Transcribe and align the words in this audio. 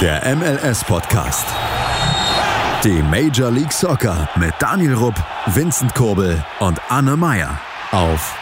Der 0.00 0.22
MLS-Podcast. 0.36 1.44
Die 2.84 3.02
Major 3.02 3.50
League 3.50 3.72
Soccer 3.72 4.28
mit 4.38 4.54
Daniel 4.60 4.94
Rupp, 4.94 5.16
Vincent 5.46 5.92
Kurbel 5.92 6.44
und 6.60 6.80
Anne 6.88 7.16
Meyer 7.16 7.60
auf 7.90 8.40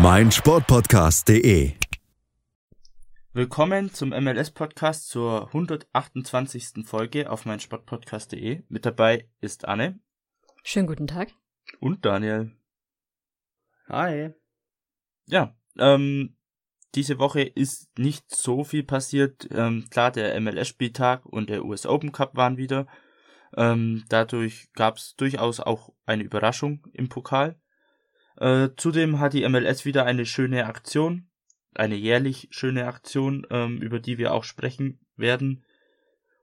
meinsportpodcast.de. 0.00 1.74
Willkommen 3.32 3.94
zum 3.94 4.08
MLS-Podcast 4.08 5.08
zur 5.08 5.46
128. 5.46 6.84
Folge 6.84 7.30
auf 7.30 7.44
meinsportpodcast.de. 7.44 8.64
Mit 8.68 8.86
dabei 8.86 9.28
ist 9.40 9.68
Anne. 9.68 10.00
Schönen 10.64 10.88
guten 10.88 11.06
Tag. 11.06 11.32
Und 11.78 12.04
Daniel. 12.04 12.50
Hi. 13.88 14.30
Ja, 15.26 15.54
ähm, 15.78 16.36
diese 16.96 17.18
Woche 17.18 17.42
ist 17.42 17.98
nicht 17.98 18.34
so 18.34 18.64
viel 18.64 18.82
passiert. 18.82 19.48
Ähm, 19.52 19.86
klar, 19.90 20.10
der 20.10 20.40
MLS-Spieltag 20.40 21.26
und 21.26 21.50
der 21.50 21.64
US 21.64 21.86
Open 21.86 22.10
Cup 22.10 22.34
waren 22.36 22.56
wieder. 22.56 22.86
Ähm, 23.56 24.04
dadurch 24.08 24.72
gab 24.72 24.96
es 24.96 25.14
durchaus 25.16 25.60
auch 25.60 25.92
eine 26.06 26.22
Überraschung 26.22 26.86
im 26.92 27.08
Pokal. 27.08 27.60
Äh, 28.38 28.70
zudem 28.76 29.20
hat 29.20 29.34
die 29.34 29.46
MLS 29.48 29.84
wieder 29.84 30.04
eine 30.04 30.26
schöne 30.26 30.66
Aktion, 30.66 31.28
eine 31.74 31.94
jährlich 31.94 32.48
schöne 32.50 32.86
Aktion, 32.86 33.46
ähm, 33.50 33.78
über 33.78 34.00
die 34.00 34.18
wir 34.18 34.34
auch 34.34 34.44
sprechen 34.44 35.00
werden. 35.16 35.64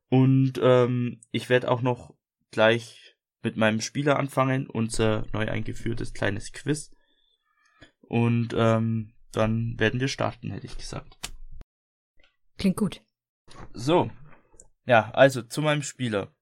Und 0.10 0.54
ähm, 0.62 1.22
ich 1.32 1.50
werde 1.50 1.70
auch 1.70 1.82
noch 1.82 2.14
gleich 2.52 3.16
mit 3.42 3.58
meinem 3.58 3.82
Spieler 3.82 4.18
anfangen, 4.18 4.68
unser 4.68 5.26
neu 5.34 5.48
eingeführtes 5.48 6.14
kleines 6.14 6.52
Quiz. 6.52 6.92
Und 8.02 8.54
ähm, 8.56 9.13
dann 9.34 9.78
werden 9.80 10.00
wir 10.00 10.08
starten, 10.08 10.52
hätte 10.52 10.68
ich 10.68 10.78
gesagt. 10.78 11.18
Klingt 12.58 12.78
gut. 12.78 13.02
So. 13.74 14.10
Ja, 14.86 15.12
also 15.12 15.42
zu 15.42 15.62
meinem 15.62 15.84
Spieler. 15.84 16.34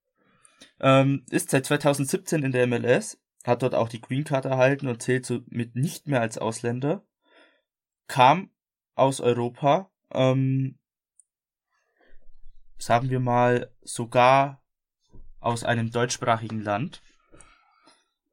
Ähm, 0.80 1.26
ist 1.30 1.52
seit 1.52 1.66
2017 1.66 2.44
in 2.44 2.52
der 2.52 2.68
MLS, 2.68 3.20
hat 3.44 3.62
dort 3.64 3.76
auch 3.76 3.90
die 3.90 4.02
Green 4.02 4.24
Card 4.24 4.46
erhalten 4.46 4.88
und 4.88 5.02
zählt 5.02 5.26
somit 5.26 5.76
nicht 5.76 6.08
mehr 6.08 6.22
als 6.22 6.38
Ausländer. 6.38 7.06
Kam 8.08 8.52
aus 8.96 9.22
Europa, 9.22 9.90
ähm, 10.12 10.78
sagen 12.78 13.10
wir 13.10 13.20
mal 13.20 13.72
sogar 13.82 14.64
aus 15.40 15.64
einem 15.64 15.92
deutschsprachigen 15.92 16.62
Land. 16.62 17.02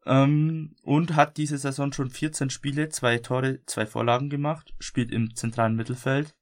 Ähm, 0.08 0.74
und 0.82 1.16
hat 1.16 1.36
diese 1.36 1.58
Saison 1.58 1.92
schon 1.92 2.10
14 2.10 2.48
Spiele, 2.48 2.88
zwei 2.88 3.18
Tore, 3.18 3.60
zwei 3.66 3.84
Vorlagen 3.84 4.30
gemacht, 4.30 4.74
spielt 4.80 5.12
im 5.12 5.34
zentralen 5.34 5.76
Mittelfeld 5.76 6.34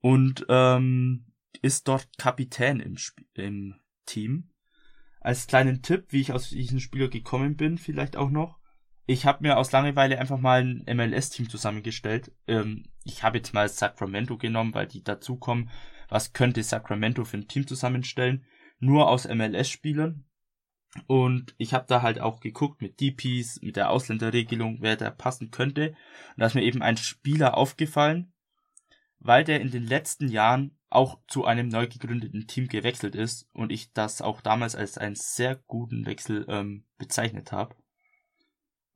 und 0.00 0.46
ähm, 0.48 1.26
ist 1.62 1.88
dort 1.88 2.06
Kapitän 2.16 2.78
im, 2.78 2.94
Sp 2.94 3.26
im 3.34 3.74
Team. 4.06 4.50
Als 5.20 5.48
kleinen 5.48 5.82
Tipp, 5.82 6.06
wie 6.10 6.20
ich 6.20 6.32
aus 6.32 6.50
diesem 6.50 6.78
Spieler 6.78 7.08
gekommen 7.08 7.56
bin, 7.56 7.76
vielleicht 7.76 8.16
auch 8.16 8.30
noch. 8.30 8.60
Ich 9.06 9.26
habe 9.26 9.42
mir 9.42 9.58
aus 9.58 9.72
Langeweile 9.72 10.20
einfach 10.20 10.38
mal 10.38 10.62
ein 10.62 10.84
MLS-Team 10.96 11.50
zusammengestellt. 11.50 12.32
Ähm, 12.46 12.84
ich 13.04 13.24
habe 13.24 13.38
jetzt 13.38 13.52
mal 13.52 13.68
Sacramento 13.68 14.38
genommen, 14.38 14.72
weil 14.74 14.86
die 14.86 15.02
dazukommen. 15.02 15.70
Was 16.08 16.32
könnte 16.32 16.62
Sacramento 16.62 17.24
für 17.24 17.38
ein 17.38 17.48
Team 17.48 17.66
zusammenstellen? 17.66 18.44
Nur 18.78 19.08
aus 19.08 19.26
MLS-Spielern. 19.26 20.24
Und 21.06 21.54
ich 21.56 21.72
habe 21.72 21.86
da 21.88 22.02
halt 22.02 22.20
auch 22.20 22.40
geguckt 22.40 22.82
mit 22.82 23.00
DPs, 23.00 23.60
mit 23.62 23.76
der 23.76 23.90
Ausländerregelung, 23.90 24.78
wer 24.80 24.96
da 24.96 25.10
passen 25.10 25.50
könnte. 25.50 25.90
Und 25.90 26.38
da 26.38 26.46
ist 26.46 26.54
mir 26.54 26.64
eben 26.64 26.82
ein 26.82 26.96
Spieler 26.96 27.56
aufgefallen, 27.56 28.32
weil 29.20 29.44
der 29.44 29.60
in 29.60 29.70
den 29.70 29.86
letzten 29.86 30.28
Jahren 30.28 30.76
auch 30.88 31.20
zu 31.28 31.44
einem 31.44 31.68
neu 31.68 31.86
gegründeten 31.86 32.48
Team 32.48 32.66
gewechselt 32.66 33.14
ist 33.14 33.48
und 33.52 33.70
ich 33.70 33.92
das 33.92 34.20
auch 34.20 34.40
damals 34.40 34.74
als 34.74 34.98
einen 34.98 35.14
sehr 35.14 35.54
guten 35.68 36.04
Wechsel 36.04 36.44
ähm, 36.48 36.84
bezeichnet 36.98 37.52
habe. 37.52 37.76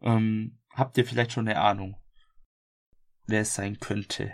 Ähm, 0.03 0.59
habt 0.71 0.99
ihr 0.99 1.07
vielleicht 1.07 1.33
schon 1.33 1.47
eine 1.47 1.61
Ahnung, 1.61 1.97
wer 3.27 3.43
es 3.43 3.55
sein 3.55 3.79
könnte? 3.79 4.33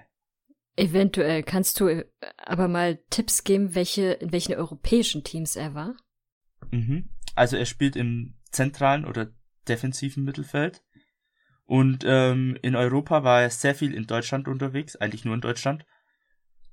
Eventuell 0.77 1.43
kannst 1.43 1.79
du 1.81 1.89
äh, 1.89 2.07
aber 2.39 2.67
mal 2.67 2.97
Tipps 3.11 3.45
geben, 3.45 3.75
welche, 3.75 4.13
in 4.13 4.33
welchen 4.33 4.55
europäischen 4.55 5.23
Teams 5.23 5.57
er 5.57 5.75
war? 5.75 5.95
Mhm. 6.71 7.11
Also 7.41 7.57
er 7.57 7.65
spielt 7.65 7.97
im 7.97 8.35
zentralen 8.51 9.07
oder 9.07 9.33
defensiven 9.67 10.25
Mittelfeld. 10.25 10.85
Und 11.65 12.05
ähm, 12.07 12.59
in 12.61 12.77
Europa 12.77 13.25
war 13.25 13.41
er 13.41 13.49
sehr 13.49 13.75
viel 13.75 13.95
in 13.95 14.07
Deutschland 14.07 14.47
unterwegs, 14.47 14.95
eigentlich 14.97 15.25
nur 15.25 15.37
in 15.37 15.41
Deutschland. 15.41 15.87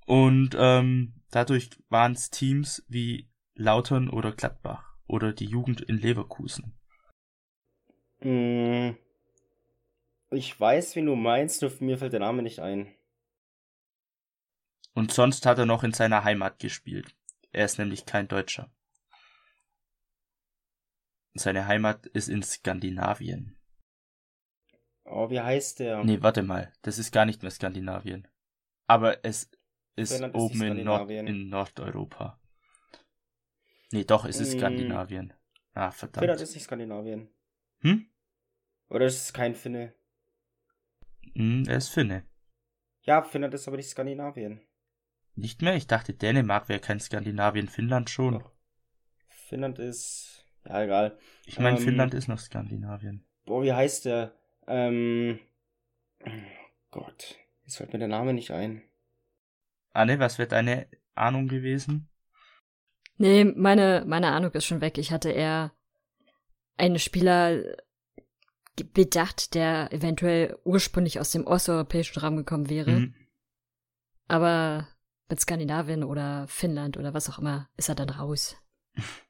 Und 0.06 0.58
ähm, 0.60 1.22
dadurch 1.32 1.70
waren 1.88 2.12
es 2.12 2.32
Teams 2.32 2.84
wie 2.90 3.30
Lautern 3.56 4.10
oder 4.10 4.34
Gladbach 4.34 4.98
oder 5.08 5.32
die 5.32 5.46
Jugend 5.46 5.80
in 5.80 6.00
Leverkusen. 6.00 6.78
Mm, 8.20 8.90
ich 10.32 10.60
weiß, 10.60 10.98
wie 10.98 11.06
du 11.06 11.16
meinst, 11.16 11.62
nur 11.62 11.72
mir 11.80 11.98
fällt 11.98 12.12
der 12.12 12.20
Name 12.20 12.44
nicht 12.44 12.60
ein. 12.60 12.94
Und 14.94 15.14
sonst 15.14 15.46
hat 15.46 15.60
er 15.60 15.66
noch 15.66 15.86
in 15.86 15.94
seiner 15.94 16.26
Heimat 16.26 16.60
gespielt. 16.60 17.16
Er 17.54 17.64
ist 17.64 17.80
nämlich 17.80 18.06
kein 18.06 18.28
Deutscher. 18.28 18.70
Seine 21.38 21.68
Heimat 21.68 22.06
ist 22.08 22.30
in 22.30 22.44
Skandinavien. 22.44 23.56
Oh, 25.06 25.30
wie 25.30 25.40
heißt 25.40 25.80
der? 25.80 26.04
Nee, 26.04 26.22
warte 26.22 26.44
mal. 26.44 26.74
Das 26.82 26.98
ist 26.98 27.12
gar 27.12 27.26
nicht 27.26 27.42
mehr 27.42 27.52
Skandinavien. 27.52 28.28
Aber 28.88 29.24
es 29.24 29.50
ist 29.96 30.12
Finnland 30.14 30.36
ist 30.36 30.42
oben 30.42 30.60
nicht 30.60 30.78
in, 30.80 30.84
Nord 30.84 31.10
in 31.10 31.50
Nordeuropa. 31.50 32.40
Nee, 33.92 34.04
doch, 34.04 34.26
es 34.26 34.40
ist 34.40 34.54
Mm. 34.56 34.58
Skandinavien. 34.60 35.34
Ah, 35.74 35.92
Finnland 35.92 36.14
verdammt. 36.16 36.42
ist 36.42 36.54
nicht 36.56 36.64
Skandinavien. 36.64 37.30
Hm? 37.80 38.10
Oder 38.90 39.06
ist 39.06 39.22
es 39.22 39.34
kein 39.34 39.56
Finne? 39.56 39.94
Hm, 41.36 41.64
er 41.68 41.78
ist 41.78 41.90
Finne. 41.90 42.26
Ja, 43.02 43.22
Finnland 43.24 43.54
ist 43.54 43.68
aber 43.68 43.78
nicht 43.78 43.90
Skandinavien. 43.90 44.62
Nicht 45.36 45.62
mehr? 45.62 45.76
Ich 45.76 45.88
dachte, 45.88 46.14
Dänemark 46.14 46.68
wäre 46.68 46.80
kein 46.80 47.00
Skandinavien, 47.00 47.68
Finnland 47.70 48.10
schon. 48.10 48.40
Doch. 48.40 48.52
Finnland 49.30 49.80
ist. 49.80 50.37
Ja, 50.68 50.84
egal. 50.84 51.18
Ich 51.46 51.60
meine, 51.60 51.78
Ähm, 51.78 51.84
Finnland 51.84 52.14
ist 52.14 52.28
noch 52.28 52.40
Skandinavien. 52.40 53.26
Boah, 53.46 53.64
wie 53.64 53.74
heißt 53.74 54.06
der? 54.06 54.34
Ähm. 54.68 55.40
Gott. 56.92 57.38
Jetzt 57.64 57.78
fällt 57.78 57.94
mir 57.94 58.00
der 58.00 58.08
Name 58.08 58.34
nicht 58.34 58.52
ein. 58.52 58.82
Anne, 59.92 60.20
was 60.20 60.38
wäre 60.38 60.50
deine 60.50 60.88
Ahnung 61.16 61.48
gewesen? 61.48 62.10
Nee, 63.18 63.46
meine, 63.46 64.04
meine 64.06 64.32
Ahnung 64.32 64.52
ist 64.52 64.66
schon 64.66 64.82
weg. 64.82 64.98
Ich 64.98 65.12
hatte 65.12 65.32
eher 65.32 65.72
einen 66.78 67.00
Spieler 67.00 67.64
bedacht, 68.94 69.56
der 69.56 69.92
eventuell 69.92 70.58
ursprünglich 70.64 71.20
aus 71.20 71.32
dem 71.32 71.48
osteuropäischen 71.48 72.22
Raum 72.22 72.38
gekommen 72.38 72.70
wäre. 72.70 72.92
Mhm. 72.92 73.16
Aber 74.28 74.88
mit 75.30 75.40
Skandinavien 75.40 76.04
oder 76.04 76.48
Finnland 76.48 76.98
oder 76.98 77.14
was 77.14 77.30
auch 77.30 77.40
immer 77.40 77.70
ist 77.78 77.90
er 77.90 77.96
dann 77.96 78.10
raus. 78.10 78.58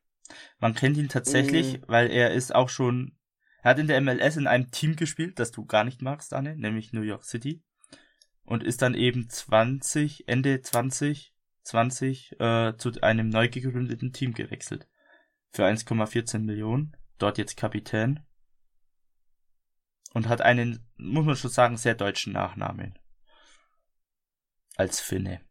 Man 0.59 0.73
kennt 0.75 0.97
ihn 0.97 1.09
tatsächlich, 1.09 1.79
Mhm. 1.79 1.83
weil 1.87 2.09
er 2.11 2.31
ist 2.31 2.53
auch 2.53 2.69
schon, 2.69 3.17
er 3.63 3.71
hat 3.71 3.79
in 3.79 3.87
der 3.87 3.97
MLS 4.01 4.37
in 4.37 4.47
einem 4.47 4.71
Team 4.71 4.95
gespielt, 4.95 5.39
das 5.39 5.51
du 5.51 5.65
gar 5.65 5.83
nicht 5.83 6.01
magst, 6.01 6.33
Anne, 6.33 6.55
nämlich 6.55 6.93
New 6.93 7.01
York 7.01 7.23
City. 7.23 7.63
Und 8.43 8.63
ist 8.63 8.81
dann 8.81 8.93
eben 8.93 9.29
20, 9.29 10.27
Ende 10.27 10.61
20, 10.61 11.33
20 11.63 12.39
äh, 12.39 12.77
zu 12.77 12.91
einem 13.01 13.27
neu 13.29 13.49
gegründeten 13.49 14.13
Team 14.13 14.33
gewechselt. 14.33 14.87
Für 15.51 15.65
1,14 15.65 16.39
Millionen. 16.39 16.95
Dort 17.17 17.37
jetzt 17.37 17.57
Kapitän. 17.57 18.21
Und 20.13 20.29
hat 20.29 20.41
einen, 20.41 20.87
muss 20.95 21.25
man 21.25 21.35
schon 21.35 21.51
sagen, 21.51 21.75
sehr 21.77 21.95
deutschen 21.95 22.33
Nachnamen. 22.33 22.97
Als 24.75 25.01
Finne. 25.01 25.41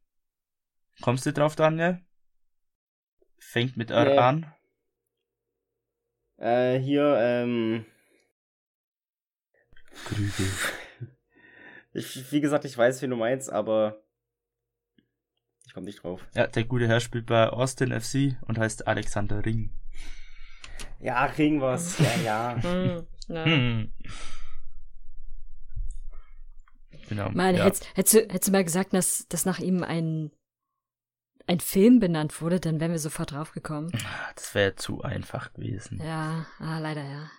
Kommst 1.02 1.26
du 1.26 1.32
drauf, 1.32 1.56
Daniel? 1.56 2.00
Fängt 3.38 3.76
mit 3.76 3.90
R 3.90 4.04
Nee. 4.06 4.18
an. 4.18 4.54
Äh, 6.38 6.78
hier, 6.78 7.16
ähm. 7.18 7.86
Krügel. 10.04 10.46
Ich, 11.92 12.30
wie 12.30 12.40
gesagt, 12.40 12.64
ich 12.66 12.76
weiß, 12.76 13.00
wie 13.02 13.08
du 13.08 13.16
meinst, 13.16 13.50
aber. 13.50 14.02
Ich 15.66 15.72
komme 15.72 15.86
nicht 15.86 16.02
drauf. 16.02 16.20
Ja, 16.34 16.46
der 16.46 16.64
gute 16.64 16.86
Herr 16.86 17.00
spielt 17.00 17.26
bei 17.26 17.48
Austin 17.48 17.98
FC 17.98 18.36
und 18.42 18.58
heißt 18.58 18.86
Alexander 18.86 19.44
Ring. 19.44 19.70
Ja, 21.00 21.28
kriegen 21.28 21.60
wir's. 21.60 21.98
Ja, 21.98 22.16
ja. 22.24 22.62
Hm, 22.62 23.06
ja. 23.28 23.44
Hm. 23.44 23.92
Genau. 27.08 27.30
Mann, 27.30 27.56
ja. 27.56 27.64
hättest, 27.64 27.86
hättest, 27.96 28.14
du, 28.14 28.18
hättest 28.20 28.48
du 28.48 28.52
mal 28.52 28.64
gesagt, 28.64 28.92
dass, 28.92 29.26
dass 29.28 29.44
nach 29.44 29.58
ihm 29.58 29.82
ein, 29.82 30.30
ein 31.46 31.60
Film 31.60 32.00
benannt 32.00 32.40
wurde, 32.40 32.60
dann 32.60 32.80
wären 32.80 32.92
wir 32.92 32.98
sofort 32.98 33.32
draufgekommen. 33.32 33.92
Das 34.34 34.54
wäre 34.54 34.74
zu 34.74 35.02
einfach 35.02 35.52
gewesen. 35.52 36.00
Ja, 36.02 36.46
ah, 36.58 36.78
leider 36.78 37.04
ja. 37.04 37.30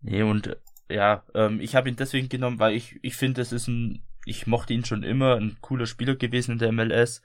Nee, 0.00 0.22
und 0.22 0.46
äh, 0.48 0.56
ja, 0.88 1.24
ähm, 1.34 1.60
ich 1.60 1.74
habe 1.74 1.88
ihn 1.88 1.96
deswegen 1.96 2.28
genommen, 2.28 2.58
weil 2.58 2.74
ich, 2.74 2.98
ich 3.02 3.16
finde, 3.16 3.40
das 3.40 3.52
ist 3.52 3.68
ein 3.68 4.02
ich 4.24 4.46
mochte 4.46 4.72
ihn 4.72 4.84
schon 4.84 5.02
immer, 5.02 5.36
ein 5.36 5.58
cooler 5.60 5.86
Spieler 5.86 6.16
gewesen 6.16 6.52
in 6.52 6.58
der 6.58 6.72
MLS. 6.72 7.22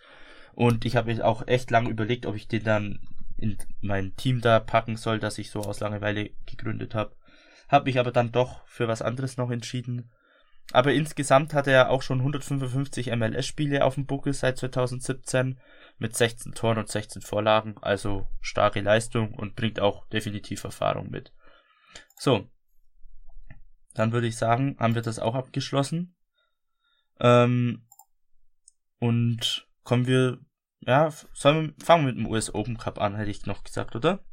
Und 0.54 0.86
ich 0.86 0.96
habe 0.96 1.24
auch 1.24 1.48
echt 1.48 1.70
lange 1.70 1.90
überlegt, 1.90 2.26
ob 2.26 2.36
ich 2.36 2.48
den 2.48 2.64
dann 2.64 3.00
in 3.38 3.58
mein 3.82 4.16
Team 4.16 4.42
da 4.42 4.60
packen 4.60 4.98
soll, 4.98 5.20
das 5.20 5.38
ich 5.38 5.52
so 5.52 5.62
aus 5.62 5.80
Langeweile 5.80 6.32
gegründet 6.48 6.96
habe. 6.96 7.16
Habe 7.70 7.86
mich 7.86 8.00
aber 8.00 8.12
dann 8.12 8.32
doch 8.32 8.66
für 8.66 8.88
was 8.88 9.02
anderes 9.02 9.38
noch 9.38 9.52
entschieden. 9.52 10.10
Aber 10.74 10.94
insgesamt 10.94 11.54
hat 11.54 11.68
er 11.68 11.90
auch 11.90 12.02
schon 12.02 12.20
155 12.20 13.08
MLS-Spiele 13.16 13.86
auf 13.86 13.96
dem 13.96 14.06
Buckel 14.06 14.34
seit 14.34 14.58
2017 14.58 15.60
mit 15.98 16.16
16 16.16 16.54
Toren 16.54 16.78
und 16.78 16.90
16 16.90 17.22
Vorlagen, 17.22 17.78
also 17.82 18.28
starke 18.42 18.82
Leistung 18.82 19.34
und 19.34 19.56
bringt 19.56 19.80
auch 19.80 20.08
definitiv 20.10 20.64
Erfahrung 20.64 21.10
mit. 21.10 21.34
So, 22.18 22.50
dann 23.94 24.12
würde 24.12 24.28
ich 24.28 24.38
sagen, 24.38 24.76
haben 24.80 24.96
wir 24.96 25.02
das 25.02 25.20
auch 25.20 25.36
abgeschlossen. 25.36 26.16
Ähm, 27.20 27.88
und 29.00 29.68
kommen 29.84 30.06
wir, 30.06 30.40
ja, 30.82 31.12
sollen 31.34 31.76
wir, 31.78 31.86
fangen 31.86 32.06
wir 32.06 32.14
mit 32.14 32.26
dem 32.26 32.28
US 32.28 32.54
Open 32.54 32.78
Cup 32.78 33.00
an, 33.00 33.16
hätte 33.16 33.32
ich 33.32 33.46
noch 33.46 33.64
gesagt, 33.64 33.96
oder? 33.96 34.24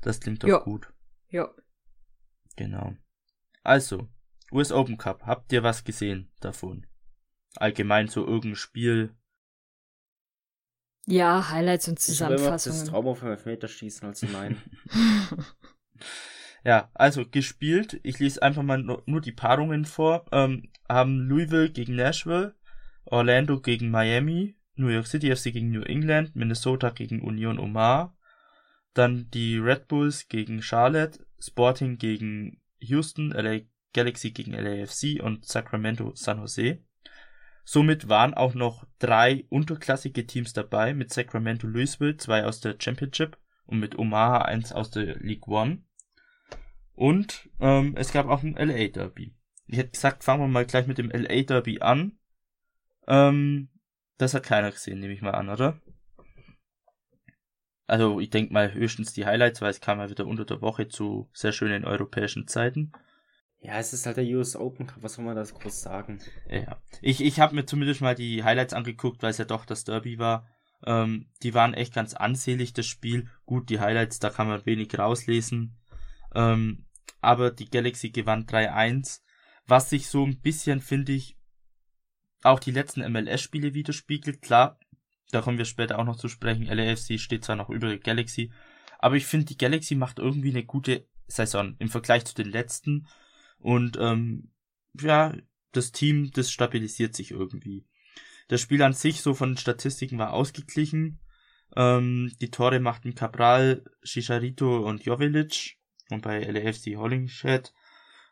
Das 0.00 0.20
klingt 0.20 0.42
doch 0.42 0.48
ja. 0.48 0.58
gut. 0.58 0.92
Ja. 1.28 1.50
Genau. 2.56 2.94
Also, 3.62 4.08
US 4.52 4.72
Open 4.72 4.98
Cup, 4.98 5.22
habt 5.26 5.52
ihr 5.52 5.62
was 5.62 5.84
gesehen 5.84 6.30
davon? 6.40 6.86
Allgemein 7.56 8.08
so 8.08 8.26
irgendein 8.26 8.56
Spiel? 8.56 9.14
Ja, 11.06 11.50
Highlights 11.50 11.88
und 11.88 11.98
Ich 12.06 12.22
habe 12.22 12.34
immer 12.34 12.50
das 12.50 12.62
Zusammenfassungen. 12.62 12.86
Trauma 12.86 13.14
vom 13.14 13.28
Elfmeterschießen 13.28 14.06
als 14.06 14.22
mein. 14.22 14.60
Ja, 16.64 16.90
also 16.94 17.26
gespielt, 17.28 17.98
ich 18.04 18.18
lese 18.20 18.42
einfach 18.42 18.62
mal 18.62 18.78
nur 18.78 19.02
nur 19.06 19.20
die 19.20 19.32
Paarungen 19.32 19.84
vor, 19.84 20.26
ähm, 20.30 20.70
haben 20.88 21.28
Louisville 21.28 21.70
gegen 21.70 21.96
Nashville, 21.96 22.54
Orlando 23.04 23.60
gegen 23.60 23.90
Miami, 23.90 24.54
New 24.76 24.88
York 24.88 25.08
City 25.08 25.34
FC 25.34 25.52
gegen 25.52 25.70
New 25.70 25.82
England, 25.82 26.36
Minnesota 26.36 26.90
gegen 26.90 27.20
Union 27.20 27.58
Omar, 27.58 28.16
dann 28.94 29.28
die 29.30 29.58
Red 29.58 29.88
Bulls 29.88 30.28
gegen 30.28 30.62
Charlotte, 30.62 31.26
Sporting 31.40 31.98
gegen 31.98 32.60
Houston, 32.78 33.32
LA 33.32 33.62
Galaxy 33.92 34.30
gegen 34.30 34.52
LAFC 34.52 35.22
und 35.22 35.44
Sacramento 35.44 36.12
San 36.14 36.38
Jose. 36.38 36.78
Somit 37.64 38.08
waren 38.08 38.34
auch 38.34 38.54
noch 38.54 38.86
drei 38.98 39.44
unterklassige 39.48 40.26
Teams 40.26 40.52
dabei, 40.52 40.94
mit 40.94 41.12
Sacramento 41.12 41.66
Louisville, 41.66 42.16
zwei 42.16 42.44
aus 42.44 42.60
der 42.60 42.76
Championship 42.78 43.38
und 43.66 43.78
mit 43.78 43.98
Omaha 43.98 44.42
eins 44.42 44.72
aus 44.72 44.90
der 44.90 45.16
League 45.16 45.46
One. 45.46 45.84
Und 46.94 47.48
ähm, 47.60 47.94
es 47.96 48.12
gab 48.12 48.26
auch 48.26 48.42
ein 48.42 48.56
LA 48.56 48.88
Derby. 48.88 49.34
Ich 49.66 49.78
hätte 49.78 49.92
gesagt, 49.92 50.24
fangen 50.24 50.42
wir 50.42 50.48
mal 50.48 50.66
gleich 50.66 50.86
mit 50.86 50.98
dem 50.98 51.10
LA 51.10 51.42
Derby 51.42 51.80
an. 51.80 52.18
Ähm, 53.06 53.68
das 54.18 54.34
hat 54.34 54.42
keiner 54.42 54.70
gesehen, 54.70 55.00
nehme 55.00 55.12
ich 55.12 55.22
mal 55.22 55.30
an, 55.30 55.48
oder? 55.48 55.80
Also 57.86 58.20
ich 58.20 58.30
denke 58.30 58.52
mal 58.52 58.72
höchstens 58.72 59.12
die 59.12 59.26
Highlights, 59.26 59.60
weil 59.60 59.70
es 59.70 59.80
kam 59.80 59.98
ja 59.98 60.10
wieder 60.10 60.26
unter 60.26 60.44
der 60.44 60.62
Woche 60.62 60.88
zu 60.88 61.28
sehr 61.32 61.52
schönen 61.52 61.84
europäischen 61.84 62.48
Zeiten. 62.48 62.92
Ja, 63.62 63.78
es 63.78 63.92
ist 63.92 64.06
halt 64.06 64.16
der 64.16 64.24
US 64.24 64.56
Open 64.56 64.88
Cup, 64.88 65.02
was 65.02 65.14
soll 65.14 65.24
man 65.24 65.36
das 65.36 65.54
groß 65.54 65.82
sagen? 65.82 66.20
Ja. 66.50 66.82
Ich, 67.00 67.20
ich 67.20 67.38
habe 67.38 67.54
mir 67.54 67.64
zumindest 67.64 68.00
mal 68.00 68.16
die 68.16 68.42
Highlights 68.42 68.74
angeguckt, 68.74 69.22
weil 69.22 69.30
es 69.30 69.38
ja 69.38 69.44
doch 69.44 69.64
das 69.64 69.84
Derby 69.84 70.18
war. 70.18 70.48
Ähm, 70.84 71.30
die 71.44 71.54
waren 71.54 71.72
echt 71.72 71.94
ganz 71.94 72.14
ansehlich, 72.14 72.72
das 72.72 72.86
Spiel. 72.86 73.28
Gut, 73.46 73.70
die 73.70 73.78
Highlights, 73.78 74.18
da 74.18 74.30
kann 74.30 74.48
man 74.48 74.66
wenig 74.66 74.98
rauslesen. 74.98 75.76
Ähm, 76.34 76.86
aber 77.20 77.52
die 77.52 77.70
Galaxy 77.70 78.10
gewann 78.10 78.46
3-1, 78.46 79.20
was 79.66 79.90
sich 79.90 80.08
so 80.08 80.26
ein 80.26 80.40
bisschen, 80.40 80.80
finde 80.80 81.12
ich, 81.12 81.38
auch 82.42 82.58
die 82.58 82.72
letzten 82.72 83.00
MLS-Spiele 83.12 83.74
widerspiegelt. 83.74 84.42
Klar, 84.42 84.80
da 85.30 85.40
kommen 85.40 85.58
wir 85.58 85.66
später 85.66 86.00
auch 86.00 86.04
noch 86.04 86.16
zu 86.16 86.28
sprechen. 86.28 86.66
LAFC 86.66 87.20
steht 87.20 87.44
zwar 87.44 87.54
noch 87.54 87.70
über 87.70 87.86
der 87.88 87.98
Galaxy, 87.98 88.52
aber 88.98 89.14
ich 89.14 89.26
finde, 89.26 89.46
die 89.46 89.56
Galaxy 89.56 89.94
macht 89.94 90.18
irgendwie 90.18 90.50
eine 90.50 90.64
gute 90.64 91.06
Saison 91.28 91.76
im 91.78 91.88
Vergleich 91.88 92.24
zu 92.24 92.34
den 92.34 92.50
letzten. 92.50 93.06
Und 93.62 93.96
ähm, 94.00 94.52
ja, 95.00 95.34
das 95.72 95.92
Team, 95.92 96.30
das 96.32 96.50
stabilisiert 96.50 97.14
sich 97.14 97.30
irgendwie. 97.30 97.86
Das 98.48 98.60
Spiel 98.60 98.82
an 98.82 98.92
sich, 98.92 99.22
so 99.22 99.34
von 99.34 99.52
den 99.52 99.56
Statistiken, 99.56 100.18
war 100.18 100.32
ausgeglichen. 100.32 101.20
Ähm, 101.74 102.32
die 102.40 102.50
Tore 102.50 102.80
machten 102.80 103.14
Cabral, 103.14 103.84
Chicharito 104.02 104.86
und 104.86 105.04
Jovelic 105.04 105.78
und 106.10 106.22
bei 106.22 106.42
LAFC 106.42 106.96
Hollingshead. 106.96 107.72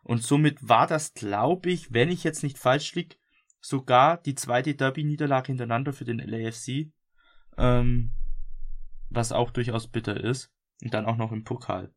Und 0.03 0.23
somit 0.23 0.69
war 0.69 0.87
das, 0.87 1.15
glaube 1.15 1.71
ich, 1.71 1.93
wenn 1.93 2.11
ich 2.11 2.25
jetzt 2.25 2.43
nicht 2.43 2.59
falsch 2.59 2.95
lieg, 2.95 3.19
sogar 3.61 4.19
die 4.19 4.35
zweite 4.35 4.75
Derby-Niederlage 4.75 5.49
hintereinander 5.49 5.93
für 5.93 6.05
den 6.05 6.19
LAFC. 6.19 6.93
Ähm, 7.57 8.13
was 9.11 9.33
auch 9.33 9.51
durchaus 9.51 9.89
bitter 9.89 10.19
ist. 10.23 10.51
Und 10.83 10.95
dann 10.95 11.05
auch 11.05 11.17
noch 11.17 11.33
im 11.33 11.45
Pokal. 11.45 11.93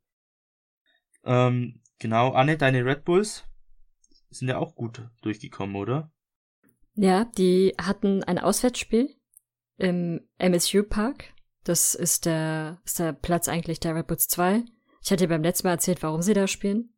Ähm, 1.24 1.81
genau, 1.99 2.31
Anne, 2.31 2.57
deine 2.57 2.85
Red 2.85 3.03
Bulls 3.05 3.43
sind 4.29 4.47
ja 4.47 4.57
auch 4.57 4.75
gut 4.75 5.01
durchgekommen, 5.21 5.75
oder? 5.75 6.11
Ja, 6.95 7.25
die 7.25 7.73
hatten 7.81 8.23
ein 8.23 8.39
Auswärtsspiel 8.39 9.15
im 9.77 10.21
MSU 10.37 10.83
Park. 10.83 11.33
Das 11.63 11.95
ist 11.95 12.25
der, 12.25 12.81
ist 12.85 12.99
der 12.99 13.13
Platz 13.13 13.47
eigentlich 13.47 13.79
der 13.79 13.95
Red 13.95 14.07
Bulls 14.07 14.27
2. 14.27 14.63
Ich 15.03 15.11
hatte 15.11 15.27
beim 15.27 15.43
letzten 15.43 15.67
Mal 15.67 15.73
erzählt, 15.73 16.03
warum 16.03 16.21
sie 16.21 16.33
da 16.33 16.47
spielen. 16.47 16.93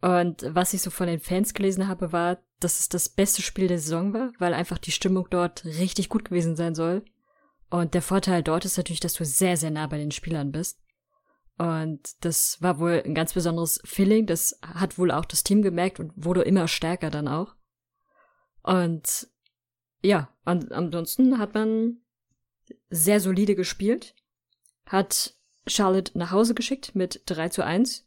Und 0.00 0.44
was 0.48 0.74
ich 0.74 0.82
so 0.82 0.90
von 0.90 1.06
den 1.06 1.20
Fans 1.20 1.54
gelesen 1.54 1.86
habe, 1.86 2.12
war, 2.12 2.38
dass 2.58 2.80
es 2.80 2.88
das 2.88 3.08
beste 3.08 3.42
Spiel 3.42 3.68
der 3.68 3.78
Saison 3.78 4.12
war, 4.12 4.32
weil 4.38 4.54
einfach 4.54 4.78
die 4.78 4.90
Stimmung 4.90 5.28
dort 5.30 5.64
richtig 5.64 6.08
gut 6.08 6.24
gewesen 6.24 6.56
sein 6.56 6.74
soll. 6.74 7.04
Und 7.70 7.94
der 7.94 8.02
Vorteil 8.02 8.42
dort 8.42 8.64
ist 8.64 8.76
natürlich, 8.76 9.00
dass 9.00 9.14
du 9.14 9.24
sehr, 9.24 9.56
sehr 9.56 9.70
nah 9.70 9.86
bei 9.86 9.98
den 9.98 10.10
Spielern 10.10 10.52
bist. 10.52 10.80
Und 11.58 12.24
das 12.24 12.60
war 12.60 12.78
wohl 12.78 13.02
ein 13.04 13.14
ganz 13.14 13.34
besonderes 13.34 13.80
Feeling. 13.84 14.26
Das 14.26 14.58
hat 14.62 14.98
wohl 14.98 15.10
auch 15.10 15.24
das 15.24 15.44
Team 15.44 15.62
gemerkt 15.62 16.00
und 16.00 16.12
wurde 16.16 16.42
immer 16.42 16.66
stärker 16.68 17.10
dann 17.10 17.28
auch. 17.28 17.54
Und 18.62 19.28
ja, 20.02 20.28
an, 20.44 20.72
ansonsten 20.72 21.38
hat 21.38 21.54
man 21.54 21.98
sehr 22.90 23.20
solide 23.20 23.54
gespielt, 23.54 24.14
hat 24.86 25.34
Charlotte 25.66 26.16
nach 26.18 26.30
Hause 26.30 26.54
geschickt 26.54 26.94
mit 26.94 27.22
3 27.26 27.50
zu 27.50 27.64
1. 27.64 28.06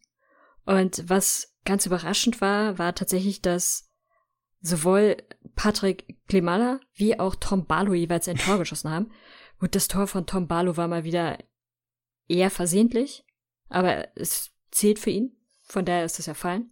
Und 0.65 1.07
was 1.07 1.55
ganz 1.63 1.85
überraschend 1.85 2.41
war, 2.41 2.77
war 2.77 2.95
tatsächlich, 2.95 3.41
dass 3.41 3.89
sowohl 4.61 5.17
Patrick 5.55 6.17
Klimala 6.27 6.79
wie 6.93 7.19
auch 7.19 7.35
Tom 7.35 7.65
Barlow 7.65 7.93
jeweils 7.93 8.27
ein 8.27 8.37
Tor 8.37 8.57
geschossen 8.57 8.89
haben. 8.89 9.11
Gut, 9.59 9.75
das 9.75 9.87
Tor 9.87 10.07
von 10.07 10.25
Tom 10.25 10.47
Barlow 10.47 10.75
war 10.75 10.87
mal 10.87 11.03
wieder 11.03 11.37
eher 12.27 12.49
versehentlich, 12.49 13.23
aber 13.69 14.17
es 14.17 14.51
zählt 14.71 14.99
für 14.99 15.09
ihn. 15.09 15.35
Von 15.63 15.85
daher 15.85 16.05
ist 16.05 16.19
es 16.19 16.27
ja 16.27 16.33
fein. 16.33 16.69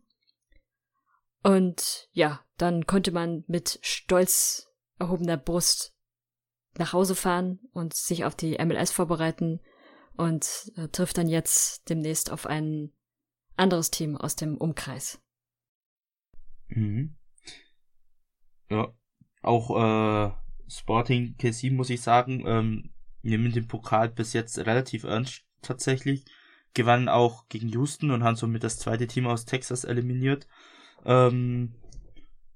Und 1.41 2.07
ja, 2.11 2.43
dann 2.57 2.85
konnte 2.85 3.11
man 3.11 3.43
mit 3.47 3.79
stolz 3.81 4.69
erhobener 4.99 5.37
Brust 5.37 5.95
nach 6.77 6.93
Hause 6.93 7.15
fahren 7.15 7.59
und 7.73 7.93
sich 7.93 8.25
auf 8.25 8.35
die 8.35 8.57
MLS 8.63 8.91
vorbereiten 8.91 9.59
und 10.15 10.71
äh, 10.75 10.87
trifft 10.87 11.17
dann 11.17 11.27
jetzt 11.27 11.89
demnächst 11.89 12.31
auf 12.31 12.45
ein 12.45 12.91
anderes 13.55 13.91
Team 13.91 14.15
aus 14.15 14.35
dem 14.35 14.57
Umkreis. 14.57 15.21
Mhm. 16.67 17.15
Ja, 18.69 18.93
auch 19.41 19.69
äh, 19.69 20.31
Sporting 20.67 21.35
KC 21.37 21.71
muss 21.71 21.89
ich 21.89 22.01
sagen, 22.01 22.43
ähm, 22.47 22.93
nehmen 23.21 23.51
den 23.51 23.67
Pokal 23.67 24.09
bis 24.09 24.33
jetzt 24.33 24.57
relativ 24.59 25.03
ernst 25.03 25.43
tatsächlich. 25.61 26.25
Gewannen 26.73 27.09
auch 27.09 27.47
gegen 27.49 27.69
Houston 27.69 28.11
und 28.11 28.23
haben 28.23 28.35
somit 28.35 28.63
das 28.63 28.79
zweite 28.79 29.07
Team 29.07 29.27
aus 29.27 29.45
Texas 29.45 29.83
eliminiert. 29.83 30.47
Ähm, 31.05 31.75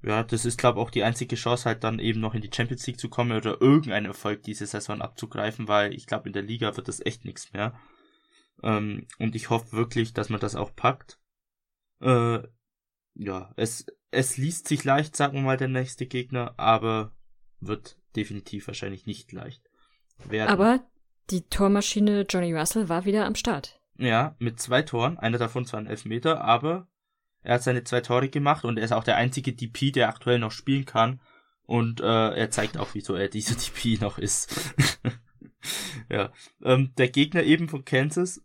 ja, 0.04 0.24
das 0.24 0.46
ist, 0.46 0.58
glaube 0.58 0.80
auch 0.80 0.90
die 0.90 1.04
einzige 1.04 1.36
Chance, 1.36 1.66
halt 1.66 1.84
dann 1.84 2.00
eben 2.00 2.20
noch 2.20 2.34
in 2.34 2.42
die 2.42 2.52
Champions 2.54 2.86
League 2.88 3.00
zu 3.00 3.10
kommen 3.10 3.36
oder 3.36 3.62
irgendeinen 3.62 4.06
Erfolg 4.06 4.44
diese 4.44 4.66
Saison 4.66 5.02
abzugreifen, 5.02 5.68
weil 5.68 5.94
ich 5.94 6.06
glaube, 6.06 6.28
in 6.28 6.34
der 6.34 6.44
Liga 6.44 6.78
wird 6.78 6.88
das 6.88 7.06
echt 7.06 7.26
nichts 7.26 7.52
mehr. 7.54 7.80
Ähm, 8.64 9.08
und 9.20 9.36
ich 9.36 9.50
hoffe 9.50 9.76
wirklich, 9.76 10.14
dass 10.14 10.30
man 10.30 10.40
das 10.40 10.56
auch 10.56 10.76
packt. 10.76 11.20
Äh, 12.02 12.40
ja, 13.16 13.52
es, 13.56 13.86
es 14.12 14.38
liest 14.38 14.68
sich 14.68 14.84
leicht, 14.84 15.16
sagen 15.16 15.36
wir 15.36 15.42
mal, 15.42 15.58
der 15.58 15.68
nächste 15.68 16.06
Gegner, 16.06 16.54
aber 16.58 17.12
wird 17.60 17.98
definitiv 18.16 18.68
wahrscheinlich 18.68 19.06
nicht 19.06 19.32
leicht 19.32 19.64
werden. 20.26 20.50
Aber 20.50 20.86
die 21.30 21.42
Tormaschine 21.42 22.26
Johnny 22.30 22.54
Russell 22.54 22.90
war 22.90 23.06
wieder 23.06 23.26
am 23.26 23.36
Start. 23.36 23.80
Ja, 23.98 24.36
mit 24.40 24.60
zwei 24.60 24.84
Toren, 24.84 25.18
einer 25.18 25.38
davon 25.38 25.66
zwar 25.66 25.80
ein 25.80 25.88
Elfmeter, 25.88 26.42
aber 26.42 26.88
er 27.42 27.56
hat 27.56 27.64
seine 27.64 27.84
zwei 27.84 28.02
Tore 28.02 28.30
gemacht 28.30 28.66
und 28.66 28.78
er 28.78 28.84
ist 28.84 28.92
auch 28.92 29.04
der 29.04 29.16
einzige 29.18 29.54
DP, 29.54 29.92
der 29.92 30.10
aktuell 30.10 30.40
noch 30.40 30.52
spielen 30.52 30.86
kann. 30.86 31.22
Und 31.64 32.00
äh, 32.02 32.30
er 32.30 32.50
zeigt 32.52 32.78
auch, 32.78 32.90
wieso 32.94 33.16
er 33.16 33.30
dieser 33.30 33.56
DP 33.56 34.02
noch 34.02 34.18
ist. 34.18 34.74
ja. 36.10 36.32
Ähm, 36.64 36.94
der 36.98 37.10
Gegner 37.10 37.44
eben 37.44 37.70
von 37.70 37.86
Kansas 37.86 38.44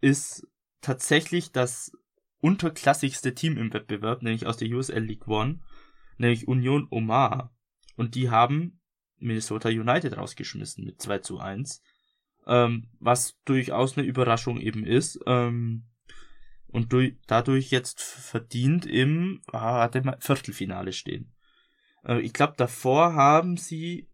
ist 0.00 0.46
tatsächlich 0.80 1.52
das 1.52 1.92
unterklassigste 2.40 3.34
Team 3.34 3.56
im 3.56 3.72
Wettbewerb, 3.72 4.22
nämlich 4.22 4.46
aus 4.46 4.56
der 4.56 4.68
USL 4.68 5.02
League 5.02 5.26
One. 5.26 5.60
nämlich 6.18 6.46
Union 6.46 6.86
Omaha. 6.90 7.52
Und 7.96 8.14
die 8.14 8.30
haben 8.30 8.80
Minnesota 9.18 9.68
United 9.68 10.16
rausgeschmissen 10.16 10.84
mit 10.84 11.02
2 11.02 11.18
zu 11.18 11.38
1. 11.40 11.82
Ähm, 12.48 12.88
was 12.98 13.38
durchaus 13.44 13.96
eine 13.96 14.06
Überraschung 14.06 14.58
eben 14.58 14.84
ist. 14.84 15.20
Ähm, 15.26 15.84
und 16.68 16.92
durch, 16.92 17.14
dadurch 17.26 17.70
jetzt 17.70 18.00
verdient 18.00 18.86
im 18.86 19.40
ah, 19.52 19.88
Viertelfinale 20.18 20.92
stehen. 20.92 21.34
Äh, 22.04 22.20
ich 22.20 22.32
glaube, 22.32 22.54
davor 22.56 23.14
haben 23.14 23.56
sie, 23.56 24.08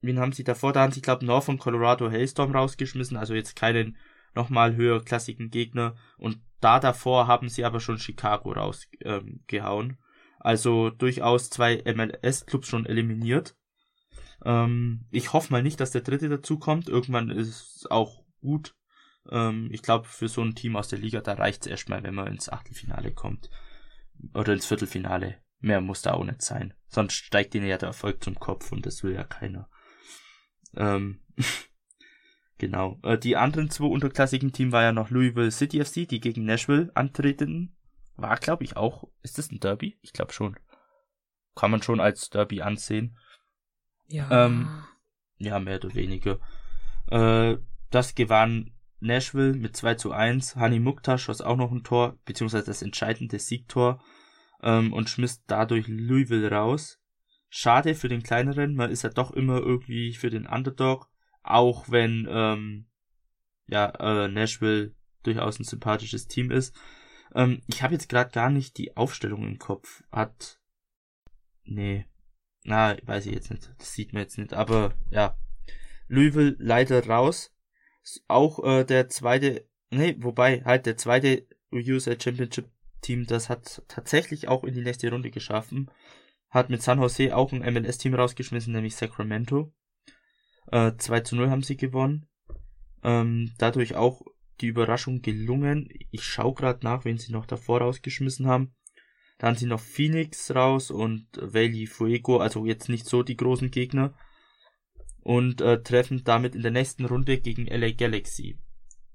wen 0.00 0.18
haben 0.18 0.32
sie 0.32 0.44
davor? 0.44 0.72
Da 0.72 0.82
haben 0.82 0.92
sie, 0.92 1.02
glaube 1.02 1.24
ich, 1.24 1.44
von 1.44 1.58
Colorado 1.58 2.10
Hailstorm 2.10 2.52
rausgeschmissen, 2.52 3.16
also 3.16 3.34
jetzt 3.34 3.56
keinen 3.56 3.96
nochmal 4.34 4.76
höherklassigen 4.76 5.50
Gegner. 5.50 5.96
Und 6.16 6.40
da 6.60 6.80
davor 6.80 7.26
haben 7.26 7.48
sie 7.48 7.64
aber 7.64 7.80
schon 7.80 7.98
Chicago 7.98 8.52
rausgehauen. 8.52 9.90
Ähm, 9.90 9.98
also 10.40 10.90
durchaus 10.90 11.50
zwei 11.50 11.82
MLS-Clubs 11.84 12.68
schon 12.68 12.86
eliminiert. 12.86 13.56
Ähm, 14.44 15.06
ich 15.10 15.32
hoffe 15.32 15.52
mal 15.52 15.62
nicht, 15.62 15.80
dass 15.80 15.90
der 15.90 16.02
dritte 16.02 16.28
dazu 16.28 16.58
kommt. 16.58 16.88
Irgendwann 16.88 17.30
ist 17.30 17.76
es 17.76 17.90
auch 17.90 18.24
gut. 18.40 18.74
Ähm, 19.30 19.68
ich 19.72 19.82
glaube, 19.82 20.06
für 20.06 20.28
so 20.28 20.42
ein 20.42 20.54
Team 20.54 20.76
aus 20.76 20.88
der 20.88 20.98
Liga, 20.98 21.20
da 21.20 21.34
reicht 21.34 21.62
es 21.62 21.66
erstmal, 21.66 22.02
wenn 22.02 22.14
man 22.14 22.28
ins 22.28 22.48
Achtelfinale 22.48 23.12
kommt. 23.12 23.50
Oder 24.34 24.52
ins 24.52 24.66
Viertelfinale. 24.66 25.36
Mehr 25.60 25.80
muss 25.80 26.02
da 26.02 26.12
auch 26.14 26.24
nicht 26.24 26.42
sein. 26.42 26.74
Sonst 26.86 27.14
steigt 27.14 27.54
ihnen 27.54 27.66
ja 27.66 27.78
der 27.78 27.88
Erfolg 27.88 28.22
zum 28.22 28.38
Kopf 28.38 28.72
und 28.72 28.86
das 28.86 29.02
will 29.02 29.14
ja 29.14 29.24
keiner. 29.24 29.68
Ähm, 30.76 31.20
genau. 32.58 33.00
Äh, 33.02 33.18
die 33.18 33.36
anderen 33.36 33.70
zwei 33.70 33.86
unterklassigen 33.86 34.52
Teams 34.52 34.72
war 34.72 34.82
ja 34.82 34.92
noch 34.92 35.10
Louisville 35.10 35.50
City 35.50 35.84
FC, 35.84 36.08
die 36.08 36.20
gegen 36.20 36.44
Nashville 36.44 36.90
antreten. 36.94 37.76
War, 38.16 38.36
glaube 38.36 38.64
ich, 38.64 38.76
auch. 38.76 39.08
Ist 39.22 39.38
das 39.38 39.50
ein 39.50 39.60
Derby? 39.60 39.98
Ich 40.02 40.12
glaube 40.12 40.32
schon. 40.32 40.56
Kann 41.54 41.70
man 41.70 41.82
schon 41.82 42.00
als 42.00 42.30
Derby 42.30 42.62
ansehen. 42.62 43.18
Ja. 44.08 44.46
Ähm, 44.46 44.68
ja, 45.38 45.58
mehr 45.58 45.76
oder 45.76 45.94
weniger. 45.94 46.38
Äh, 47.10 47.58
das 47.90 48.14
gewann 48.14 48.72
Nashville 49.00 49.54
mit 49.54 49.76
2 49.76 49.94
zu 49.94 50.12
1. 50.12 50.56
Hani 50.56 50.80
Mukhtar 50.80 51.18
schoss 51.18 51.40
auch 51.40 51.56
noch 51.56 51.70
ein 51.70 51.84
Tor, 51.84 52.18
beziehungsweise 52.24 52.66
das 52.66 52.82
entscheidende 52.82 53.38
Siegtor 53.38 54.02
ähm, 54.62 54.92
und 54.92 55.08
schmiss 55.08 55.44
dadurch 55.46 55.86
Louisville 55.86 56.50
raus. 56.50 57.00
Schade 57.48 57.94
für 57.94 58.08
den 58.08 58.22
kleineren, 58.22 58.74
man 58.74 58.90
ist 58.90 59.02
ja 59.02 59.10
doch 59.10 59.30
immer 59.30 59.58
irgendwie 59.58 60.12
für 60.14 60.30
den 60.30 60.46
Underdog, 60.46 61.08
auch 61.42 61.88
wenn 61.88 62.26
ähm, 62.30 62.88
ja 63.68 63.86
äh, 63.86 64.28
Nashville 64.28 64.94
durchaus 65.22 65.58
ein 65.58 65.64
sympathisches 65.64 66.26
Team 66.26 66.50
ist. 66.50 66.76
Ähm, 67.34 67.62
ich 67.66 67.82
habe 67.82 67.94
jetzt 67.94 68.08
gerade 68.08 68.30
gar 68.30 68.50
nicht 68.50 68.76
die 68.76 68.96
Aufstellung 68.96 69.46
im 69.46 69.58
Kopf. 69.58 70.02
Hat 70.12 70.60
nee, 71.64 72.06
na 72.68 72.96
weiß 73.02 73.26
ich 73.26 73.34
jetzt 73.34 73.50
nicht, 73.50 73.70
das 73.78 73.92
sieht 73.92 74.12
man 74.12 74.22
jetzt 74.22 74.38
nicht, 74.38 74.52
aber 74.54 74.94
ja, 75.10 75.36
Louisville 76.08 76.56
leider 76.58 77.04
raus. 77.06 77.54
Auch 78.26 78.64
äh, 78.64 78.84
der 78.84 79.08
zweite, 79.08 79.66
nee, 79.90 80.16
wobei 80.18 80.62
halt 80.64 80.86
der 80.86 80.96
zweite 80.96 81.46
USA 81.72 82.14
Championship 82.18 82.70
Team, 83.00 83.26
das 83.26 83.48
hat 83.48 83.82
tatsächlich 83.88 84.48
auch 84.48 84.64
in 84.64 84.74
die 84.74 84.82
nächste 84.82 85.10
Runde 85.10 85.30
geschaffen. 85.30 85.90
Hat 86.50 86.70
mit 86.70 86.82
San 86.82 87.00
Jose 87.00 87.36
auch 87.36 87.52
ein 87.52 87.60
MLS-Team 87.60 88.14
rausgeschmissen, 88.14 88.72
nämlich 88.72 88.96
Sacramento. 88.96 89.72
Äh, 90.70 90.92
2 90.96 91.20
zu 91.20 91.36
0 91.36 91.50
haben 91.50 91.62
sie 91.62 91.76
gewonnen. 91.76 92.26
Ähm, 93.04 93.52
dadurch 93.58 93.94
auch 93.94 94.22
die 94.60 94.66
Überraschung 94.66 95.22
gelungen. 95.22 95.88
Ich 96.10 96.24
schaue 96.24 96.54
gerade 96.54 96.84
nach, 96.84 97.04
wen 97.04 97.18
sie 97.18 97.32
noch 97.32 97.46
davor 97.46 97.80
rausgeschmissen 97.80 98.46
haben. 98.46 98.74
Da 99.38 99.46
haben 99.46 99.56
sie 99.56 99.66
noch 99.66 99.80
Phoenix 99.80 100.54
raus 100.54 100.90
und 100.90 101.26
Valley 101.40 101.86
Fuego, 101.86 102.38
also 102.38 102.66
jetzt 102.66 102.88
nicht 102.88 103.06
so 103.06 103.22
die 103.22 103.36
großen 103.36 103.70
Gegner. 103.70 104.14
Und 105.20 105.60
äh, 105.60 105.82
treffen 105.82 106.24
damit 106.24 106.54
in 106.54 106.62
der 106.62 106.70
nächsten 106.70 107.04
Runde 107.04 107.38
gegen 107.38 107.66
LA 107.66 107.92
Galaxy. 107.92 108.58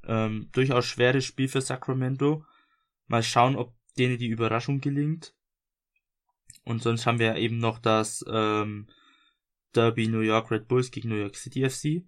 Ähm, 0.06 0.50
durchaus 0.54 0.86
schweres 0.86 1.26
Spiel 1.26 1.48
für 1.48 1.62
Sacramento. 1.62 2.46
Mal 3.08 3.24
schauen, 3.24 3.56
ob 3.56 3.74
denen 3.98 4.18
die 4.18 4.28
Überraschung 4.28 4.80
gelingt. 4.80 5.34
Und 6.64 6.82
sonst 6.82 7.06
haben 7.06 7.20
wir 7.20 7.36
eben 7.36 7.58
noch 7.58 7.80
das 7.80 8.24
ähm, 8.28 8.88
Derby 9.74 10.08
New 10.08 10.22
York 10.22 10.52
Red 10.52 10.68
Bulls 10.68 10.92
gegen 10.92 11.10
New 11.10 11.18
York 11.18 11.36
City 11.36 11.70
FC, 11.70 12.06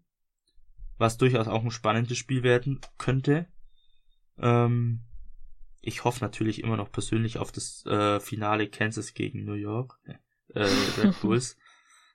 was 0.98 1.18
durchaus 1.18 1.48
auch 1.48 1.64
ein 1.64 1.72
spannendes 1.72 2.18
Spiel 2.18 2.44
werden 2.44 2.80
könnte. 2.98 3.48
Ähm, 4.38 5.02
ich 5.86 6.04
hoffe 6.04 6.24
natürlich 6.24 6.64
immer 6.64 6.78
noch 6.78 6.92
persönlich 6.92 7.38
auf 7.38 7.52
das 7.52 7.86
äh, 7.86 8.20
Finale 8.20 8.68
Kansas 8.70 9.14
gegen 9.14 9.46
New 9.46 9.54
York 9.54 10.00
äh, 10.54 10.60
Red 10.98 11.20
Bulls. 11.22 11.58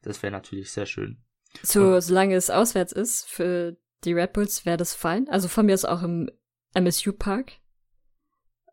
Das 0.03 0.23
wäre 0.23 0.33
natürlich 0.33 0.71
sehr 0.71 0.87
schön. 0.87 1.23
So, 1.62 1.95
Und, 1.95 2.00
solange 2.00 2.35
es 2.35 2.50
auswärts 2.50 2.93
ist 2.93 3.29
für 3.29 3.77
die 4.05 4.12
Red 4.12 4.33
Bulls, 4.33 4.65
wäre 4.65 4.77
das 4.77 4.95
fein. 4.95 5.29
Also 5.29 5.49
von 5.49 5.67
mir 5.67 5.75
ist 5.75 5.89
auch 5.89 6.03
im 6.03 6.31
MSU 6.75 7.12
Park 7.12 7.61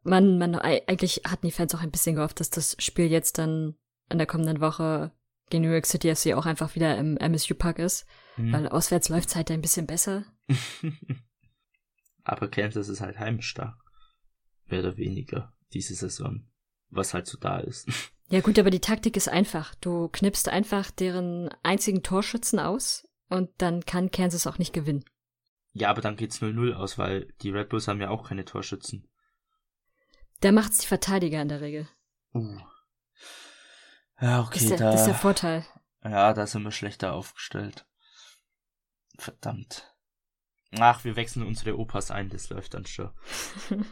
man, 0.07 0.37
man, 0.37 0.55
eigentlich 0.55 1.21
hatten 1.27 1.45
die 1.45 1.51
Fans 1.51 1.75
auch 1.75 1.81
ein 1.81 1.91
bisschen 1.91 2.15
gehofft, 2.15 2.39
dass 2.39 2.49
das 2.49 2.75
Spiel 2.79 3.07
jetzt 3.07 3.37
dann 3.37 3.75
in 4.09 4.17
der 4.17 4.27
kommenden 4.27 4.61
Woche 4.61 5.11
gegen 5.49 5.63
New 5.63 5.71
York 5.71 5.85
City 5.85 6.13
FC 6.15 6.33
auch 6.33 6.45
einfach 6.45 6.75
wieder 6.75 6.97
im 6.97 7.17
MSU 7.17 7.55
Park 7.55 7.79
ist, 7.79 8.07
mhm. 8.37 8.53
weil 8.53 8.67
auswärts 8.69 9.09
läuft 9.09 9.29
es 9.29 9.35
halt 9.35 9.51
ein 9.51 9.61
bisschen 9.61 9.85
besser. 9.85 10.25
Aber 12.23 12.49
Kansas 12.49 12.89
ist 12.89 13.01
halt 13.01 13.19
heimisch 13.19 13.53
da. 13.53 13.77
Mehr 14.67 14.81
oder 14.81 14.97
weniger 14.97 15.53
diese 15.73 15.95
Saison, 15.95 16.45
was 16.89 17.13
halt 17.13 17.27
so 17.27 17.37
da 17.37 17.59
ist. 17.59 17.87
Ja 18.29 18.41
gut, 18.41 18.59
aber 18.59 18.71
die 18.71 18.81
Taktik 18.81 19.15
ist 19.15 19.29
einfach. 19.29 19.73
Du 19.75 20.09
knippst 20.09 20.49
einfach 20.49 20.91
deren 20.91 21.49
einzigen 21.63 22.03
Torschützen 22.03 22.59
aus 22.59 23.07
und 23.29 23.49
dann 23.59 23.85
kann 23.85 24.11
Kansas 24.11 24.45
auch 24.47 24.57
nicht 24.57 24.73
gewinnen. 24.73 25.05
Ja, 25.71 25.89
aber 25.89 26.01
dann 26.01 26.17
geht's 26.17 26.41
0-0 26.41 26.73
aus, 26.73 26.97
weil 26.97 27.33
die 27.41 27.51
Red 27.51 27.69
Bulls 27.69 27.87
haben 27.87 28.01
ja 28.01 28.09
auch 28.09 28.27
keine 28.27 28.43
Torschützen. 28.43 29.07
Da 30.41 30.51
macht's 30.51 30.79
die 30.79 30.87
Verteidiger 30.87 31.41
in 31.41 31.47
der 31.47 31.61
Regel. 31.61 31.87
Uh. 32.33 32.59
Ja, 34.19 34.41
okay, 34.41 34.55
das 34.55 34.63
ist 34.63 34.69
der, 34.71 34.77
da. 34.77 34.91
Das 34.91 35.01
ist 35.01 35.07
der 35.07 35.15
Vorteil. 35.15 35.65
Ja, 36.03 36.33
da 36.33 36.47
sind 36.47 36.63
wir 36.63 36.71
schlechter 36.71 37.13
aufgestellt. 37.13 37.85
Verdammt. 39.17 39.95
Ach, 40.71 41.03
wir 41.05 41.15
wechseln 41.15 41.45
unsere 41.45 41.77
Opas 41.77 42.11
ein, 42.11 42.29
das 42.29 42.49
läuft 42.49 42.73
dann 42.73 42.85
schon. 42.85 43.11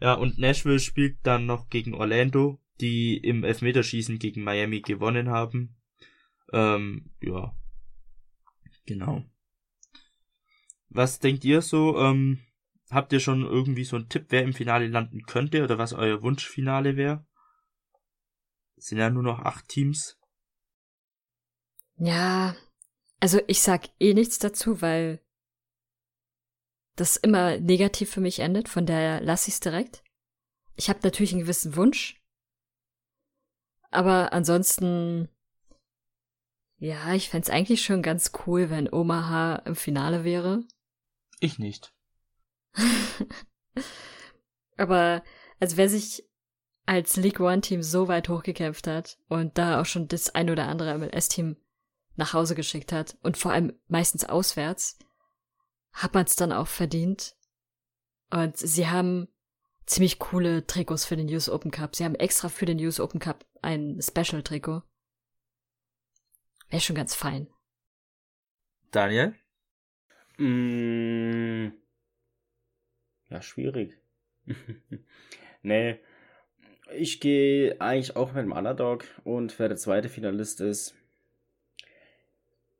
ja, 0.00 0.14
und 0.14 0.38
Nashville 0.38 0.78
spielt 0.78 1.18
dann 1.24 1.46
noch 1.46 1.68
gegen 1.68 1.94
Orlando, 1.94 2.60
die 2.80 3.16
im 3.16 3.44
Elfmeterschießen 3.44 4.18
gegen 4.18 4.44
Miami 4.44 4.80
gewonnen 4.80 5.30
haben. 5.30 5.76
Ähm, 6.52 7.10
ja. 7.20 7.56
Genau. 8.86 9.24
Was 10.90 11.18
denkt 11.18 11.44
ihr 11.44 11.60
so? 11.60 11.98
Ähm, 11.98 12.40
Habt 12.90 13.12
ihr 13.12 13.20
schon 13.20 13.42
irgendwie 13.42 13.84
so 13.84 13.96
einen 13.96 14.08
Tipp, 14.08 14.26
wer 14.28 14.42
im 14.42 14.52
Finale 14.52 14.86
landen 14.86 15.24
könnte 15.24 15.64
oder 15.64 15.78
was 15.78 15.94
euer 15.94 16.22
Wunschfinale 16.22 16.96
wäre? 16.96 17.26
Es 18.76 18.86
sind 18.86 18.98
ja 18.98 19.10
nur 19.10 19.22
noch 19.22 19.40
acht 19.40 19.68
Teams. 19.68 20.16
Ja, 21.96 22.54
also 23.24 23.40
ich 23.46 23.62
sag 23.62 23.88
eh 24.00 24.12
nichts 24.12 24.38
dazu, 24.38 24.82
weil 24.82 25.18
das 26.94 27.16
immer 27.16 27.56
negativ 27.56 28.10
für 28.10 28.20
mich 28.20 28.40
endet, 28.40 28.68
von 28.68 28.84
daher 28.84 29.22
lasse 29.22 29.48
ich's 29.48 29.60
direkt. 29.60 30.04
Ich 30.76 30.90
habe 30.90 31.00
natürlich 31.02 31.32
einen 31.32 31.40
gewissen 31.40 31.74
Wunsch, 31.74 32.22
aber 33.90 34.34
ansonsten, 34.34 35.30
ja, 36.76 37.14
ich 37.14 37.30
fände 37.30 37.50
eigentlich 37.50 37.82
schon 37.82 38.02
ganz 38.02 38.32
cool, 38.46 38.68
wenn 38.68 38.92
Omaha 38.92 39.56
im 39.64 39.74
Finale 39.74 40.22
wäre. 40.24 40.62
Ich 41.40 41.58
nicht. 41.58 41.94
Aber 44.76 45.24
also 45.60 45.78
wer 45.78 45.88
sich 45.88 46.28
als 46.84 47.16
League 47.16 47.40
One 47.40 47.62
Team 47.62 47.82
so 47.82 48.06
weit 48.06 48.28
hochgekämpft 48.28 48.86
hat 48.86 49.18
und 49.28 49.56
da 49.56 49.80
auch 49.80 49.86
schon 49.86 50.08
das 50.08 50.34
ein 50.34 50.50
oder 50.50 50.68
andere 50.68 50.98
MLS-Team 50.98 51.56
nach 52.16 52.32
Hause 52.32 52.54
geschickt 52.54 52.92
hat 52.92 53.16
und 53.22 53.36
vor 53.36 53.52
allem 53.52 53.72
meistens 53.88 54.24
auswärts, 54.24 54.98
hat 55.92 56.14
man 56.14 56.24
es 56.24 56.36
dann 56.36 56.52
auch 56.52 56.66
verdient. 56.66 57.36
Und 58.30 58.56
sie 58.56 58.88
haben 58.88 59.28
ziemlich 59.86 60.18
coole 60.18 60.66
Trikots 60.66 61.04
für 61.04 61.16
den 61.16 61.28
US 61.28 61.48
Open 61.48 61.70
Cup. 61.70 61.94
Sie 61.94 62.04
haben 62.04 62.14
extra 62.14 62.48
für 62.48 62.66
den 62.66 62.78
US 62.80 63.00
Open 63.00 63.20
Cup 63.20 63.44
ein 63.62 64.00
Special-Trikot. 64.00 64.82
Wäre 66.70 66.80
schon 66.80 66.96
ganz 66.96 67.14
fein. 67.14 67.48
Daniel? 68.90 69.34
Mmh. 70.38 71.72
Ja, 73.28 73.42
schwierig. 73.42 73.98
nee. 75.62 75.98
Ich 76.92 77.20
gehe 77.20 77.80
eigentlich 77.80 78.16
auch 78.16 78.32
mit 78.32 78.44
dem 78.44 78.52
Underdog 78.52 79.04
und 79.24 79.58
wer 79.58 79.68
der 79.68 79.76
zweite 79.76 80.08
Finalist 80.08 80.60
ist, 80.60 80.94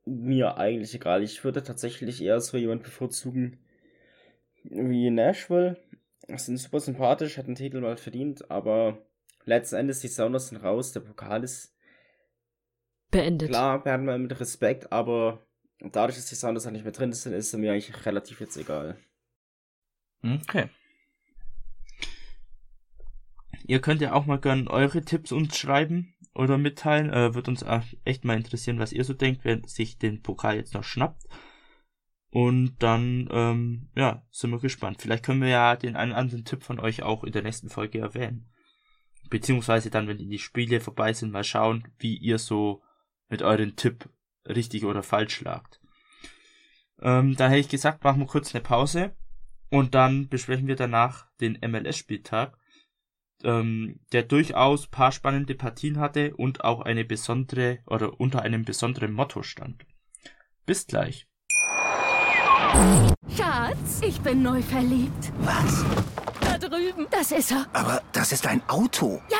mir 0.05 0.57
eigentlich 0.57 0.93
egal. 0.93 1.23
Ich 1.23 1.43
würde 1.43 1.63
tatsächlich 1.63 2.21
eher 2.21 2.39
so 2.39 2.57
jemand 2.57 2.83
bevorzugen 2.83 3.59
wie 4.63 5.09
Nashville. 5.09 5.77
Das 6.27 6.45
sind 6.45 6.57
super 6.57 6.79
sympathisch, 6.79 7.37
hat 7.37 7.47
den 7.47 7.55
Titel 7.55 7.81
mal 7.81 7.97
verdient, 7.97 8.49
aber 8.49 8.97
letzten 9.45 9.75
Endes, 9.75 9.99
die 9.99 10.07
Sounders 10.07 10.47
sind 10.47 10.57
raus, 10.57 10.91
der 10.91 11.01
Pokal 11.01 11.43
ist 11.43 11.75
Beendet. 13.11 13.49
klar, 13.49 13.85
werden 13.85 14.07
wir 14.07 14.17
mit 14.17 14.39
Respekt, 14.39 14.91
aber 14.91 15.45
dadurch, 15.79 16.17
dass 16.17 16.25
die 16.25 16.35
Sounders 16.35 16.65
halt 16.65 16.73
nicht 16.73 16.83
mehr 16.83 16.91
drin 16.91 17.13
sind, 17.13 17.33
ist 17.33 17.53
es 17.53 17.59
mir 17.59 17.71
eigentlich 17.71 18.05
relativ 18.05 18.39
jetzt 18.39 18.57
egal. 18.57 18.97
Okay. 20.23 20.69
Ihr 23.67 23.81
könnt 23.81 24.01
ja 24.01 24.13
auch 24.13 24.25
mal 24.25 24.39
gerne 24.39 24.69
eure 24.69 25.01
Tipps 25.01 25.31
uns 25.31 25.57
schreiben 25.57 26.14
oder 26.35 26.57
mitteilen. 26.57 27.09
Äh, 27.09 27.33
wird 27.33 27.47
uns 27.47 27.65
echt 28.03 28.25
mal 28.25 28.37
interessieren, 28.37 28.79
was 28.79 28.93
ihr 28.93 29.03
so 29.03 29.13
denkt, 29.13 29.41
wer 29.43 29.61
sich 29.65 29.97
den 29.97 30.21
Pokal 30.21 30.57
jetzt 30.57 30.73
noch 30.73 30.83
schnappt. 30.83 31.23
Und 32.29 32.75
dann, 32.79 33.29
ähm, 33.31 33.89
ja, 33.95 34.25
sind 34.29 34.51
wir 34.51 34.59
gespannt. 34.59 35.01
Vielleicht 35.01 35.23
können 35.23 35.41
wir 35.41 35.49
ja 35.49 35.75
den 35.75 35.95
einen 35.95 36.11
anderen 36.11 36.43
Tipp 36.43 36.63
von 36.63 36.79
euch 36.79 37.01
auch 37.01 37.23
in 37.23 37.31
der 37.31 37.43
nächsten 37.43 37.69
Folge 37.69 37.99
erwähnen. 37.99 38.51
Beziehungsweise 39.29 39.89
dann, 39.89 40.07
wenn 40.07 40.17
die 40.17 40.37
Spiele 40.37 40.81
vorbei 40.81 41.13
sind, 41.13 41.31
mal 41.31 41.45
schauen, 41.45 41.87
wie 41.97 42.17
ihr 42.17 42.37
so 42.37 42.83
mit 43.29 43.41
euren 43.41 43.75
Tipp 43.75 44.09
richtig 44.45 44.83
oder 44.85 45.01
falsch 45.01 45.41
lagt. 45.41 45.79
Ähm, 47.01 47.35
dann 47.35 47.49
hätte 47.49 47.61
ich 47.61 47.69
gesagt, 47.69 48.03
machen 48.03 48.19
wir 48.19 48.27
kurz 48.27 48.53
eine 48.53 48.63
Pause 48.63 49.15
und 49.69 49.95
dann 49.95 50.27
besprechen 50.29 50.67
wir 50.67 50.75
danach 50.75 51.27
den 51.41 51.57
MLS-Spieltag, 51.61 52.57
ähm, 53.43 53.99
der 54.11 54.23
durchaus 54.23 54.87
paar 54.87 55.11
spannende 55.11 55.55
Partien 55.55 55.99
hatte 55.99 56.35
und 56.35 56.63
auch 56.63 56.81
eine 56.81 57.05
besondere 57.05 57.79
oder 57.87 58.19
unter 58.19 58.41
einem 58.41 58.63
besonderen 58.63 59.13
Motto 59.13 59.43
stand. 59.43 59.85
Bis 60.65 60.87
gleich. 60.87 61.27
Schatz, 63.35 64.01
ich 64.01 64.19
bin 64.21 64.41
neu 64.41 64.61
verliebt. 64.61 65.31
Was? 65.39 65.85
Da 66.41 66.57
drüben. 66.57 67.07
Das 67.11 67.31
ist 67.31 67.51
er. 67.51 67.65
Aber 67.73 68.01
das 68.11 68.31
ist 68.31 68.47
ein 68.47 68.61
Auto. 68.67 69.21
Ja, 69.29 69.37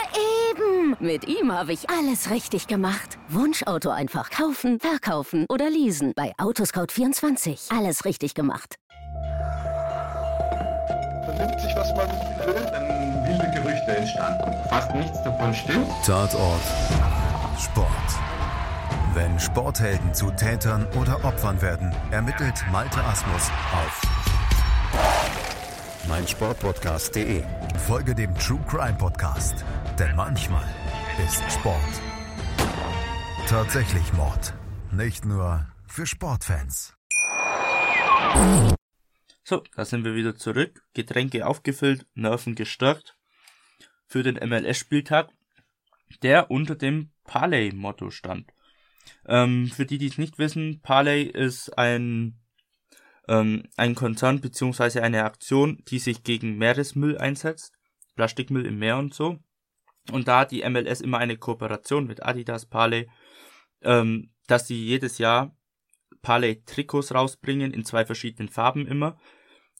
eben. 0.51 0.95
Mit 0.99 1.27
ihm 1.27 1.51
habe 1.51 1.73
ich 1.73 1.89
alles 1.89 2.29
richtig 2.29 2.67
gemacht. 2.67 3.17
Wunschauto 3.29 3.89
einfach 3.89 4.29
kaufen, 4.29 4.79
verkaufen 4.79 5.45
oder 5.49 5.69
leasen. 5.69 6.13
Bei 6.15 6.33
Autoscout24. 6.37 7.75
Alles 7.77 8.05
richtig 8.05 8.33
gemacht. 8.35 8.75
Vernimmt 11.25 11.59
sich, 11.59 11.75
was 11.75 11.93
man 11.95 12.34
entstanden. 14.05 14.69
Fast 14.69 14.93
nichts 14.93 15.23
davon 15.23 15.53
stimmt. 15.53 15.87
Tatort 16.05 16.61
Sport. 17.59 17.89
Wenn 19.13 19.39
Sporthelden 19.39 20.13
zu 20.13 20.29
Tätern 20.31 20.85
oder 20.99 21.23
Opfern 21.23 21.61
werden, 21.61 21.93
ermittelt 22.11 22.63
Malte 22.71 23.01
Asmus 23.03 23.49
auf 23.73 24.01
meinsportpodcast.de. 26.07 27.43
Folge 27.87 28.13
dem 28.13 28.35
True 28.35 28.59
Crime 28.67 28.97
Podcast, 28.97 29.65
denn 29.97 30.15
manchmal 30.15 30.65
ist 31.25 31.41
Sport 31.51 31.79
tatsächlich 33.47 34.13
Mord. 34.13 34.53
Nicht 34.91 35.25
nur 35.25 35.65
für 35.87 36.05
Sportfans. 36.05 36.93
So, 39.43 39.63
da 39.75 39.85
sind 39.85 40.03
wir 40.03 40.13
wieder 40.15 40.35
zurück. 40.35 40.83
Getränke 40.93 41.47
aufgefüllt, 41.47 42.05
Nerven 42.15 42.55
gestärkt 42.55 43.15
für 44.07 44.23
den 44.23 44.35
MLS-Spieltag, 44.35 45.29
der 46.21 46.51
unter 46.51 46.75
dem 46.75 47.11
Parley-Motto 47.25 48.11
stand. 48.11 48.51
Ähm, 49.27 49.67
für 49.67 49.85
die, 49.85 49.97
die 49.97 50.07
es 50.07 50.17
nicht 50.17 50.37
wissen, 50.37 50.81
Parley 50.81 51.23
ist 51.23 51.77
ein, 51.77 52.39
ähm, 53.27 53.63
ein 53.75 53.95
Konzern 53.95 54.41
beziehungsweise 54.41 55.01
eine 55.01 55.23
Aktion, 55.23 55.83
die 55.87 55.99
sich 55.99 56.23
gegen 56.23 56.57
Meeresmüll 56.57 57.17
einsetzt, 57.17 57.73
Plastikmüll 58.15 58.65
im 58.65 58.79
Meer 58.79 58.97
und 58.97 59.13
so. 59.13 59.39
Und 60.11 60.27
da 60.27 60.41
hat 60.41 60.51
die 60.51 60.67
MLS 60.69 61.01
immer 61.01 61.17
eine 61.17 61.37
Kooperation 61.37 62.05
mit 62.05 62.23
Adidas, 62.23 62.67
Parley, 62.67 63.09
ähm, 63.81 64.31
dass 64.47 64.67
sie 64.67 64.85
jedes 64.85 65.17
Jahr 65.17 65.55
Parley 66.21 66.63
Trikots 66.65 67.13
rausbringen 67.13 67.73
in 67.73 67.85
zwei 67.85 68.05
verschiedenen 68.05 68.49
Farben 68.49 68.87
immer 68.87 69.17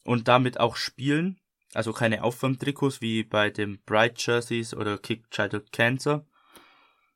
und 0.04 0.28
damit 0.28 0.58
auch 0.60 0.76
spielen. 0.76 1.40
Also 1.76 1.92
keine 1.92 2.24
Aufwärmtrikots 2.24 3.02
wie 3.02 3.22
bei 3.22 3.50
den 3.50 3.82
Bright 3.84 4.18
Jerseys 4.24 4.72
oder 4.72 4.96
Kick 4.96 5.30
Childhood 5.30 5.72
Cancer. 5.72 6.24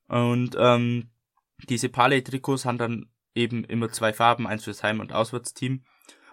Und 0.07 0.55
ähm, 0.59 1.09
diese 1.68 1.88
Parley-Trikots 1.88 2.66
haben 2.66 2.77
dann 2.77 3.07
eben 3.35 3.64
immer 3.64 3.90
zwei 3.90 4.12
Farben, 4.12 4.46
eins 4.46 4.64
fürs 4.64 4.83
Heim- 4.83 5.01
und 5.01 5.14
Auswärtsteam. 5.14 5.83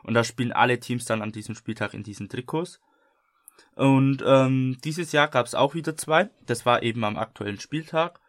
Und 0.04 0.14
da 0.14 0.26
spielen 0.26 0.52
alle 0.52 0.82
Teams 0.82 1.06
dann 1.06 1.22
an 1.22 1.32
diesem 1.32 1.56
Spieltag 1.56 1.94
in 1.94 2.04
diesen 2.04 2.28
Trikots. 2.28 2.82
Und 3.76 4.22
ähm, 4.26 4.78
dieses 4.84 5.14
Jahr 5.14 5.30
gab 5.30 5.46
es 5.46 5.56
auch 5.56 5.74
wieder 5.74 5.96
zwei. 5.96 6.30
Das 6.46 6.66
war 6.66 6.84
eben 6.84 7.06
am 7.06 7.16
aktuellen 7.16 7.62
Spieltag. 7.62 8.20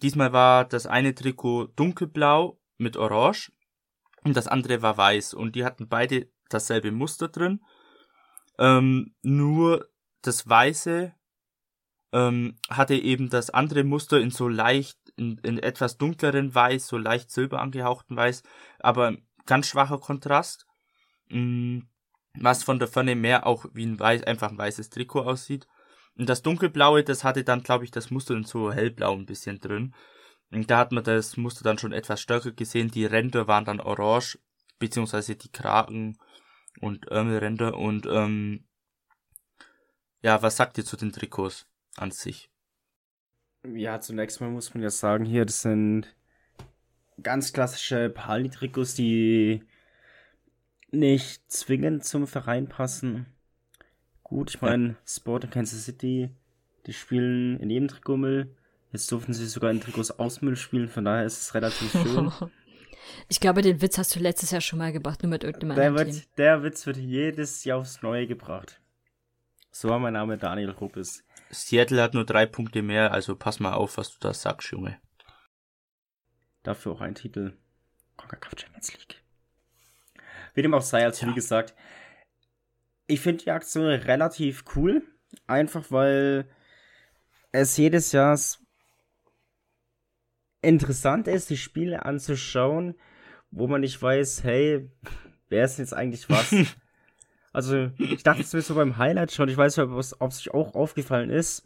Diesmal 0.00 0.32
war 0.32 0.64
das 0.64 0.86
eine 0.86 1.12
Trikot 1.12 1.72
dunkelblau 1.74 2.60
mit 2.78 2.96
orange 2.96 3.50
und 4.22 4.36
das 4.36 4.46
andere 4.46 4.80
war 4.80 4.96
weiß. 4.96 5.34
Und 5.34 5.56
die 5.56 5.64
hatten 5.64 5.88
beide 5.88 6.28
dasselbe 6.48 6.92
Muster 6.92 7.26
drin. 7.26 7.60
Ähm, 8.60 9.14
nur 9.22 9.88
das 10.22 10.48
weiße 10.48 11.12
ähm, 12.12 12.56
hatte 12.68 12.94
eben 12.94 13.30
das 13.30 13.50
andere 13.50 13.82
Muster 13.82 14.20
in 14.20 14.30
so 14.30 14.46
leicht, 14.46 14.98
in, 15.16 15.38
in 15.38 15.58
etwas 15.58 15.96
dunkleren 15.96 16.54
Weiß, 16.54 16.86
so 16.86 16.98
leicht 16.98 17.30
silber 17.30 17.60
angehauchten 17.60 18.16
Weiß, 18.16 18.42
aber 18.78 19.16
ganz 19.46 19.66
schwacher 19.66 19.98
Kontrast. 19.98 20.66
Mm, 21.30 21.80
was 22.34 22.62
von 22.62 22.78
der 22.78 22.88
Ferne 22.88 23.16
mehr 23.16 23.46
auch 23.46 23.66
wie 23.72 23.86
ein 23.86 23.98
weiß, 23.98 24.24
einfach 24.24 24.50
ein 24.50 24.58
weißes 24.58 24.90
Trikot 24.90 25.22
aussieht. 25.22 25.66
Und 26.16 26.28
das 26.28 26.42
dunkelblaue, 26.42 27.02
das 27.02 27.24
hatte 27.24 27.44
dann, 27.44 27.62
glaube 27.62 27.84
ich, 27.84 27.90
das 27.90 28.10
Muster 28.10 28.34
in 28.34 28.44
so 28.44 28.72
hellblau 28.72 29.14
ein 29.14 29.26
bisschen 29.26 29.58
drin. 29.58 29.94
Und 30.52 30.70
da 30.70 30.78
hat 30.78 30.92
man 30.92 31.04
das 31.04 31.36
Muster 31.36 31.64
dann 31.64 31.78
schon 31.78 31.92
etwas 31.92 32.20
stärker 32.20 32.52
gesehen. 32.52 32.90
Die 32.90 33.04
Ränder 33.04 33.48
waren 33.48 33.64
dann 33.64 33.80
orange, 33.80 34.38
beziehungsweise 34.78 35.36
die 35.36 35.50
Kragen 35.50 36.18
und 36.80 37.08
Ärmelränder. 37.08 37.76
Und 37.76 38.06
ähm, 38.06 38.64
ja, 40.22 40.42
was 40.42 40.56
sagt 40.56 40.78
ihr 40.78 40.84
zu 40.84 40.96
den 40.96 41.12
Trikots 41.12 41.66
an 41.96 42.10
sich? 42.10 42.50
Ja, 43.64 44.00
zunächst 44.00 44.40
mal 44.40 44.50
muss 44.50 44.74
man 44.74 44.82
ja 44.82 44.90
sagen, 44.90 45.24
hier, 45.24 45.44
das 45.44 45.62
sind 45.62 46.14
ganz 47.22 47.52
klassische 47.52 48.08
Pali-Trikots, 48.08 48.94
die 48.94 49.62
nicht 50.90 51.50
zwingend 51.50 52.04
zum 52.04 52.26
Verein 52.26 52.68
passen. 52.68 53.26
Gut, 54.22 54.50
ich 54.54 54.62
meine, 54.62 54.96
Sport 55.06 55.44
in 55.44 55.50
Kansas 55.50 55.84
City, 55.84 56.30
die 56.86 56.92
spielen 56.92 57.58
in 57.60 57.70
jedem 57.70 57.88
Trikotmüll. 57.88 58.56
Jetzt 58.92 59.10
durften 59.12 59.34
sie 59.34 59.46
sogar 59.46 59.70
in 59.70 59.80
Trikots 59.80 60.10
aus 60.10 60.40
Müll 60.40 60.56
spielen, 60.56 60.88
von 60.88 61.04
daher 61.04 61.24
ist 61.24 61.40
es 61.40 61.54
relativ 61.54 61.92
schön. 61.92 62.32
Ich 63.28 63.40
glaube, 63.40 63.62
den 63.62 63.80
Witz 63.80 63.98
hast 63.98 64.14
du 64.14 64.20
letztes 64.20 64.50
Jahr 64.50 64.60
schon 64.60 64.78
mal 64.78 64.92
gebracht, 64.92 65.22
nur 65.22 65.30
mit 65.30 65.44
irgendeinem 65.44 65.76
der, 65.76 65.88
anderen 65.88 66.06
Team. 66.08 66.16
wird, 66.16 66.38
der 66.38 66.62
Witz 66.62 66.86
wird 66.86 66.96
jedes 66.96 67.64
Jahr 67.64 67.78
aufs 67.78 68.02
Neue 68.02 68.26
gebracht. 68.26 68.80
So 69.70 69.88
war 69.88 69.98
mein 69.98 70.14
Name 70.14 70.36
Daniel 70.36 70.70
Ruppes. 70.70 71.24
Seattle 71.50 72.02
hat 72.02 72.14
nur 72.14 72.24
drei 72.24 72.46
Punkte 72.46 72.82
mehr, 72.82 73.12
also 73.12 73.36
pass 73.36 73.60
mal 73.60 73.74
auf, 73.74 73.96
was 73.96 74.10
du 74.10 74.16
da 74.20 74.34
sagst, 74.34 74.70
Junge. 74.70 74.98
Dafür 76.62 76.92
auch 76.92 77.00
ein 77.00 77.14
Titel. 77.14 77.56
CONCACAF 78.16 78.52
Champions 78.60 78.92
League. 78.92 79.22
Wie 80.54 80.62
dem 80.62 80.74
auch 80.74 80.82
sei, 80.82 81.04
also 81.04 81.26
wie 81.26 81.34
gesagt, 81.34 81.74
ich 83.06 83.20
finde 83.20 83.44
die 83.44 83.50
Aktion 83.50 83.86
relativ 83.86 84.64
cool. 84.74 85.02
Einfach 85.46 85.90
weil 85.90 86.48
es 87.52 87.76
jedes 87.76 88.12
Jahr 88.12 88.38
interessant 90.62 91.28
ist, 91.28 91.50
die 91.50 91.56
Spiele 91.56 92.04
anzuschauen, 92.04 92.94
wo 93.50 93.66
man 93.66 93.80
nicht 93.80 94.00
weiß, 94.00 94.44
hey, 94.44 94.88
wer 95.48 95.64
ist 95.64 95.78
jetzt 95.78 95.94
eigentlich 95.94 96.28
was? 96.30 96.54
also, 97.52 97.90
ich 97.98 98.22
dachte 98.22 98.42
es 98.42 98.52
mir 98.52 98.62
so 98.62 98.74
beim 98.74 98.96
Highlight 98.96 99.32
schon, 99.32 99.48
ich 99.48 99.56
weiß 99.56 99.76
nicht, 99.76 99.86
ob 99.86 99.98
es 99.98 100.20
ob 100.20 100.30
es 100.30 100.38
sich 100.38 100.52
auch 100.54 100.74
aufgefallen 100.74 101.30
ist, 101.30 101.64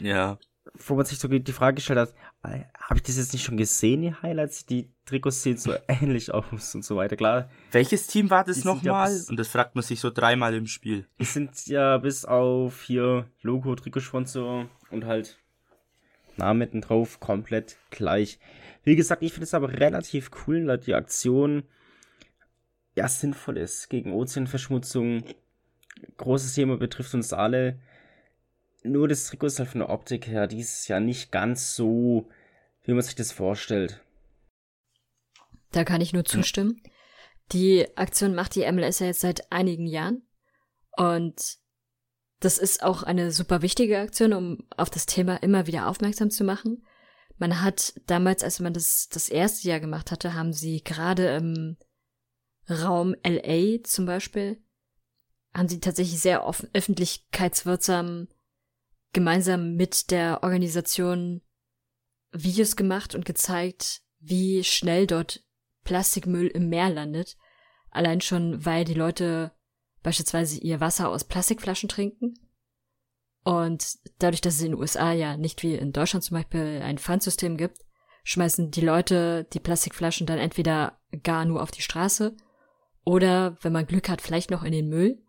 Ja. 0.00 0.38
wo 0.86 0.94
man 0.94 1.06
sich 1.06 1.18
so 1.18 1.28
die 1.28 1.52
Frage 1.52 1.76
gestellt 1.76 1.98
hat, 1.98 2.14
habe 2.42 2.96
ich 2.96 3.02
das 3.02 3.16
jetzt 3.16 3.32
nicht 3.32 3.44
schon 3.44 3.56
gesehen, 3.56 4.02
die 4.02 4.12
Highlights? 4.14 4.66
Die 4.66 4.90
Trikots 5.06 5.42
sehen 5.42 5.56
so 5.56 5.74
ähnlich 5.88 6.32
aus 6.34 6.74
und 6.74 6.84
so 6.84 6.96
weiter. 6.96 7.16
Klar, 7.16 7.48
Welches 7.70 8.06
Team 8.08 8.28
war 8.30 8.44
das 8.44 8.64
ja 8.64 8.74
nochmal? 8.74 9.10
bis- 9.10 9.30
Und 9.30 9.38
das 9.38 9.48
fragt 9.48 9.74
man 9.74 9.82
sich 9.82 10.00
so 10.00 10.10
dreimal 10.10 10.54
im 10.54 10.66
Spiel. 10.66 11.06
die 11.18 11.24
sind 11.24 11.66
ja 11.66 11.98
bis 11.98 12.24
auf 12.24 12.82
hier 12.82 13.26
Logo, 13.42 13.74
Trikotsponsor 13.76 14.66
und 14.90 15.04
halt 15.06 15.38
Namen 16.36 16.80
drauf 16.80 17.20
komplett 17.20 17.76
gleich. 17.90 18.38
Wie 18.84 18.96
gesagt, 18.96 19.22
ich 19.22 19.32
finde 19.32 19.44
es 19.44 19.54
aber 19.54 19.80
relativ 19.80 20.30
cool, 20.46 20.64
da 20.66 20.76
die 20.76 20.94
Aktion 20.94 21.64
ja 22.94 23.08
sinnvoll 23.08 23.58
ist 23.58 23.88
gegen 23.88 24.12
Ozeanverschmutzung. 24.12 25.24
Großes 26.16 26.54
Thema 26.54 26.76
betrifft 26.76 27.14
uns 27.14 27.32
alle. 27.32 27.78
Nur 28.82 29.08
das 29.08 29.26
Trikot 29.26 29.46
ist 29.46 29.58
halt 29.58 29.68
von 29.68 29.80
der 29.80 29.90
Optik 29.90 30.26
her 30.26 30.46
dieses 30.46 30.88
Jahr 30.88 31.00
nicht 31.00 31.30
ganz 31.30 31.76
so, 31.76 32.28
wie 32.84 32.92
man 32.92 33.02
sich 33.02 33.14
das 33.14 33.30
vorstellt. 33.30 34.02
Da 35.70 35.84
kann 35.84 36.00
ich 36.00 36.12
nur 36.12 36.24
zustimmen. 36.24 36.82
Die 37.52 37.86
Aktion 37.96 38.34
macht 38.34 38.54
die 38.54 38.70
MLS 38.70 38.98
ja 38.98 39.06
jetzt 39.06 39.20
seit 39.20 39.52
einigen 39.52 39.86
Jahren. 39.86 40.22
Und 40.96 41.58
das 42.42 42.58
ist 42.58 42.82
auch 42.82 43.04
eine 43.04 43.30
super 43.30 43.62
wichtige 43.62 44.00
Aktion, 44.00 44.32
um 44.32 44.58
auf 44.76 44.90
das 44.90 45.06
Thema 45.06 45.36
immer 45.36 45.68
wieder 45.68 45.86
aufmerksam 45.86 46.30
zu 46.30 46.42
machen. 46.42 46.84
Man 47.38 47.62
hat 47.62 47.94
damals, 48.06 48.42
als 48.42 48.58
man 48.58 48.72
das 48.72 49.08
das 49.08 49.28
erste 49.28 49.68
Jahr 49.68 49.78
gemacht 49.78 50.10
hatte, 50.10 50.34
haben 50.34 50.52
sie 50.52 50.82
gerade 50.82 51.36
im 51.36 51.76
Raum 52.68 53.14
LA 53.24 53.82
zum 53.84 54.06
Beispiel, 54.06 54.60
haben 55.54 55.68
sie 55.68 55.78
tatsächlich 55.80 56.20
sehr 56.20 56.44
offen, 56.44 56.68
öffentlichkeitswirksam 56.72 58.28
gemeinsam 59.12 59.76
mit 59.76 60.10
der 60.10 60.42
Organisation 60.42 61.42
Videos 62.32 62.76
gemacht 62.76 63.14
und 63.14 63.24
gezeigt, 63.24 64.02
wie 64.18 64.64
schnell 64.64 65.06
dort 65.06 65.44
Plastikmüll 65.84 66.48
im 66.48 66.68
Meer 66.68 66.90
landet. 66.90 67.36
Allein 67.90 68.20
schon, 68.20 68.64
weil 68.64 68.84
die 68.84 68.94
Leute 68.94 69.52
beispielsweise 70.02 70.58
ihr 70.60 70.80
Wasser 70.80 71.08
aus 71.08 71.24
Plastikflaschen 71.24 71.88
trinken. 71.88 72.34
Und 73.44 73.98
dadurch, 74.18 74.40
dass 74.40 74.54
es 74.54 74.60
in 74.62 74.72
den 74.72 74.80
USA 74.80 75.12
ja 75.12 75.36
nicht 75.36 75.62
wie 75.62 75.74
in 75.74 75.92
Deutschland 75.92 76.24
zum 76.24 76.36
Beispiel 76.36 76.80
ein 76.82 76.98
Pfandsystem 76.98 77.56
gibt, 77.56 77.78
schmeißen 78.24 78.70
die 78.70 78.80
Leute 78.80 79.44
die 79.52 79.60
Plastikflaschen 79.60 80.26
dann 80.26 80.38
entweder 80.38 81.00
gar 81.22 81.44
nur 81.44 81.62
auf 81.62 81.72
die 81.72 81.82
Straße 81.82 82.36
oder, 83.04 83.56
wenn 83.62 83.72
man 83.72 83.86
Glück 83.86 84.08
hat, 84.08 84.20
vielleicht 84.20 84.50
noch 84.50 84.62
in 84.62 84.72
den 84.72 84.88
Müll. 84.88 85.20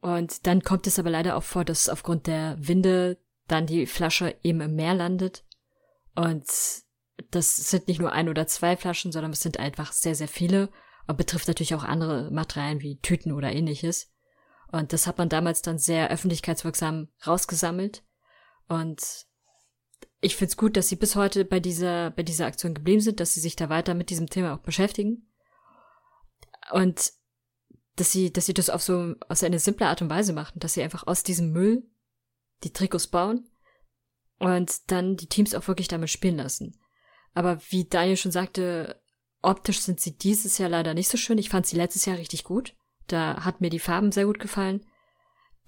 Und 0.00 0.46
dann 0.46 0.62
kommt 0.62 0.86
es 0.86 0.98
aber 0.98 1.08
leider 1.08 1.36
auch 1.36 1.42
vor, 1.42 1.64
dass 1.64 1.88
aufgrund 1.88 2.26
der 2.26 2.56
Winde 2.58 3.18
dann 3.48 3.66
die 3.66 3.86
Flasche 3.86 4.36
eben 4.42 4.60
im 4.60 4.74
Meer 4.74 4.94
landet. 4.94 5.44
Und 6.14 6.46
das 7.30 7.56
sind 7.56 7.88
nicht 7.88 8.00
nur 8.00 8.12
ein 8.12 8.28
oder 8.28 8.46
zwei 8.46 8.76
Flaschen, 8.76 9.12
sondern 9.12 9.32
es 9.32 9.40
sind 9.40 9.58
einfach 9.58 9.92
sehr, 9.92 10.14
sehr 10.14 10.28
viele 10.28 10.68
betrifft 11.12 11.48
natürlich 11.48 11.74
auch 11.74 11.84
andere 11.84 12.30
Materialien 12.30 12.80
wie 12.80 12.98
Tüten 13.00 13.32
oder 13.32 13.52
ähnliches. 13.52 14.10
Und 14.72 14.92
das 14.92 15.06
hat 15.06 15.18
man 15.18 15.28
damals 15.28 15.62
dann 15.62 15.78
sehr 15.78 16.10
öffentlichkeitswirksam 16.10 17.08
rausgesammelt. 17.26 18.02
Und 18.68 19.26
ich 20.20 20.36
find's 20.36 20.56
gut, 20.56 20.76
dass 20.76 20.88
sie 20.88 20.96
bis 20.96 21.16
heute 21.16 21.44
bei 21.44 21.60
dieser, 21.60 22.10
bei 22.10 22.22
dieser 22.22 22.46
Aktion 22.46 22.74
geblieben 22.74 23.00
sind, 23.00 23.20
dass 23.20 23.34
sie 23.34 23.40
sich 23.40 23.56
da 23.56 23.68
weiter 23.68 23.94
mit 23.94 24.10
diesem 24.10 24.28
Thema 24.28 24.54
auch 24.54 24.60
beschäftigen. 24.60 25.30
Und 26.72 27.12
dass 27.96 28.10
sie, 28.10 28.32
dass 28.32 28.46
sie 28.46 28.54
das 28.54 28.70
auf 28.70 28.82
so, 28.82 29.14
auf 29.28 29.42
eine 29.42 29.58
simple 29.58 29.86
Art 29.86 30.02
und 30.02 30.10
Weise 30.10 30.32
machen, 30.32 30.58
dass 30.58 30.74
sie 30.74 30.82
einfach 30.82 31.06
aus 31.06 31.22
diesem 31.22 31.50
Müll 31.52 31.84
die 32.64 32.72
Trikots 32.72 33.06
bauen 33.06 33.48
und 34.38 34.90
dann 34.90 35.16
die 35.16 35.28
Teams 35.28 35.54
auch 35.54 35.68
wirklich 35.68 35.88
damit 35.88 36.10
spielen 36.10 36.36
lassen. 36.36 36.80
Aber 37.34 37.60
wie 37.68 37.84
Daniel 37.84 38.16
schon 38.16 38.32
sagte, 38.32 39.00
optisch 39.44 39.80
sind 39.80 40.00
sie 40.00 40.16
dieses 40.16 40.58
Jahr 40.58 40.68
leider 40.68 40.94
nicht 40.94 41.08
so 41.08 41.16
schön. 41.16 41.38
Ich 41.38 41.48
fand 41.48 41.66
sie 41.66 41.76
letztes 41.76 42.04
Jahr 42.04 42.18
richtig 42.18 42.44
gut. 42.44 42.74
Da 43.06 43.44
hat 43.44 43.60
mir 43.60 43.70
die 43.70 43.78
Farben 43.78 44.12
sehr 44.12 44.26
gut 44.26 44.38
gefallen. 44.38 44.84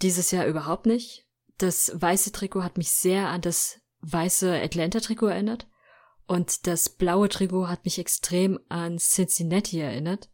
Dieses 0.03 0.31
Jahr 0.31 0.47
überhaupt 0.47 0.87
nicht. 0.87 1.27
Das 1.59 1.91
weiße 1.95 2.33
Trikot 2.33 2.63
hat 2.63 2.77
mich 2.77 2.91
sehr 2.91 3.29
an 3.29 3.41
das 3.41 3.81
weiße 4.01 4.61
Atlanta-Trikot 4.61 5.29
erinnert. 5.29 5.67
Und 6.27 6.67
das 6.67 6.89
blaue 6.89 7.29
Trikot 7.29 7.69
hat 7.69 7.85
mich 7.85 7.99
extrem 7.99 8.59
an 8.69 8.99
Cincinnati 8.99 9.81
erinnert. 9.81 10.29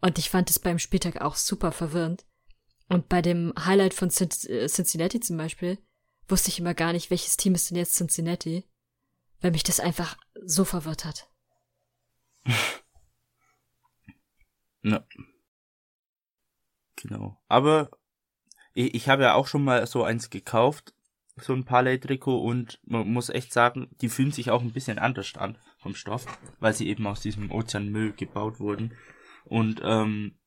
Und 0.00 0.18
ich 0.18 0.30
fand 0.30 0.50
es 0.50 0.58
beim 0.58 0.78
Spieltag 0.78 1.20
auch 1.20 1.36
super 1.36 1.72
verwirrend. 1.72 2.24
Und 2.88 3.08
bei 3.08 3.22
dem 3.22 3.52
Highlight 3.58 3.94
von 3.94 4.08
äh, 4.08 4.68
Cincinnati 4.68 5.20
zum 5.20 5.36
Beispiel 5.36 5.78
wusste 6.28 6.48
ich 6.50 6.58
immer 6.58 6.74
gar 6.74 6.92
nicht, 6.92 7.10
welches 7.10 7.36
Team 7.36 7.54
ist 7.54 7.70
denn 7.70 7.76
jetzt 7.76 7.94
Cincinnati, 7.94 8.64
weil 9.40 9.50
mich 9.50 9.62
das 9.62 9.80
einfach 9.80 10.16
so 10.44 10.64
verwirrt 10.64 11.04
hat. 11.04 11.28
Ja. 14.82 15.04
Genau. 16.96 17.40
Aber 17.48 17.90
ich, 18.74 18.94
ich 18.94 19.08
habe 19.08 19.22
ja 19.22 19.34
auch 19.34 19.46
schon 19.46 19.64
mal 19.64 19.86
so 19.86 20.04
eins 20.04 20.30
gekauft, 20.30 20.94
so 21.36 21.52
ein 21.52 21.64
Palais-Trikot 21.64 22.40
und 22.40 22.80
man 22.84 23.08
muss 23.08 23.28
echt 23.28 23.52
sagen, 23.52 23.88
die 24.00 24.08
fühlen 24.08 24.32
sich 24.32 24.50
auch 24.50 24.62
ein 24.62 24.72
bisschen 24.72 24.98
anders 24.98 25.36
an 25.36 25.58
vom 25.78 25.94
Stoff, 25.94 26.26
weil 26.58 26.74
sie 26.74 26.88
eben 26.88 27.06
aus 27.06 27.20
diesem 27.20 27.50
Ozeanmüll 27.50 28.12
gebaut 28.12 28.58
wurden. 28.58 28.96
Und 29.44 29.80
ähm, 29.84 30.38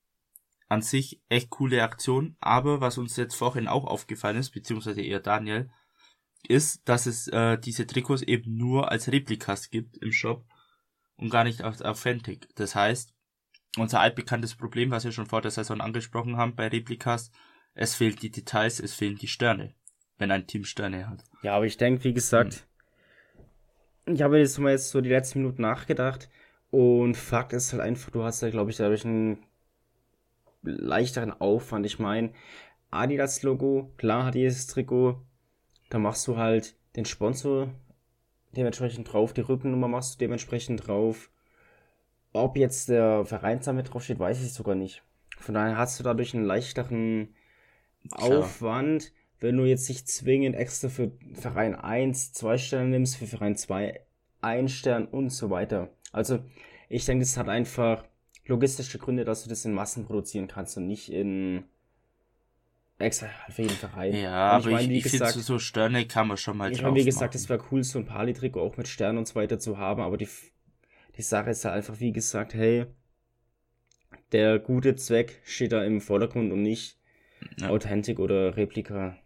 an 0.68 0.82
sich 0.82 1.22
echt 1.28 1.50
coole 1.50 1.84
Aktion, 1.84 2.38
aber 2.40 2.80
was 2.82 2.98
uns 2.98 3.18
jetzt 3.18 3.36
vorhin 3.36 3.68
auch 3.68 3.86
aufgefallen 3.86 4.38
ist, 4.38 4.52
beziehungsweise 4.52 5.02
eher 5.02 5.20
Daniel, 5.20 5.70
ist, 6.48 6.88
dass 6.88 7.06
es 7.06 7.28
äh, 7.28 7.58
diese 7.58 7.86
Trikots 7.86 8.22
eben 8.22 8.56
nur 8.56 8.92
als 8.92 9.12
Replikas 9.12 9.70
gibt 9.70 9.98
im 9.98 10.12
Shop 10.12 10.46
und 11.22 11.30
gar 11.30 11.46
nicht 11.46 11.62
als 11.62 11.82
Authentic. 11.82 12.54
Das 12.56 12.76
heißt, 12.76 13.14
unser 13.78 14.02
altbekanntes 14.02 14.56
Problem, 14.56 14.92
was 14.92 15.06
wir 15.06 15.12
schon 15.14 15.28
vor 15.28 15.42
der 15.42 15.52
Saison 15.52 15.80
angesprochen 15.80 16.36
haben 16.36 16.56
bei 16.56 16.68
Replikas, 16.68 17.32
es 17.74 17.96
fehlen 17.96 18.18
die 18.18 18.32
Details, 18.32 18.82
es 18.82 18.94
fehlen 18.94 19.16
die 19.16 19.28
Sterne, 19.28 19.74
wenn 20.18 20.32
ein 20.32 20.48
Team 20.48 20.66
Sterne 20.66 21.08
hat. 21.08 21.24
Ja, 21.42 21.56
aber 21.56 21.66
ich 21.66 21.78
denke, 21.78 22.04
wie 22.04 22.14
gesagt, 22.14 22.66
hm. 24.06 24.16
ich 24.16 24.22
habe 24.22 24.40
jetzt 24.40 24.58
mal 24.60 24.72
jetzt 24.72 24.90
so 24.90 25.00
die 25.00 25.10
letzten 25.10 25.40
Minuten 25.40 25.62
nachgedacht 25.62 26.28
und 26.70 27.16
Fakt 27.16 27.54
ist 27.54 27.72
halt 27.72 27.82
einfach, 27.82 28.12
du 28.12 28.24
hast 28.24 28.42
ja, 28.42 28.50
glaube 28.50 28.72
ich, 28.72 28.78
dadurch 28.78 29.06
einen 29.06 29.46
leichteren 30.64 31.32
Aufwand. 31.32 31.86
Ich 31.86 32.00
meine, 32.00 32.34
Adidas-Logo, 32.90 33.94
klar 33.98 34.26
hat 34.26 34.36
dieses 34.36 34.68
Trikot, 34.68 35.22
da 35.90 36.00
machst 36.00 36.28
du 36.28 36.38
halt 36.38 36.76
den 36.96 37.06
Sponsor 37.06 37.70
dementsprechend 38.56 39.12
drauf, 39.12 39.34
die 39.34 39.42
Rückennummer 39.42 39.88
machst 39.88 40.16
du 40.16 40.18
dementsprechend 40.20 40.88
drauf. 40.88 41.30
Ob 42.34 42.58
jetzt 42.58 42.90
der 42.90 43.26
Vereinsname 43.26 43.84
draufsteht, 43.84 44.20
weiß 44.20 44.42
ich 44.42 44.54
sogar 44.54 44.76
nicht. 44.76 45.04
Von 45.38 45.56
daher 45.56 45.78
hast 45.78 46.00
du 46.00 46.04
dadurch 46.04 46.34
einen 46.34 46.46
leichteren 46.46 47.36
Klar. 48.10 48.40
Aufwand, 48.40 49.12
wenn 49.40 49.58
du 49.58 49.66
jetzt 49.66 49.90
nicht 49.90 50.08
zwingend 50.08 50.56
extra 50.56 50.90
für 50.90 51.12
Verein 51.34 51.76
1 51.76 52.34
zwei 52.34 52.58
Sterne 52.58 52.90
nimmst, 52.90 53.18
für 53.18 53.28
Verein 53.28 53.56
2 53.56 54.00
ein 54.42 54.70
Stern 54.70 55.06
und 55.06 55.30
so 55.30 55.50
weiter. 55.50 55.90
Also 56.12 56.40
ich 56.90 57.06
denke, 57.06 57.24
das 57.24 57.38
hat 57.38 57.50
einfach 57.50 58.06
logistische 58.46 58.98
Gründe, 58.98 59.26
dass 59.26 59.44
du 59.44 59.50
das 59.50 59.66
in 59.66 59.74
Massen 59.74 60.06
produzieren 60.06 60.48
kannst 60.48 60.78
und 60.78 60.88
nicht 60.88 61.12
in 61.12 61.64
extra 63.02 63.28
für 63.50 63.64
jeden 63.64 63.76
Verein. 63.76 64.16
Ja, 64.16 64.56
und 64.56 64.64
aber 64.64 64.70
ich, 64.70 64.74
mein, 64.74 64.92
ich, 64.92 65.06
ich 65.06 65.12
finde, 65.12 65.30
so 65.30 65.60
Sterne 65.60 66.06
kann 66.06 66.28
man 66.28 66.38
schon 66.38 66.58
mal 66.58 66.72
Ich 66.72 66.82
meine, 66.82 66.96
wie 66.96 67.06
gesagt, 67.06 67.36
es 67.36 67.50
wäre 67.50 67.64
cool, 67.72 67.84
so 67.84 68.00
ein 68.00 68.06
Pali-Trikot 68.06 68.62
auch 68.62 68.78
mit 68.78 68.88
Sternen 68.88 69.18
und 69.20 69.28
so 69.28 69.36
weiter 69.36 69.60
zu 69.60 69.78
haben, 69.78 70.02
aber 70.02 70.18
die, 70.18 70.30
die 71.18 71.22
Sache 71.22 71.50
ist 71.50 71.64
ja 71.64 71.74
einfach, 71.74 72.00
wie 72.00 72.12
gesagt, 72.12 72.54
hey, 72.54 72.86
der 74.32 74.60
gute 74.60 74.96
Zweck 74.96 75.42
steht 75.44 75.72
da 75.72 75.84
im 75.84 76.02
Vordergrund 76.02 76.52
und 76.52 76.62
nicht 76.62 76.98
ja. 77.60 77.70
Authentic 77.70 78.20
oder 78.20 78.56
Replika. 78.56 79.18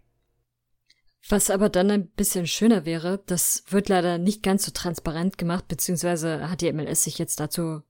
Was 1.27 1.49
aber 1.49 1.69
dann 1.69 1.89
ein 1.89 2.07
bisschen 2.07 2.45
schöner 2.45 2.85
wäre, 2.85 3.23
das 3.25 3.63
wird 3.69 3.89
leider 3.89 4.17
nicht 4.19 4.43
ganz 4.43 4.65
so 4.65 4.71
transparent 4.71 5.37
gemacht, 5.37 5.67
beziehungsweise 5.67 6.49
hat 6.49 6.61
die 6.61 6.71
MLS 6.71 7.03
sich 7.03 7.17
jetzt 7.17 7.39
dazu 7.39 7.81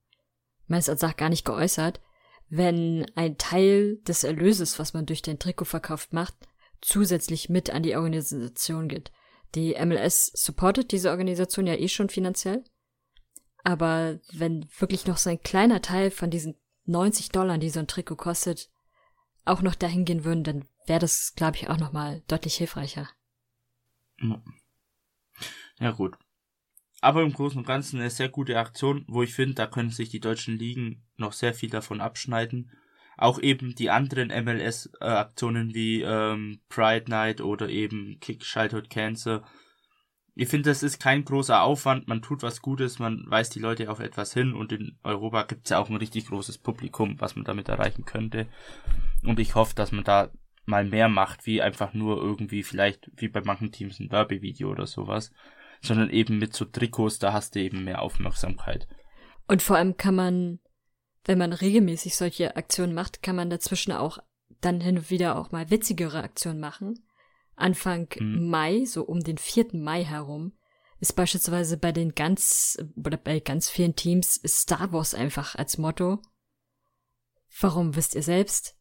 meines 0.67 0.87
Erachtens 0.87 1.17
gar 1.17 1.29
nicht 1.29 1.45
geäußert, 1.45 1.99
wenn 2.49 3.05
ein 3.15 3.37
Teil 3.37 3.97
des 4.07 4.23
Erlöses, 4.23 4.79
was 4.79 4.93
man 4.93 5.05
durch 5.05 5.21
den 5.21 5.39
Trikotverkauf 5.39 6.11
macht, 6.11 6.35
zusätzlich 6.81 7.49
mit 7.49 7.69
an 7.69 7.83
die 7.83 7.95
Organisation 7.95 8.87
geht. 8.87 9.11
Die 9.55 9.75
MLS 9.83 10.31
supportet 10.33 10.91
diese 10.91 11.09
Organisation 11.09 11.67
ja 11.67 11.75
eh 11.75 11.87
schon 11.87 12.09
finanziell. 12.09 12.63
Aber 13.63 14.19
wenn 14.31 14.67
wirklich 14.77 15.07
noch 15.07 15.17
so 15.17 15.29
ein 15.29 15.41
kleiner 15.41 15.81
Teil 15.81 16.11
von 16.11 16.29
diesen 16.29 16.55
90 16.85 17.29
Dollar, 17.29 17.57
die 17.57 17.69
so 17.69 17.79
ein 17.79 17.87
Trikot 17.87 18.17
kostet, 18.17 18.69
auch 19.43 19.61
noch 19.61 19.75
dahin 19.75 20.05
gehen 20.05 20.23
würden, 20.23 20.43
dann 20.43 20.67
wäre 20.85 20.99
das, 20.99 21.33
glaube 21.35 21.57
ich, 21.57 21.69
auch 21.69 21.77
nochmal 21.77 22.21
deutlich 22.27 22.55
hilfreicher. 22.55 23.09
Ja, 25.79 25.91
gut. 25.91 26.17
Aber 27.01 27.21
im 27.21 27.33
Großen 27.33 27.57
und 27.57 27.67
Ganzen 27.67 27.99
eine 27.99 28.09
sehr 28.09 28.29
gute 28.29 28.57
Aktion, 28.57 29.05
wo 29.07 29.23
ich 29.23 29.33
finde, 29.33 29.55
da 29.55 29.67
können 29.67 29.89
sich 29.89 30.09
die 30.09 30.19
deutschen 30.19 30.57
Ligen 30.57 31.03
noch 31.17 31.33
sehr 31.33 31.53
viel 31.53 31.69
davon 31.69 32.01
abschneiden. 32.01 32.71
Auch 33.17 33.39
eben 33.39 33.75
die 33.75 33.89
anderen 33.89 34.29
MLS-Aktionen 34.29 35.73
wie 35.73 36.01
ähm, 36.01 36.61
Pride 36.67 37.09
Night 37.09 37.41
oder 37.41 37.69
eben 37.69 38.17
Kick 38.19 38.41
Childhood 38.41 38.89
Cancer. 38.89 39.43
Ich 40.37 40.49
finde, 40.49 40.69
das 40.69 40.83
ist 40.83 40.99
kein 40.99 41.23
großer 41.23 41.61
Aufwand, 41.61 42.09
man 42.09 42.21
tut 42.21 42.43
was 42.43 42.61
Gutes, 42.61 42.99
man 42.99 43.23
weist 43.27 43.55
die 43.55 43.59
Leute 43.59 43.89
auf 43.89 44.01
etwas 44.01 44.33
hin 44.33 44.53
und 44.53 44.73
in 44.73 44.97
Europa 45.01 45.43
gibt 45.43 45.65
es 45.65 45.69
ja 45.69 45.79
auch 45.79 45.89
ein 45.89 45.95
richtig 45.95 46.27
großes 46.27 46.57
Publikum, 46.57 47.15
was 47.21 47.37
man 47.37 47.45
damit 47.45 47.69
erreichen 47.69 48.03
könnte. 48.03 48.47
Und 49.23 49.39
ich 49.39 49.55
hoffe, 49.55 49.75
dass 49.75 49.93
man 49.93 50.03
da 50.03 50.29
mal 50.65 50.83
mehr 50.83 51.07
macht, 51.07 51.45
wie 51.45 51.61
einfach 51.61 51.93
nur 51.93 52.17
irgendwie 52.17 52.63
vielleicht 52.63 53.09
wie 53.15 53.29
bei 53.29 53.41
manchen 53.45 53.71
Teams 53.71 53.99
ein 54.01 54.09
Derby-Video 54.09 54.69
oder 54.69 54.87
sowas, 54.87 55.31
sondern 55.81 56.09
eben 56.09 56.37
mit 56.37 56.53
so 56.53 56.65
Trikots, 56.65 57.19
da 57.19 57.33
hast 57.33 57.55
du 57.55 57.59
eben 57.59 57.83
mehr 57.83 58.01
Aufmerksamkeit. 58.01 58.87
Und 59.47 59.61
vor 59.61 59.77
allem 59.77 59.97
kann 59.97 60.15
man, 60.15 60.59
wenn 61.25 61.37
man 61.37 61.53
regelmäßig 61.53 62.15
solche 62.15 62.55
Aktionen 62.55 62.93
macht, 62.93 63.21
kann 63.21 63.35
man 63.35 63.49
dazwischen 63.49 63.91
auch 63.91 64.19
dann 64.61 64.81
hin 64.81 64.97
und 64.97 65.09
wieder 65.09 65.37
auch 65.37 65.51
mal 65.51 65.69
witzigere 65.69 66.23
Aktionen 66.23 66.59
machen. 66.59 67.05
Anfang 67.55 68.07
mhm. 68.19 68.49
Mai, 68.49 68.85
so 68.85 69.03
um 69.03 69.21
den 69.21 69.37
4. 69.37 69.67
Mai 69.73 70.03
herum, 70.03 70.53
ist 70.99 71.15
beispielsweise 71.15 71.77
bei 71.77 71.91
den 71.91 72.15
ganz, 72.15 72.77
oder 72.95 73.17
bei 73.17 73.39
ganz 73.39 73.69
vielen 73.69 73.95
Teams 73.95 74.41
Star 74.45 74.91
Wars 74.91 75.13
einfach 75.13 75.55
als 75.55 75.77
Motto. 75.77 76.21
Warum 77.59 77.95
wisst 77.95 78.15
ihr 78.15 78.23
selbst? 78.23 78.75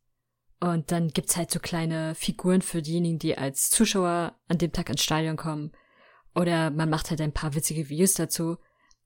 Und 0.61 0.91
dann 0.93 1.09
gibt's 1.09 1.37
halt 1.37 1.51
so 1.51 1.59
kleine 1.59 2.15
Figuren 2.15 2.63
für 2.63 2.81
diejenigen, 2.81 3.19
die 3.19 3.37
als 3.37 3.69
Zuschauer 3.71 4.39
an 4.49 4.59
dem 4.59 4.73
Tag 4.73 4.89
ins 4.89 5.03
Stadion 5.03 5.37
kommen. 5.37 5.73
Oder 6.35 6.71
man 6.71 6.91
macht 6.91 7.11
halt 7.11 7.21
ein 7.21 7.33
paar 7.33 7.55
witzige 7.55 7.89
Videos 7.89 8.15
dazu. 8.15 8.57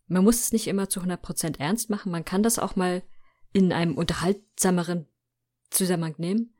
Man 0.06 0.24
muss 0.24 0.40
es 0.40 0.52
nicht 0.52 0.66
immer 0.66 0.88
zu 0.88 1.00
100% 1.00 1.58
ernst 1.58 1.90
machen. 1.90 2.10
Man 2.10 2.24
kann 2.24 2.42
das 2.42 2.58
auch 2.58 2.76
mal 2.76 3.02
in 3.52 3.72
einem 3.72 3.96
unterhaltsameren 3.96 5.06
Zusammenhang 5.70 6.14
nehmen. 6.18 6.54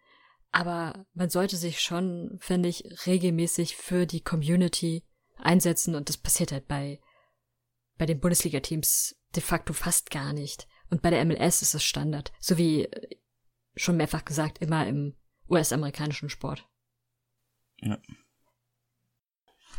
Aber 0.51 1.07
man 1.15 1.31
sollte 1.31 1.57
sich 1.57 1.81
schon, 1.81 2.39
finde 2.41 2.69
ich, 2.69 3.07
regelmäßig 3.07 3.77
für 3.77 4.07
die 4.07 4.23
Community 4.23 5.05
einsetzen 5.37 5.95
und 5.95 6.09
das 6.09 6.17
passiert 6.17 6.53
halt 6.53 6.67
bei, 6.69 7.01
bei 7.97 8.07
den 8.07 8.21
Bundesliga-Teams 8.21 9.17
de 9.35 9.43
facto 9.43 9.73
fast 9.73 10.11
gar 10.11 10.33
nicht. 10.33 10.67
Und 10.91 11.03
bei 11.03 11.11
der 11.11 11.25
MLS 11.25 11.63
ist 11.63 11.75
es 11.75 11.85
Standard. 11.85 12.33
So 12.41 12.57
wie 12.57 12.85
äh, 12.85 13.17
schon 13.77 13.97
mehrfach 13.97 14.25
gesagt, 14.25 14.59
immer 14.59 14.87
im 14.87 15.17
US-amerikanischen 15.49 16.31
Sport. 16.31 16.67
Ja. 17.81 17.99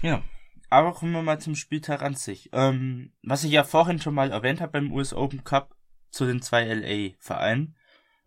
Ja. 0.01 0.23
Aber 0.69 0.93
kommen 0.93 1.13
wir 1.13 1.23
mal 1.23 1.39
zum 1.39 1.55
Spieltag 1.55 2.01
an 2.01 2.15
sich. 2.15 2.49
Ähm, 2.53 3.13
was 3.23 3.43
ich 3.43 3.51
ja 3.51 3.63
vorhin 3.63 3.99
schon 3.99 4.13
mal 4.13 4.31
erwähnt 4.31 4.61
habe 4.61 4.73
beim 4.73 4.91
US 4.91 5.13
Open 5.13 5.43
Cup 5.43 5.75
zu 6.11 6.25
den 6.25 6.41
zwei 6.41 6.65
LA-Vereinen. 6.65 7.75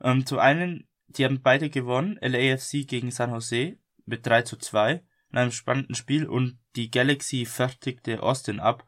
Ähm, 0.00 0.26
zu 0.26 0.38
einen, 0.38 0.88
die 1.06 1.24
haben 1.24 1.42
beide 1.42 1.70
gewonnen, 1.70 2.18
LAFC 2.20 2.86
gegen 2.86 3.10
San 3.10 3.30
Jose 3.30 3.76
mit 4.06 4.26
3 4.26 4.42
zu 4.42 4.56
2 4.56 5.02
in 5.30 5.38
einem 5.38 5.52
spannenden 5.52 5.94
Spiel 5.94 6.26
und 6.26 6.58
die 6.76 6.90
Galaxy 6.90 7.44
fertigte 7.46 8.22
Austin 8.22 8.60
ab 8.60 8.84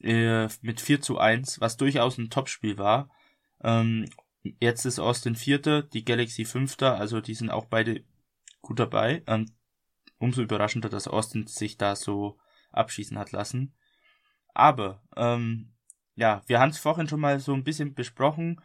äh, 0.00 0.48
mit 0.62 0.80
4 0.80 1.00
zu 1.00 1.18
1, 1.18 1.60
was 1.60 1.76
durchaus 1.76 2.18
ein 2.18 2.30
Topspiel 2.30 2.78
war. 2.78 3.10
Ähm, 3.62 4.08
jetzt 4.60 4.84
ist 4.84 4.98
Austin 4.98 5.36
Vierter, 5.36 5.82
die 5.82 6.04
Galaxy 6.04 6.44
Fünfter, 6.44 6.98
also 6.98 7.20
die 7.20 7.34
sind 7.34 7.50
auch 7.50 7.66
beide 7.66 8.04
gut 8.60 8.78
dabei. 8.78 9.22
Ähm, 9.26 9.46
umso 10.18 10.42
überraschender, 10.42 10.88
dass 10.88 11.08
Austin 11.08 11.46
sich 11.46 11.76
da 11.76 11.96
so 11.96 12.38
abschießen 12.76 13.18
hat 13.18 13.32
lassen. 13.32 13.74
Aber, 14.52 15.02
ähm, 15.16 15.74
ja, 16.14 16.42
wir 16.46 16.60
haben 16.60 16.70
es 16.70 16.78
vorhin 16.78 17.08
schon 17.08 17.20
mal 17.20 17.40
so 17.40 17.54
ein 17.54 17.64
bisschen 17.64 17.94
besprochen. 17.94 18.60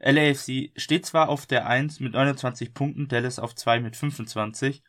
LAFC 0.00 0.72
steht 0.76 1.06
zwar 1.06 1.28
auf 1.28 1.46
der 1.46 1.66
1 1.66 2.00
mit 2.00 2.12
29 2.12 2.74
Punkten, 2.74 3.08
Dallas 3.08 3.38
auf 3.38 3.54
2 3.54 3.80
mit 3.80 3.96
25, 3.96 4.82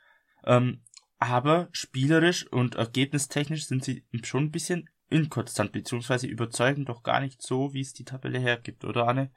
ähm, 0.45 0.83
aber 1.19 1.69
spielerisch 1.71 2.47
und 2.51 2.75
ergebnistechnisch 2.75 3.65
sind 3.67 3.83
sie 3.83 4.05
schon 4.23 4.45
ein 4.45 4.51
bisschen 4.51 4.89
inkonstant, 5.09 5.71
beziehungsweise 5.71 6.27
überzeugen 6.27 6.85
doch 6.85 7.03
gar 7.03 7.21
nicht 7.21 7.41
so, 7.41 7.73
wie 7.73 7.81
es 7.81 7.93
die 7.93 8.05
Tabelle 8.05 8.39
hergibt, 8.39 8.83
oder 8.83 9.07
Anne? 9.07 9.31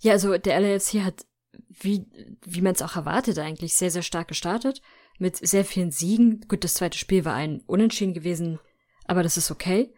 Ja, 0.00 0.12
also 0.12 0.36
der 0.36 0.60
LAFC 0.60 1.02
hat, 1.02 1.26
wie, 1.68 2.06
wie 2.44 2.62
man 2.62 2.72
es 2.72 2.82
auch 2.82 2.96
erwartet, 2.96 3.38
eigentlich 3.38 3.74
sehr, 3.74 3.90
sehr 3.90 4.02
stark 4.02 4.28
gestartet, 4.28 4.80
mit 5.18 5.36
sehr 5.36 5.64
vielen 5.64 5.90
Siegen. 5.90 6.40
Gut, 6.48 6.64
das 6.64 6.74
zweite 6.74 6.98
Spiel 6.98 7.24
war 7.24 7.34
ein 7.34 7.62
Unentschieden 7.66 8.14
gewesen, 8.14 8.58
aber 9.06 9.22
das 9.22 9.36
ist 9.36 9.50
okay. 9.50 9.92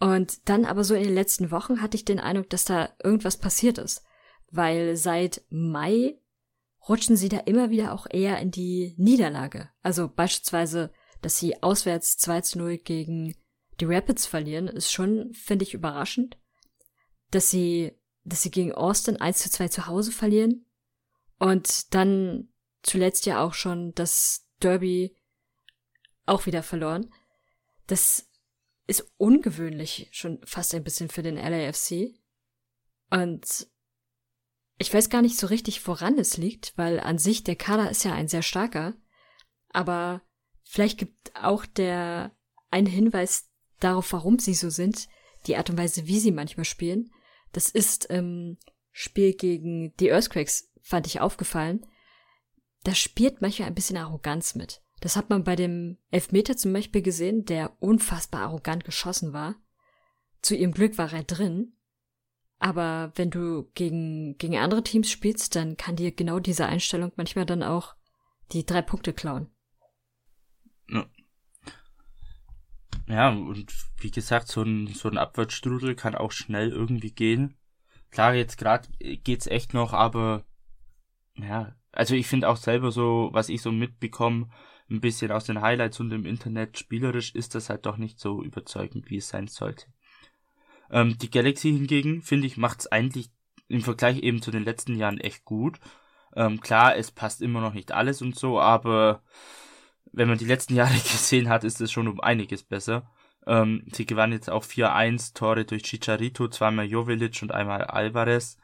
Und 0.00 0.48
dann 0.48 0.64
aber 0.64 0.84
so 0.84 0.94
in 0.94 1.02
den 1.02 1.14
letzten 1.14 1.50
Wochen 1.50 1.80
hatte 1.82 1.96
ich 1.96 2.04
den 2.04 2.20
Eindruck, 2.20 2.50
dass 2.50 2.64
da 2.64 2.90
irgendwas 3.02 3.36
passiert 3.36 3.78
ist. 3.78 4.04
Weil 4.50 4.96
seit 4.96 5.42
Mai 5.50 6.18
rutschen 6.88 7.16
sie 7.16 7.28
da 7.28 7.38
immer 7.38 7.70
wieder 7.70 7.92
auch 7.92 8.06
eher 8.08 8.38
in 8.38 8.50
die 8.50 8.94
Niederlage. 8.96 9.68
Also 9.82 10.08
beispielsweise, 10.08 10.92
dass 11.20 11.38
sie 11.38 11.62
auswärts 11.62 12.16
2 12.18 12.40
zu 12.42 12.58
0 12.58 12.78
gegen 12.78 13.34
die 13.80 13.84
Rapids 13.84 14.26
verlieren, 14.26 14.68
ist 14.68 14.92
schon, 14.92 15.32
finde 15.34 15.64
ich, 15.64 15.74
überraschend. 15.74 16.38
Dass 17.30 17.50
sie, 17.50 17.92
dass 18.24 18.42
sie 18.42 18.50
gegen 18.50 18.72
Austin 18.72 19.16
1 19.16 19.38
zu 19.38 19.50
2 19.50 19.68
zu 19.68 19.86
Hause 19.86 20.12
verlieren. 20.12 20.64
Und 21.38 21.94
dann 21.94 22.48
zuletzt 22.82 23.26
ja 23.26 23.42
auch 23.42 23.54
schon 23.54 23.92
das 23.94 24.47
Derby 24.60 25.16
auch 26.26 26.46
wieder 26.46 26.62
verloren. 26.62 27.12
Das 27.86 28.28
ist 28.86 29.10
ungewöhnlich 29.16 30.08
schon 30.12 30.40
fast 30.44 30.74
ein 30.74 30.84
bisschen 30.84 31.08
für 31.08 31.22
den 31.22 31.36
LAFC. 31.36 32.14
Und 33.10 33.68
ich 34.78 34.92
weiß 34.92 35.10
gar 35.10 35.22
nicht 35.22 35.36
so 35.36 35.46
richtig, 35.46 35.86
woran 35.86 36.18
es 36.18 36.36
liegt, 36.36 36.76
weil 36.76 37.00
an 37.00 37.18
sich 37.18 37.44
der 37.44 37.56
Kader 37.56 37.90
ist 37.90 38.04
ja 38.04 38.14
ein 38.14 38.28
sehr 38.28 38.42
starker. 38.42 38.94
Aber 39.70 40.22
vielleicht 40.64 40.98
gibt 40.98 41.34
auch 41.34 41.66
der 41.66 42.32
ein 42.70 42.86
Hinweis 42.86 43.50
darauf, 43.80 44.12
warum 44.12 44.38
sie 44.38 44.54
so 44.54 44.70
sind, 44.70 45.08
die 45.46 45.56
Art 45.56 45.70
und 45.70 45.78
Weise, 45.78 46.06
wie 46.06 46.20
sie 46.20 46.32
manchmal 46.32 46.64
spielen. 46.64 47.10
Das 47.52 47.70
ist 47.70 48.06
im 48.06 48.58
Spiel 48.92 49.34
gegen 49.34 49.94
die 49.96 50.08
Earthquakes, 50.08 50.70
fand 50.82 51.06
ich 51.06 51.20
aufgefallen. 51.20 51.86
Da 52.84 52.94
spielt 52.94 53.40
manchmal 53.42 53.68
ein 53.68 53.74
bisschen 53.74 53.96
Arroganz 53.96 54.54
mit. 54.54 54.82
Das 55.00 55.16
hat 55.16 55.30
man 55.30 55.44
bei 55.44 55.56
dem 55.56 55.98
Elfmeter 56.10 56.56
zum 56.56 56.72
Beispiel 56.72 57.02
gesehen, 57.02 57.44
der 57.44 57.80
unfassbar 57.80 58.42
arrogant 58.42 58.84
geschossen 58.84 59.32
war. 59.32 59.56
Zu 60.42 60.56
ihrem 60.56 60.72
Glück 60.72 60.98
war 60.98 61.12
er 61.12 61.24
drin. 61.24 61.74
Aber 62.58 63.12
wenn 63.14 63.30
du 63.30 63.70
gegen, 63.74 64.36
gegen 64.38 64.56
andere 64.56 64.82
Teams 64.82 65.10
spielst, 65.10 65.54
dann 65.54 65.76
kann 65.76 65.96
dir 65.96 66.10
genau 66.10 66.40
diese 66.40 66.66
Einstellung 66.66 67.12
manchmal 67.16 67.46
dann 67.46 67.62
auch 67.62 67.94
die 68.52 68.66
drei 68.66 68.82
Punkte 68.82 69.12
klauen. 69.12 69.48
Ja. 70.88 71.06
Ja, 73.06 73.30
und 73.30 73.72
wie 74.00 74.10
gesagt, 74.10 74.48
so 74.48 74.62
ein, 74.62 74.88
so 74.88 75.08
ein 75.08 75.16
Abwärtsstrudel 75.16 75.94
kann 75.94 76.14
auch 76.14 76.32
schnell 76.32 76.70
irgendwie 76.70 77.12
gehen. 77.12 77.56
Klar, 78.10 78.34
jetzt 78.34 78.58
gerade 78.58 78.88
geht's 78.98 79.46
echt 79.46 79.72
noch, 79.72 79.92
aber 79.92 80.44
ja, 81.36 81.77
also 81.92 82.14
ich 82.14 82.26
finde 82.26 82.48
auch 82.48 82.56
selber 82.56 82.90
so, 82.90 83.30
was 83.32 83.48
ich 83.48 83.62
so 83.62 83.72
mitbekomme, 83.72 84.48
ein 84.90 85.00
bisschen 85.00 85.30
aus 85.30 85.44
den 85.44 85.60
Highlights 85.60 86.00
und 86.00 86.10
im 86.12 86.24
Internet 86.24 86.78
spielerisch 86.78 87.34
ist 87.34 87.54
das 87.54 87.68
halt 87.68 87.86
doch 87.86 87.98
nicht 87.98 88.18
so 88.18 88.42
überzeugend, 88.42 89.10
wie 89.10 89.18
es 89.18 89.28
sein 89.28 89.48
sollte. 89.48 89.86
Ähm, 90.90 91.18
die 91.18 91.30
Galaxy 91.30 91.70
hingegen, 91.70 92.22
finde 92.22 92.46
ich, 92.46 92.56
macht 92.56 92.80
es 92.80 92.86
eigentlich 92.86 93.30
im 93.68 93.82
Vergleich 93.82 94.22
eben 94.22 94.40
zu 94.40 94.50
den 94.50 94.64
letzten 94.64 94.96
Jahren 94.96 95.20
echt 95.20 95.44
gut. 95.44 95.78
Ähm, 96.34 96.60
klar, 96.60 96.96
es 96.96 97.10
passt 97.10 97.42
immer 97.42 97.60
noch 97.60 97.74
nicht 97.74 97.92
alles 97.92 98.22
und 98.22 98.36
so, 98.36 98.58
aber 98.60 99.22
wenn 100.12 100.28
man 100.28 100.38
die 100.38 100.46
letzten 100.46 100.74
Jahre 100.76 100.94
gesehen 100.94 101.48
hat, 101.48 101.64
ist 101.64 101.80
es 101.80 101.92
schon 101.92 102.08
um 102.08 102.20
einiges 102.20 102.62
besser. 102.62 103.10
Ähm, 103.46 103.84
sie 103.92 104.06
gewann 104.06 104.32
jetzt 104.32 104.50
auch 104.50 104.64
4-1 104.64 105.34
Tore 105.34 105.64
durch 105.64 105.82
Chicharito, 105.82 106.48
zweimal 106.48 106.86
Jovelic 106.86 107.40
und 107.42 107.52
einmal 107.52 107.84
Alvarez. 107.84 108.58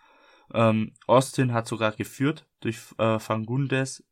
Ähm, 0.52 0.92
Austin 1.06 1.52
hat 1.52 1.66
sogar 1.66 1.92
geführt 1.92 2.46
durch 2.60 2.78
äh, 2.98 3.18
Fangundes. 3.18 4.04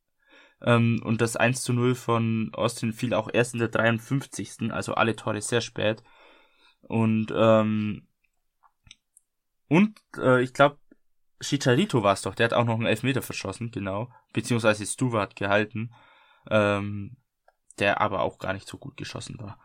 Ähm, 0.62 1.00
und 1.04 1.20
das 1.20 1.36
1 1.36 1.62
zu 1.62 1.72
0 1.72 1.94
von 1.94 2.50
Austin 2.54 2.92
fiel 2.92 3.14
auch 3.14 3.28
erst 3.32 3.54
in 3.54 3.60
der 3.60 3.68
53. 3.68 4.72
Also 4.72 4.94
alle 4.94 5.16
Tore 5.16 5.40
sehr 5.42 5.60
spät. 5.60 6.02
Und, 6.82 7.32
ähm, 7.34 8.06
und 9.68 9.98
äh, 10.18 10.42
ich 10.42 10.52
glaube, 10.52 10.78
Chicharito 11.40 12.02
war 12.02 12.12
es 12.12 12.22
doch, 12.22 12.34
der 12.34 12.44
hat 12.44 12.52
auch 12.52 12.64
noch 12.64 12.76
einen 12.76 12.86
Elfmeter 12.86 13.22
verschossen, 13.22 13.70
genau. 13.70 14.10
Beziehungsweise 14.32 14.86
Stuart 14.86 15.34
gehalten. 15.34 15.92
Ähm, 16.50 17.16
der 17.78 18.00
aber 18.00 18.20
auch 18.22 18.38
gar 18.38 18.52
nicht 18.52 18.68
so 18.68 18.78
gut 18.78 18.96
geschossen 18.96 19.38
war. 19.38 19.58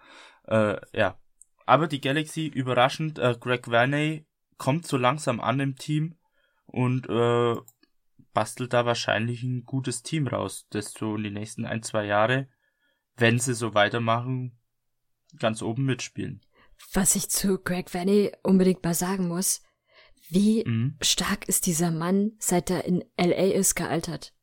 Äh, 0.43 0.79
ja. 0.97 1.17
Aber 1.65 1.87
die 1.87 2.01
Galaxy, 2.01 2.47
überraschend, 2.47 3.19
äh, 3.19 3.35
Greg 3.39 3.69
Vanney 3.69 4.25
kommt 4.57 4.87
so 4.87 4.97
langsam 4.97 5.39
an 5.41 5.59
im 5.59 5.75
Team 5.75 6.15
und 6.67 7.09
äh, 7.09 7.55
bastelt 8.33 8.73
da 8.73 8.85
wahrscheinlich 8.85 9.41
ein 9.43 9.65
gutes 9.65 10.03
Team 10.03 10.27
raus, 10.27 10.67
das 10.69 10.91
so 10.91 11.15
in 11.15 11.23
die 11.23 11.31
nächsten 11.31 11.65
ein, 11.65 11.81
zwei 11.81 12.05
Jahre, 12.05 12.47
wenn 13.15 13.39
sie 13.39 13.55
so 13.55 13.73
weitermachen, 13.73 14.59
ganz 15.39 15.61
oben 15.61 15.85
mitspielen. 15.85 16.41
Was 16.93 17.15
ich 17.15 17.29
zu 17.29 17.57
Greg 17.57 17.93
Vanney 17.93 18.31
unbedingt 18.43 18.83
mal 18.83 18.93
sagen 18.93 19.27
muss, 19.27 19.63
wie 20.29 20.63
mhm. 20.65 20.97
stark 21.01 21.47
ist 21.47 21.65
dieser 21.65 21.91
Mann, 21.91 22.33
seit 22.39 22.69
er 22.69 22.85
in 22.85 23.03
LA 23.17 23.53
ist, 23.53 23.75
gealtert? 23.75 24.33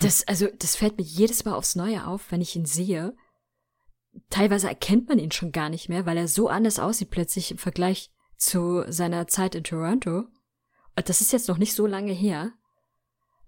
Das, 0.00 0.28
also, 0.28 0.48
das 0.58 0.76
fällt 0.76 0.98
mir 0.98 1.04
jedes 1.04 1.44
Mal 1.44 1.54
aufs 1.54 1.76
Neue 1.76 2.06
auf, 2.06 2.30
wenn 2.30 2.42
ich 2.42 2.54
ihn 2.54 2.66
sehe. 2.66 3.16
Teilweise 4.28 4.68
erkennt 4.68 5.08
man 5.08 5.18
ihn 5.18 5.32
schon 5.32 5.52
gar 5.52 5.70
nicht 5.70 5.88
mehr, 5.88 6.06
weil 6.06 6.18
er 6.18 6.28
so 6.28 6.48
anders 6.48 6.78
aussieht 6.78 7.10
plötzlich 7.10 7.50
im 7.50 7.58
Vergleich 7.58 8.10
zu 8.36 8.84
seiner 8.88 9.26
Zeit 9.26 9.54
in 9.54 9.64
Toronto. 9.64 10.28
Das 11.04 11.20
ist 11.20 11.32
jetzt 11.32 11.48
noch 11.48 11.58
nicht 11.58 11.74
so 11.74 11.86
lange 11.86 12.12
her. 12.12 12.52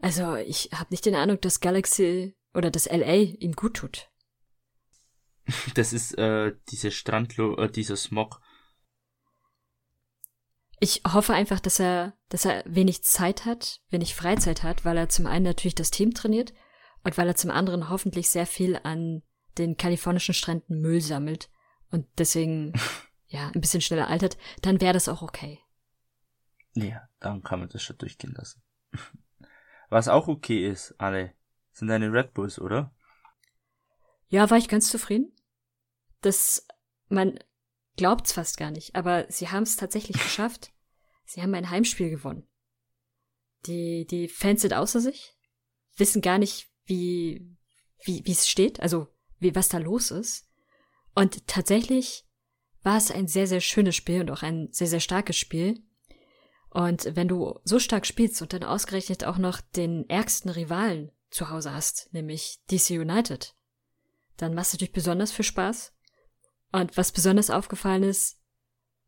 Also 0.00 0.36
ich 0.36 0.70
habe 0.72 0.88
nicht 0.90 1.06
den 1.06 1.14
Eindruck, 1.14 1.42
dass 1.42 1.60
Galaxy 1.60 2.36
oder 2.54 2.70
das 2.70 2.86
LA 2.86 3.14
ihm 3.14 3.52
gut 3.52 3.74
tut. 3.74 4.10
Das 5.74 5.94
ist 5.94 6.12
äh, 6.18 6.52
diese 6.70 6.90
Strandlo, 6.90 7.56
äh, 7.56 7.70
dieser 7.70 7.96
Smog. 7.96 8.40
Ich 10.78 11.02
hoffe 11.10 11.32
einfach, 11.32 11.58
dass 11.58 11.80
er, 11.80 12.16
dass 12.28 12.44
er 12.44 12.62
wenig 12.66 13.02
Zeit 13.02 13.46
hat, 13.46 13.80
wenig 13.88 14.14
Freizeit 14.14 14.62
hat, 14.62 14.84
weil 14.84 14.96
er 14.98 15.08
zum 15.08 15.26
einen 15.26 15.44
natürlich 15.44 15.74
das 15.74 15.90
Team 15.90 16.12
trainiert 16.12 16.52
und 17.02 17.16
weil 17.16 17.26
er 17.26 17.34
zum 17.34 17.50
anderen 17.50 17.88
hoffentlich 17.88 18.28
sehr 18.28 18.46
viel 18.46 18.78
an 18.82 19.22
den 19.56 19.76
kalifornischen 19.76 20.34
Stränden 20.34 20.80
Müll 20.80 21.00
sammelt 21.00 21.50
und 21.90 22.06
deswegen 22.18 22.74
ja 23.26 23.48
ein 23.48 23.60
bisschen 23.60 23.80
schneller 23.80 24.08
altert, 24.08 24.36
dann 24.62 24.80
wäre 24.80 24.92
das 24.92 25.08
auch 25.08 25.22
okay. 25.22 25.60
Ja, 26.74 27.08
dann 27.20 27.42
kann 27.42 27.60
man 27.60 27.68
das 27.68 27.82
schon 27.82 27.98
durchgehen 27.98 28.34
lassen. 28.34 28.62
Was 29.90 30.08
auch 30.08 30.28
okay 30.28 30.68
ist, 30.68 30.94
alle, 30.98 31.34
sind 31.72 31.88
deine 31.88 32.12
Red 32.12 32.34
Bulls, 32.34 32.60
oder? 32.60 32.94
Ja, 34.28 34.50
war 34.50 34.58
ich 34.58 34.68
ganz 34.68 34.90
zufrieden. 34.90 35.32
Das, 36.20 36.66
man 37.08 37.38
glaubt's 37.96 38.32
fast 38.32 38.58
gar 38.58 38.70
nicht, 38.70 38.94
aber 38.94 39.26
sie 39.30 39.48
haben 39.48 39.62
es 39.62 39.76
tatsächlich 39.76 40.18
geschafft. 40.22 40.72
Sie 41.24 41.42
haben 41.42 41.54
ein 41.54 41.70
Heimspiel 41.70 42.10
gewonnen. 42.10 42.46
Die, 43.66 44.06
die 44.06 44.28
Fans 44.28 44.62
sind 44.62 44.74
außer 44.74 45.00
sich, 45.00 45.36
wissen 45.96 46.22
gar 46.22 46.38
nicht, 46.38 46.70
wie, 46.84 47.56
wie, 48.04 48.24
wie 48.24 48.32
es 48.32 48.48
steht, 48.48 48.80
also 48.80 49.08
wie, 49.38 49.54
was 49.54 49.68
da 49.68 49.78
los 49.78 50.10
ist. 50.10 50.48
Und 51.14 51.46
tatsächlich 51.46 52.24
war 52.82 52.96
es 52.96 53.10
ein 53.10 53.26
sehr, 53.26 53.46
sehr 53.46 53.60
schönes 53.60 53.96
Spiel 53.96 54.20
und 54.20 54.30
auch 54.30 54.42
ein 54.42 54.68
sehr, 54.72 54.86
sehr 54.86 55.00
starkes 55.00 55.36
Spiel. 55.36 55.82
Und 56.70 57.16
wenn 57.16 57.28
du 57.28 57.58
so 57.64 57.78
stark 57.78 58.06
spielst 58.06 58.42
und 58.42 58.52
dann 58.52 58.64
ausgerechnet 58.64 59.24
auch 59.24 59.38
noch 59.38 59.60
den 59.60 60.08
ärgsten 60.08 60.50
Rivalen 60.50 61.10
zu 61.30 61.50
Hause 61.50 61.72
hast, 61.72 62.12
nämlich 62.12 62.60
DC 62.70 62.90
United, 62.90 63.54
dann 64.36 64.54
machst 64.54 64.72
du 64.72 64.76
natürlich 64.76 64.92
besonders 64.92 65.32
viel 65.32 65.44
Spaß. 65.44 65.94
Und 66.72 66.96
was 66.96 67.12
besonders 67.12 67.50
aufgefallen 67.50 68.02
ist, 68.02 68.38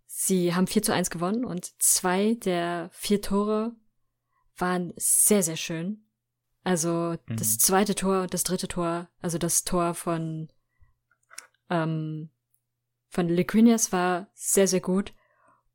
sie 0.07 0.55
haben 0.55 0.67
4 0.67 0.83
zu 0.83 0.95
1 0.95 1.11
gewonnen 1.11 1.45
und 1.45 1.71
zwei 1.81 2.35
der 2.35 2.91
vier 2.93 3.21
Tore 3.21 3.77
waren 4.57 4.93
sehr, 4.97 5.43
sehr 5.43 5.57
schön. 5.57 6.05
Also 6.65 7.17
mhm. 7.27 7.37
das 7.37 7.59
zweite 7.59 7.95
Tor 7.95 8.23
und 8.23 8.35
das 8.35 8.43
dritte 8.43 8.69
Tor, 8.69 9.09
also 9.21 9.39
das 9.39 9.65
Tor 9.65 9.95
von 9.95 10.51
ähm, 11.69 12.31
von 13.09 13.29
Lequinias 13.29 13.93
war 13.93 14.29
sehr, 14.35 14.69
sehr 14.69 14.81
gut. 14.81 15.13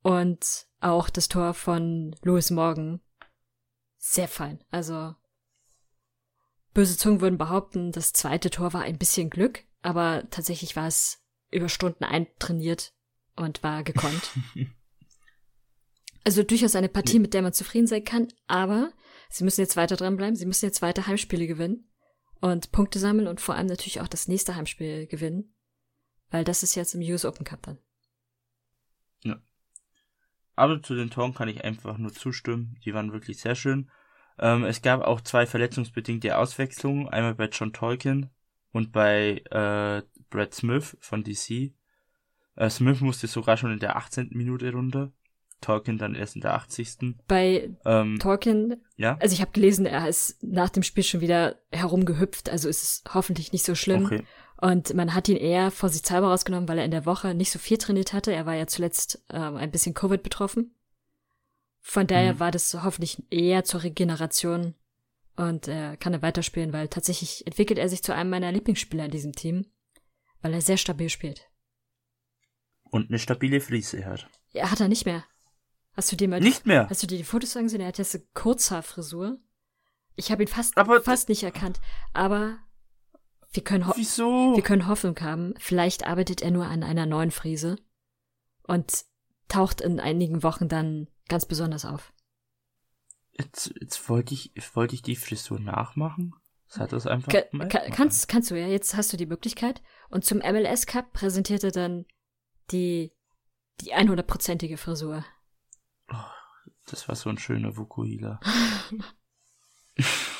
Und 0.06 0.68
auch 0.82 1.10
das 1.10 1.30
Tor 1.30 1.56
von 1.56 2.16
Louis 2.22 2.52
Morgan 2.52 3.02
sehr 3.98 4.28
fein. 4.28 4.64
Also 4.70 5.16
böse 6.76 6.96
Zungen 6.96 7.22
würden 7.22 7.40
behaupten, 7.40 7.92
das 7.92 8.14
zweite 8.14 8.52
Tor 8.52 8.72
war 8.74 8.84
ein 8.84 9.00
bisschen 9.00 9.32
Glück, 9.32 9.64
aber 9.82 10.24
tatsächlich 10.30 10.76
war 10.76 10.86
es 10.86 11.26
über 11.50 11.70
Stunden 11.70 12.04
eintrainiert 12.04 12.94
und 13.36 13.64
war 13.64 13.84
gekonnt. 13.84 14.30
also 16.24 16.44
durchaus 16.44 16.76
eine 16.76 16.90
Partie, 16.90 17.18
mit 17.18 17.34
der 17.34 17.42
man 17.42 17.54
zufrieden 17.54 17.88
sein 17.88 18.04
kann, 18.04 18.28
aber 18.46 18.94
sie 19.32 19.44
müssen 19.44 19.62
jetzt 19.62 19.76
weiter 19.76 19.96
dranbleiben, 19.96 20.36
sie 20.36 20.46
müssen 20.46 20.66
jetzt 20.66 20.84
weiter 20.84 21.08
Heimspiele 21.08 21.48
gewinnen 21.48 21.90
und 22.42 22.72
Punkte 22.72 23.00
sammeln 23.00 23.28
und 23.28 23.42
vor 23.42 23.56
allem 23.56 23.66
natürlich 23.66 24.02
auch 24.02 24.08
das 24.08 24.28
nächste 24.28 24.56
Heimspiel 24.56 25.08
gewinnen. 25.08 25.56
Weil 26.30 26.44
das 26.44 26.62
ist 26.62 26.76
jetzt 26.76 26.94
im 26.94 27.02
US 27.02 27.26
Open 27.26 27.44
Cup 27.44 27.64
dann. 27.64 27.80
Aber 30.56 30.82
zu 30.82 30.96
den 30.96 31.10
Toren 31.10 31.34
kann 31.34 31.50
ich 31.50 31.64
einfach 31.64 31.98
nur 31.98 32.14
zustimmen. 32.14 32.78
Die 32.86 32.94
waren 32.94 33.12
wirklich 33.12 33.40
sehr 33.40 33.56
schön. 33.56 33.90
Ähm, 34.40 34.64
es 34.64 34.82
gab 34.82 35.02
auch 35.02 35.22
zwei 35.22 35.46
verletzungsbedingte 35.46 36.38
Auswechslungen. 36.38 37.10
Einmal 37.10 37.36
bei 37.36 37.48
John 37.48 37.74
Tolkien 37.74 38.30
und 38.72 38.92
bei 38.92 39.42
äh, 39.52 40.02
Brad 40.30 40.54
Smith 40.54 40.98
von 41.00 41.24
DC. 41.24 41.74
Äh, 42.56 42.70
Smith 42.70 43.02
musste 43.02 43.28
sogar 43.28 43.58
schon 43.58 43.72
in 43.72 43.80
der 43.80 43.96
18. 43.96 44.30
Minute 44.32 44.72
runter. 44.72 45.12
Tolkien 45.62 45.98
dann 45.98 46.16
erst 46.16 46.36
in 46.36 46.42
der 46.42 46.54
80. 46.54 47.16
Bei 47.28 47.70
ähm, 47.86 48.20
Tolkien, 48.20 48.84
ja? 48.98 49.18
also 49.20 49.34
ich 49.34 49.42
habe 49.42 49.52
gelesen, 49.52 49.86
er 49.86 50.08
ist 50.08 50.44
nach 50.44 50.70
dem 50.70 50.84
Spiel 50.84 51.04
schon 51.04 51.22
wieder 51.22 51.56
herumgehüpft, 51.72 52.50
also 52.50 52.70
ist 52.70 52.84
es 52.84 53.04
hoffentlich 53.14 53.52
nicht 53.52 53.66
so 53.66 53.74
schlimm. 53.74 54.06
Okay. 54.06 54.24
Und 54.58 54.94
man 54.94 55.14
hat 55.14 55.28
ihn 55.28 55.38
eher 55.38 55.70
vorsichtshalber 55.70 56.30
rausgenommen, 56.30 56.70
weil 56.70 56.78
er 56.78 56.86
in 56.86 56.92
der 56.92 57.06
Woche 57.06 57.34
nicht 57.34 57.52
so 57.52 57.60
viel 57.60 57.78
trainiert 57.78 58.14
hatte. 58.14 58.34
Er 58.34 58.46
war 58.46 58.56
ja 58.56 58.68
zuletzt 58.68 59.22
ähm, 59.30 59.58
ein 59.58 59.72
bisschen 59.72 59.94
Covid 59.94 60.24
betroffen. 60.24 60.74
Von 61.82 62.08
daher 62.08 62.36
mhm. 62.36 62.40
war 62.40 62.52
das 62.52 62.74
hoffentlich 62.74 63.22
eher 63.30 63.64
zur 63.64 63.84
Regeneration 63.84 64.74
und 65.36 65.68
er 65.68 65.98
kann 65.98 66.14
er 66.14 66.22
weiterspielen, 66.22 66.74
weil 66.74 66.88
tatsächlich 66.88 67.46
entwickelt 67.46 67.78
er 67.78 67.90
sich 67.90 68.02
zu 68.04 68.14
einem 68.14 68.30
meiner 68.30 68.52
Lieblingsspieler 68.52 69.06
in 69.06 69.12
diesem 69.12 69.34
Team, 69.34 69.66
weil 70.42 70.54
er 70.54 70.62
sehr 70.62 70.78
stabil 70.78 71.10
spielt. 71.10 71.50
Und 72.84 73.10
eine 73.10 73.20
stabile 73.20 73.60
Friese 73.60 74.06
hat. 74.06 74.30
Ja, 74.54 74.72
hat 74.72 74.80
er 74.80 74.88
nicht 74.88 75.06
mehr. 75.06 75.26
Hast 75.94 76.12
du 76.12 76.16
dir 76.16 76.28
mal 76.28 76.40
nicht 76.40 76.66
mehr? 76.66 76.90
Hast 76.90 77.04
du 77.04 77.08
dir 77.08 77.18
die 77.18 77.24
Fotos 77.24 77.56
angesehen? 77.56 77.82
Er 77.82 77.88
hat 77.88 77.98
jetzt 77.98 78.16
eine 78.16 78.24
Kurzhaarfrisur. 78.34 79.38
Ich 80.16 80.32
habe 80.32 80.44
ihn 80.44 80.48
fast 80.48 80.78
aber 80.78 81.02
fast 81.02 81.28
nicht 81.30 81.44
erkannt, 81.44 81.82
aber 82.14 82.58
wir 83.56 83.64
können, 83.64 83.92
Wieso? 83.96 84.56
wir 84.56 84.64
können 84.64 84.88
Hoffnung 84.88 85.20
haben. 85.22 85.54
Vielleicht 85.58 86.06
arbeitet 86.06 86.42
er 86.42 86.52
nur 86.52 86.66
an 86.66 86.84
einer 86.84 87.06
neuen 87.06 87.32
Frise 87.32 87.78
und 88.64 89.06
taucht 89.48 89.82
in 89.82 90.00
einigen 90.00 90.44
Wochen 90.44 90.68
dann 90.68 91.08
ganz 91.28 91.46
besonders 91.46 91.86
auf. 91.86 92.14
Jetzt, 93.32 93.74
jetzt 93.80 94.10
wollte 94.10 94.34
ich, 94.34 94.54
wollte 94.74 94.96
ich 94.96 95.02
die 95.02 95.16
Frisur 95.16 95.60
nachmachen. 95.60 96.34
Das 96.68 96.80
hat 96.80 96.94
das 96.94 97.08
einfach. 97.08 97.32
Ka 97.32 97.42
ka 97.68 97.90
kannst, 97.92 98.28
kannst 98.28 98.52
du 98.52 98.60
ja. 98.60 98.68
Jetzt 98.68 98.96
hast 98.96 99.14
du 99.14 99.18
die 99.18 99.26
Möglichkeit. 99.26 99.82
Und 100.10 100.26
zum 100.26 100.40
MLS 100.40 100.88
Cup 100.88 101.14
präsentiert 101.14 101.64
er 101.64 101.72
dann 101.72 102.06
die, 102.72 103.14
die 103.82 103.94
100%ige 103.94 104.78
Frisur. 104.78 105.24
Oh, 106.10 106.16
das 106.88 107.08
war 107.08 107.16
so 107.16 107.30
ein 107.30 107.38
schöner 107.38 107.78
Vukuhila. 107.78 108.40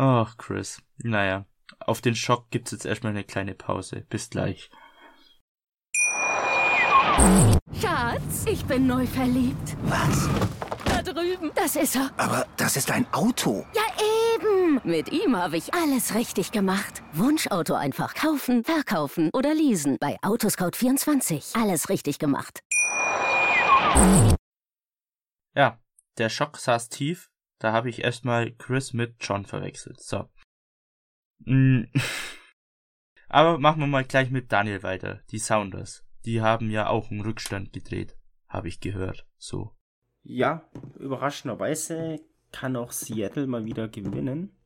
Ach, 0.00 0.36
Chris. 0.36 0.80
Naja, 0.98 1.44
auf 1.80 2.00
den 2.00 2.14
Schock 2.14 2.50
gibt's 2.50 2.70
jetzt 2.70 2.86
erstmal 2.86 3.10
eine 3.10 3.24
kleine 3.24 3.56
Pause. 3.56 4.06
Bis 4.08 4.30
gleich. 4.30 4.70
Schatz, 7.80 8.44
ich 8.46 8.64
bin 8.64 8.86
neu 8.86 9.04
verliebt. 9.08 9.76
Was? 9.82 10.28
Da 10.84 11.02
drüben. 11.02 11.50
Das 11.56 11.74
ist 11.74 11.96
er. 11.96 12.12
Aber 12.16 12.46
das 12.56 12.76
ist 12.76 12.92
ein 12.92 13.12
Auto. 13.12 13.66
Ja, 13.74 13.82
eben. 14.36 14.80
Mit 14.84 15.10
ihm 15.10 15.36
habe 15.36 15.56
ich 15.56 15.74
alles 15.74 16.14
richtig 16.14 16.52
gemacht. 16.52 17.02
Wunschauto 17.12 17.74
einfach 17.74 18.14
kaufen, 18.14 18.62
verkaufen 18.62 19.30
oder 19.32 19.52
leasen. 19.52 19.96
Bei 19.98 20.16
Autoscout24. 20.20 21.60
Alles 21.60 21.88
richtig 21.88 22.20
gemacht. 22.20 22.60
Ja, 25.56 25.80
der 26.18 26.28
Schock 26.28 26.56
saß 26.56 26.88
tief 26.88 27.30
da 27.58 27.72
habe 27.72 27.88
ich 27.88 28.02
erstmal 28.02 28.52
Chris 28.52 28.92
mit 28.92 29.16
John 29.20 29.44
verwechselt. 29.44 30.00
So. 30.00 30.28
Mm. 31.40 31.84
Aber 33.28 33.58
machen 33.58 33.80
wir 33.80 33.86
mal 33.86 34.04
gleich 34.04 34.30
mit 34.30 34.52
Daniel 34.52 34.82
weiter. 34.82 35.20
Die 35.30 35.38
Sounders. 35.38 36.04
Die 36.24 36.40
haben 36.40 36.70
ja 36.70 36.88
auch 36.88 37.10
einen 37.10 37.20
Rückstand 37.20 37.72
gedreht. 37.72 38.16
Habe 38.48 38.68
ich 38.68 38.80
gehört. 38.80 39.26
So. 39.36 39.74
Ja, 40.22 40.68
überraschenderweise 40.98 42.20
kann 42.52 42.76
auch 42.76 42.92
Seattle 42.92 43.46
mal 43.46 43.64
wieder 43.64 43.88
gewinnen. 43.88 44.56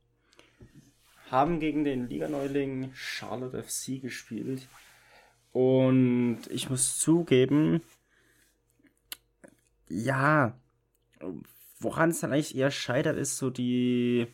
Haben 1.30 1.60
gegen 1.60 1.84
den 1.84 2.08
Liganeuling 2.08 2.92
Charlotte 2.94 3.62
FC 3.62 4.00
gespielt. 4.00 4.68
Und 5.50 6.40
ich 6.50 6.70
muss 6.70 6.98
zugeben, 6.98 7.82
ja, 9.88 10.58
woran 11.82 12.10
es 12.10 12.20
dann 12.20 12.32
eigentlich 12.32 12.56
eher 12.56 12.70
scheitert, 12.70 13.16
ist 13.16 13.36
so 13.36 13.50
die 13.50 14.26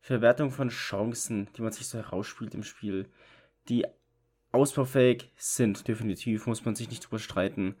Verwertung 0.00 0.50
von 0.50 0.68
Chancen, 0.68 1.48
die 1.56 1.62
man 1.62 1.72
sich 1.72 1.86
so 1.86 1.98
herausspielt 1.98 2.54
im 2.54 2.62
Spiel. 2.62 3.08
Die 3.68 3.86
ausbaufähig 4.52 5.30
sind, 5.36 5.86
definitiv, 5.88 6.46
muss 6.46 6.64
man 6.64 6.74
sich 6.74 6.88
nicht 6.88 7.04
drüber 7.04 7.18
streiten. 7.18 7.76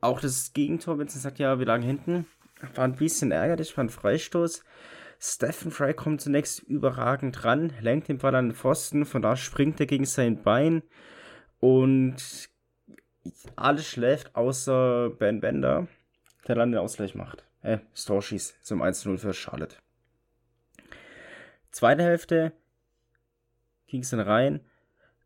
Auch 0.00 0.20
das 0.20 0.52
Gegentor, 0.52 0.98
wenn 0.98 1.06
es 1.06 1.20
sagt, 1.20 1.38
ja, 1.38 1.58
wir 1.58 1.66
lagen 1.66 1.82
hinten, 1.82 2.26
war 2.74 2.84
ein 2.84 2.96
bisschen 2.96 3.32
ärgerlich, 3.32 3.76
war 3.76 3.84
ein 3.84 3.90
Freistoß. 3.90 4.64
Stephen 5.20 5.72
Fry 5.72 5.94
kommt 5.94 6.20
zunächst 6.20 6.60
überragend 6.60 7.44
ran, 7.44 7.72
lenkt 7.80 8.08
den 8.08 8.18
Ball 8.18 8.34
an 8.34 8.50
den 8.50 8.54
Pfosten, 8.54 9.04
von 9.04 9.22
da 9.22 9.34
springt 9.34 9.80
er 9.80 9.86
gegen 9.86 10.04
sein 10.04 10.42
Bein 10.42 10.82
und 11.58 12.48
alles 13.56 13.86
schläft 13.86 14.36
außer 14.36 15.10
Ben 15.18 15.40
Bender 15.40 15.88
der 16.48 16.56
dann 16.56 16.72
den 16.72 16.80
Ausgleich 16.80 17.14
macht. 17.14 17.44
Äh, 17.62 17.78
Storchies 17.94 18.60
zum 18.62 18.82
1-0 18.82 19.18
für 19.18 19.32
Charlotte. 19.32 19.76
Zweite 21.70 22.02
Hälfte 22.02 22.52
ging 23.86 24.00
es 24.00 24.10
dann 24.10 24.20
rein. 24.20 24.60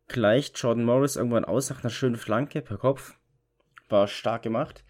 Gleicht 0.07 0.57
Jordan 0.59 0.83
Morris 0.83 1.15
irgendwann 1.15 1.45
aus 1.45 1.69
nach 1.69 1.83
einer 1.83 1.89
schönen 1.89 2.17
Flanke 2.17 2.61
per 2.61 2.77
Kopf. 2.77 3.17
War 3.89 4.07
stark 4.07 4.41
gemacht. 4.41 4.83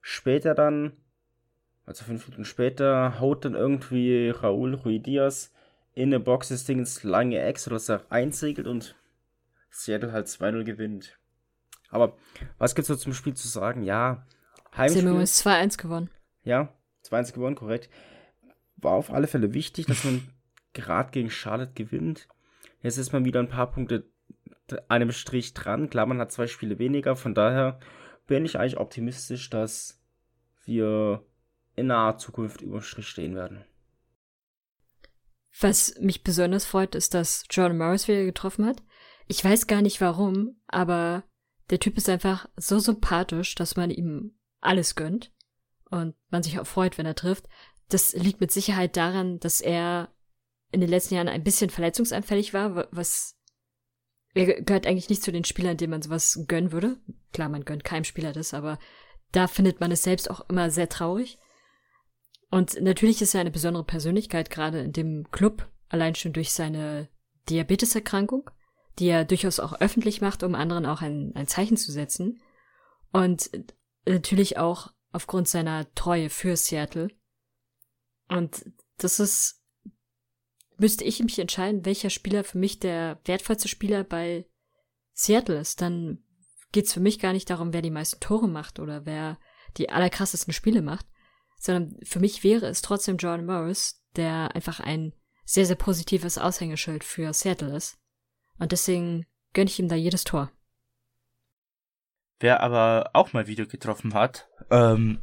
Später 0.00 0.54
dann, 0.54 0.92
also 1.86 2.04
fünf 2.04 2.26
Minuten 2.26 2.44
später, 2.44 3.18
haut 3.20 3.44
dann 3.44 3.54
irgendwie 3.54 4.28
Raúl 4.28 4.74
Rui 4.74 4.98
Diaz 4.98 5.52
in 5.94 6.10
der 6.10 6.18
Box 6.18 6.48
des 6.48 6.64
Dings 6.64 7.02
lange 7.04 7.40
Eck, 7.40 7.58
sodass 7.58 7.88
er 7.88 8.04
einsegelt 8.10 8.66
und 8.66 8.96
Seattle 9.70 10.12
halt 10.12 10.26
2-0 10.26 10.64
gewinnt. 10.64 11.18
Aber 11.88 12.16
was 12.58 12.74
gibt's 12.74 12.88
so 12.88 12.96
zum 12.96 13.14
Spiel 13.14 13.34
zu 13.34 13.48
sagen? 13.48 13.82
Ja, 13.82 14.26
Heimspiel. 14.76 15.02
Sie 15.02 15.06
haben 15.06 15.14
übrigens 15.14 15.46
2-1 15.46 15.78
gewonnen. 15.78 16.10
Ja, 16.42 16.72
2-1 17.06 17.32
gewonnen, 17.32 17.56
korrekt. 17.56 17.88
War 18.76 18.92
auf 18.92 19.12
alle 19.12 19.26
Fälle 19.26 19.54
wichtig, 19.54 19.86
dass 19.86 20.04
man 20.04 20.28
gerade 20.72 21.10
gegen 21.10 21.30
Charlotte 21.30 21.72
gewinnt. 21.74 22.28
Jetzt 22.80 22.98
ist 22.98 23.12
man 23.12 23.24
wieder 23.24 23.40
ein 23.40 23.48
paar 23.48 23.70
Punkte 23.70 24.10
einem 24.88 25.12
Strich 25.12 25.54
dran. 25.54 25.90
Klar, 25.90 26.06
man 26.06 26.18
hat 26.18 26.32
zwei 26.32 26.46
Spiele 26.46 26.78
weniger, 26.78 27.16
von 27.16 27.34
daher 27.34 27.78
bin 28.26 28.44
ich 28.44 28.58
eigentlich 28.58 28.78
optimistisch, 28.78 29.50
dass 29.50 30.00
wir 30.64 31.24
in 31.76 31.88
naher 31.88 32.18
Zukunft 32.18 32.62
über 32.62 32.80
Strich 32.80 33.08
stehen 33.08 33.34
werden. 33.34 33.64
Was 35.60 35.98
mich 36.00 36.24
besonders 36.24 36.64
freut, 36.64 36.94
ist, 36.94 37.14
dass 37.14 37.44
Jordan 37.50 37.78
Morris 37.78 38.08
wieder 38.08 38.24
getroffen 38.24 38.66
hat. 38.66 38.82
Ich 39.28 39.44
weiß 39.44 39.66
gar 39.66 39.82
nicht 39.82 40.00
warum, 40.00 40.60
aber 40.66 41.24
der 41.70 41.78
Typ 41.78 41.96
ist 41.96 42.08
einfach 42.08 42.48
so 42.56 42.78
sympathisch, 42.78 43.54
dass 43.54 43.76
man 43.76 43.90
ihm 43.90 44.34
alles 44.64 44.94
gönnt 44.94 45.32
und 45.90 46.14
man 46.30 46.42
sich 46.42 46.58
auch 46.58 46.66
freut, 46.66 46.98
wenn 46.98 47.06
er 47.06 47.14
trifft. 47.14 47.48
Das 47.88 48.12
liegt 48.14 48.40
mit 48.40 48.50
Sicherheit 48.50 48.96
daran, 48.96 49.38
dass 49.40 49.60
er 49.60 50.08
in 50.72 50.80
den 50.80 50.90
letzten 50.90 51.14
Jahren 51.14 51.28
ein 51.28 51.44
bisschen 51.44 51.70
verletzungsanfällig 51.70 52.52
war, 52.52 52.88
was 52.90 53.36
er 54.34 54.62
gehört 54.62 54.86
eigentlich 54.86 55.08
nicht 55.08 55.22
zu 55.22 55.30
den 55.30 55.44
Spielern, 55.44 55.76
denen 55.76 55.92
man 55.92 56.02
sowas 56.02 56.44
gönnen 56.48 56.72
würde. 56.72 56.96
Klar, 57.32 57.48
man 57.48 57.64
gönnt 57.64 57.84
keinem 57.84 58.04
Spieler 58.04 58.32
das, 58.32 58.52
aber 58.52 58.78
da 59.30 59.46
findet 59.46 59.80
man 59.80 59.92
es 59.92 60.02
selbst 60.02 60.28
auch 60.28 60.48
immer 60.48 60.70
sehr 60.70 60.88
traurig. 60.88 61.38
Und 62.50 62.80
natürlich 62.80 63.22
ist 63.22 63.34
er 63.34 63.40
eine 63.40 63.50
besondere 63.50 63.84
Persönlichkeit, 63.84 64.50
gerade 64.50 64.80
in 64.80 64.92
dem 64.92 65.30
Club, 65.30 65.68
allein 65.88 66.14
schon 66.14 66.32
durch 66.32 66.52
seine 66.52 67.08
Diabeteserkrankung, 67.48 68.50
die 68.98 69.08
er 69.08 69.24
durchaus 69.24 69.60
auch 69.60 69.80
öffentlich 69.80 70.20
macht, 70.20 70.42
um 70.42 70.54
anderen 70.54 70.86
auch 70.86 71.02
ein, 71.02 71.32
ein 71.34 71.46
Zeichen 71.46 71.76
zu 71.76 71.92
setzen. 71.92 72.40
Und 73.12 73.50
natürlich 74.06 74.58
auch 74.58 74.92
aufgrund 75.12 75.48
seiner 75.48 75.92
Treue 75.94 76.30
für 76.30 76.56
Seattle. 76.56 77.08
Und 78.28 78.64
das 78.98 79.20
ist, 79.20 79.62
müsste 80.76 81.04
ich 81.04 81.20
mich 81.20 81.38
entscheiden, 81.38 81.84
welcher 81.84 82.10
Spieler 82.10 82.44
für 82.44 82.58
mich 82.58 82.80
der 82.80 83.20
wertvollste 83.24 83.68
Spieler 83.68 84.04
bei 84.04 84.46
Seattle 85.12 85.58
ist, 85.58 85.80
dann 85.80 86.24
geht's 86.72 86.92
für 86.92 87.00
mich 87.00 87.20
gar 87.20 87.32
nicht 87.32 87.48
darum, 87.48 87.72
wer 87.72 87.82
die 87.82 87.90
meisten 87.90 88.20
Tore 88.20 88.48
macht 88.48 88.80
oder 88.80 89.06
wer 89.06 89.38
die 89.76 89.90
allerkrassesten 89.90 90.52
Spiele 90.52 90.82
macht, 90.82 91.06
sondern 91.58 91.96
für 92.02 92.20
mich 92.20 92.42
wäre 92.42 92.66
es 92.66 92.82
trotzdem 92.82 93.16
Jordan 93.16 93.46
Morris, 93.46 94.04
der 94.16 94.54
einfach 94.54 94.80
ein 94.80 95.12
sehr, 95.44 95.66
sehr 95.66 95.76
positives 95.76 96.38
Aushängeschild 96.38 97.04
für 97.04 97.32
Seattle 97.32 97.76
ist. 97.76 97.98
Und 98.58 98.72
deswegen 98.72 99.26
gönne 99.52 99.70
ich 99.70 99.78
ihm 99.78 99.88
da 99.88 99.94
jedes 99.94 100.24
Tor. 100.24 100.50
Wer 102.40 102.60
aber 102.60 103.10
auch 103.12 103.32
mal 103.32 103.46
wieder 103.46 103.66
getroffen 103.66 104.14
hat, 104.14 104.48
ähm, 104.70 105.20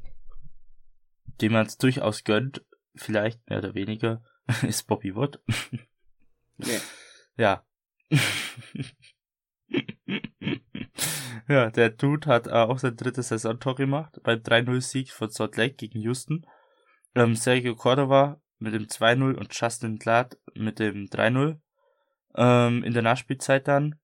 dem 1.41 1.53
man 1.53 1.65
es 1.65 1.77
durchaus 1.77 2.23
gönnt, 2.23 2.65
vielleicht 2.95 3.47
mehr 3.49 3.59
oder 3.59 3.73
weniger, 3.75 4.23
ist 4.61 4.87
Bobby 4.87 5.15
Wood. 5.15 5.41
Nee. 6.57 6.79
Ja. 7.37 7.65
ja, 11.47 11.69
der 11.69 11.89
Dude 11.89 12.27
hat 12.27 12.47
äh, 12.47 12.51
auch 12.51 12.79
sein 12.79 12.95
drittes 12.95 13.29
Saisontor 13.29 13.75
gemacht 13.75 14.19
beim 14.23 14.39
3-0-Sieg 14.39 15.11
von 15.11 15.29
Salt 15.29 15.57
Lake 15.57 15.75
gegen 15.75 15.99
Houston. 15.99 16.45
Ähm, 17.15 17.35
Sergio 17.35 17.75
Cordova 17.75 18.41
mit 18.59 18.73
dem 18.73 18.85
2-0 18.85 19.35
und 19.35 19.59
Justin 19.59 19.97
Glad 19.97 20.37
mit 20.53 20.79
dem 20.79 21.05
3-0 21.07 21.59
ähm, 22.35 22.83
in 22.83 22.93
der 22.93 23.01
Nachspielzeit 23.01 23.67
dann. 23.67 23.95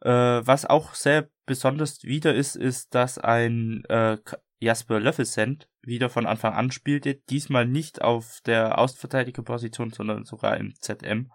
Äh, 0.00 0.10
was 0.10 0.64
auch 0.66 0.94
sehr 0.94 1.28
besonders 1.46 2.02
wieder 2.04 2.34
ist, 2.34 2.56
ist, 2.56 2.94
dass 2.94 3.18
ein 3.18 3.84
äh, 3.86 4.18
Jasper 4.60 5.00
Löffelsend 5.00 5.68
wieder 5.82 6.08
von 6.08 6.26
Anfang 6.26 6.54
an 6.54 6.70
spielte, 6.70 7.14
diesmal 7.14 7.66
nicht 7.66 8.02
auf 8.02 8.40
der 8.46 8.78
Außenverteidigerposition, 8.78 9.90
sondern 9.90 10.24
sogar 10.24 10.56
im 10.56 10.74
ZM. 10.80 11.30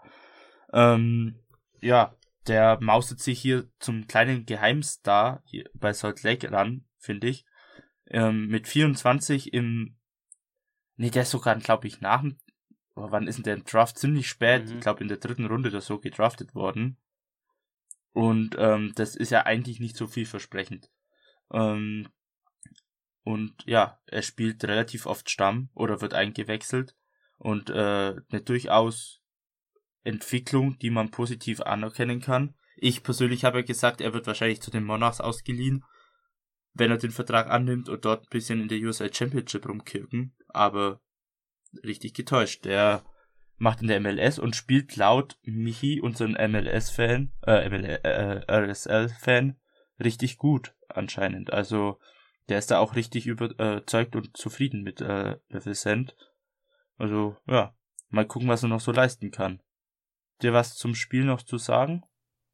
Ähm, 0.74 1.40
ja, 1.82 2.16
der 2.48 2.80
maustet 2.82 3.20
sich 3.20 3.40
hier 3.40 3.70
zum 3.80 4.08
kleinen 4.08 4.46
Geheimstar 4.46 5.44
bei 5.74 5.94
Salt 5.94 6.24
Lake 6.24 6.52
ran, 6.52 6.86
finde 6.98 7.28
ich. 7.28 7.46
Ähm, 8.08 8.48
mit 8.48 8.68
24 8.68 9.54
im, 9.54 9.98
nee, 10.96 11.12
der 11.12 11.24
ist 11.24 11.32
sogar, 11.32 11.56
glaube 11.58 11.88
ich, 11.88 12.02
nach 12.02 12.22
dem, 12.22 12.38
oh, 12.96 13.08
wann 13.12 13.28
ist 13.28 13.36
denn 13.38 13.44
der 13.44 13.54
im 13.56 13.64
Draft? 13.66 14.00
Ziemlich 14.00 14.28
spät, 14.28 14.66
Mhm. 14.66 14.76
ich 14.76 14.80
glaube 14.80 15.02
in 15.02 15.08
der 15.08 15.18
dritten 15.18 15.46
Runde 15.46 15.70
oder 15.70 15.82
so 15.82 16.00
gedraftet 16.00 16.56
worden. 16.56 16.98
Und 18.12 18.56
ähm, 18.58 18.94
das 18.96 19.16
ist 19.16 19.32
ja 19.32 19.46
eigentlich 19.46 19.80
nicht 19.80 19.96
so 19.96 20.08
vielversprechend. 20.08 20.90
Ähm, 21.52 22.08
und 23.24 23.54
ja, 23.66 24.00
er 24.08 24.22
spielt 24.22 24.64
relativ 24.64 25.06
oft 25.06 25.30
Stamm 25.30 25.70
oder 25.74 26.02
wird 26.02 26.14
eingewechselt. 26.14 26.96
Und 27.38 27.70
äh, 27.70 28.16
eine 28.30 28.42
durchaus 28.44 29.22
Entwicklung, 30.04 30.78
die 30.80 30.90
man 30.90 31.12
positiv 31.12 31.62
anerkennen 31.62 32.22
kann. 32.22 32.56
Ich 32.78 33.04
persönlich 33.04 33.46
habe 33.46 33.60
ja 33.60 33.66
gesagt, 33.66 34.02
er 34.02 34.14
wird 34.14 34.28
wahrscheinlich 34.28 34.62
zu 34.62 34.72
den 34.72 34.84
Monarchs 34.84 35.22
ausgeliehen, 35.22 35.84
wenn 36.74 36.92
er 36.92 36.98
den 36.98 37.12
Vertrag 37.12 37.50
annimmt 37.50 37.90
und 37.90 38.06
dort 38.06 38.24
ein 38.24 38.30
bisschen 38.30 38.62
in 38.62 38.68
der 38.68 38.80
USA 38.80 39.12
Championship 39.12 39.68
rumkirken. 39.68 40.36
Aber 40.48 41.02
richtig 41.84 42.14
getäuscht. 42.14 42.66
Der 42.66 43.04
macht 43.60 43.82
in 43.82 43.88
der 43.88 44.00
MLS 44.00 44.40
und 44.40 44.56
spielt 44.56 44.96
laut 44.96 45.38
Michi, 45.44 46.02
unseren 46.02 46.32
MLS-Fan, 46.32 47.32
äh, 47.46 47.70
ML, 47.70 48.00
äh, 48.04 48.52
RSL-Fan, 48.52 49.58
richtig 50.00 50.38
gut 50.38 50.74
anscheinend. 50.88 51.54
Also 51.54 52.00
der 52.48 52.58
ist 52.58 52.72
da 52.72 52.80
auch 52.80 52.96
richtig 52.96 53.28
überzeugt 53.28 54.16
und 54.16 54.36
zufrieden 54.36 54.82
mit 54.82 55.02
äh, 55.02 55.38
Vincent. 55.50 56.16
Also 56.98 57.36
ja, 57.48 57.76
mal 58.10 58.26
gucken, 58.26 58.48
was 58.48 58.64
er 58.64 58.70
noch 58.70 58.82
so 58.82 58.92
leisten 58.92 59.30
kann. 59.30 59.62
Dir 60.42 60.54
was 60.54 60.76
zum 60.76 60.96
Spiel 60.96 61.26
noch 61.26 61.44
zu 61.44 61.58
sagen? 61.58 62.04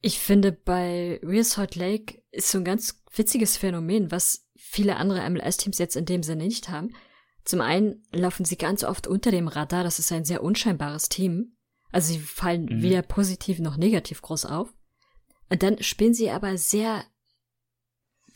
Ich 0.01 0.20
finde, 0.20 0.51
bei 0.51 1.20
Real 1.24 1.43
Salt 1.43 1.76
Lake 1.76 2.22
ist 2.32 2.51
so 2.51 2.58
ein 2.58 2.66
ganz 2.66 3.03
witziges 3.16 3.58
Phänomen, 3.58 4.12
was 4.12 4.47
viele 4.56 4.97
andere 4.97 5.28
MLS-Teams 5.30 5.78
jetzt 5.78 5.95
in 5.95 6.06
dem 6.06 6.24
Sinne 6.24 6.43
nicht 6.43 6.70
haben. 6.70 6.95
Zum 7.46 7.62
einen 7.62 8.04
laufen 8.12 8.43
sie 8.43 8.58
ganz 8.58 8.84
oft 8.84 9.08
unter 9.08 9.32
dem 9.32 9.48
Radar, 9.48 9.84
das 9.84 10.00
ist 10.00 10.12
ein 10.12 10.26
sehr 10.26 10.43
unscheinbares 10.43 11.10
Team. 11.10 11.56
Also 11.91 12.14
sie 12.14 12.20
fallen 12.20 12.66
Mhm. 12.66 12.82
weder 12.82 13.02
positiv 13.04 13.60
noch 13.60 13.78
negativ 13.78 14.22
groß 14.22 14.46
auf. 14.46 14.74
Und 15.50 15.62
dann 15.62 15.82
spielen 15.82 16.16
sie 16.16 16.32
aber 16.32 16.58
sehr, 16.58 17.06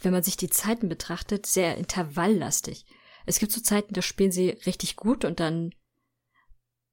wenn 0.01 0.13
man 0.13 0.23
sich 0.23 0.37
die 0.37 0.49
Zeiten 0.49 0.87
betrachtet, 0.87 1.47
sehr 1.47 1.75
intervalllastig. 1.75 2.85
Es 3.25 3.39
gibt 3.39 3.51
so 3.51 3.61
Zeiten, 3.61 3.93
da 3.93 4.01
spielen 4.01 4.31
sie 4.31 4.49
richtig 4.65 4.95
gut 4.95 5.25
und 5.25 5.39
dann, 5.39 5.73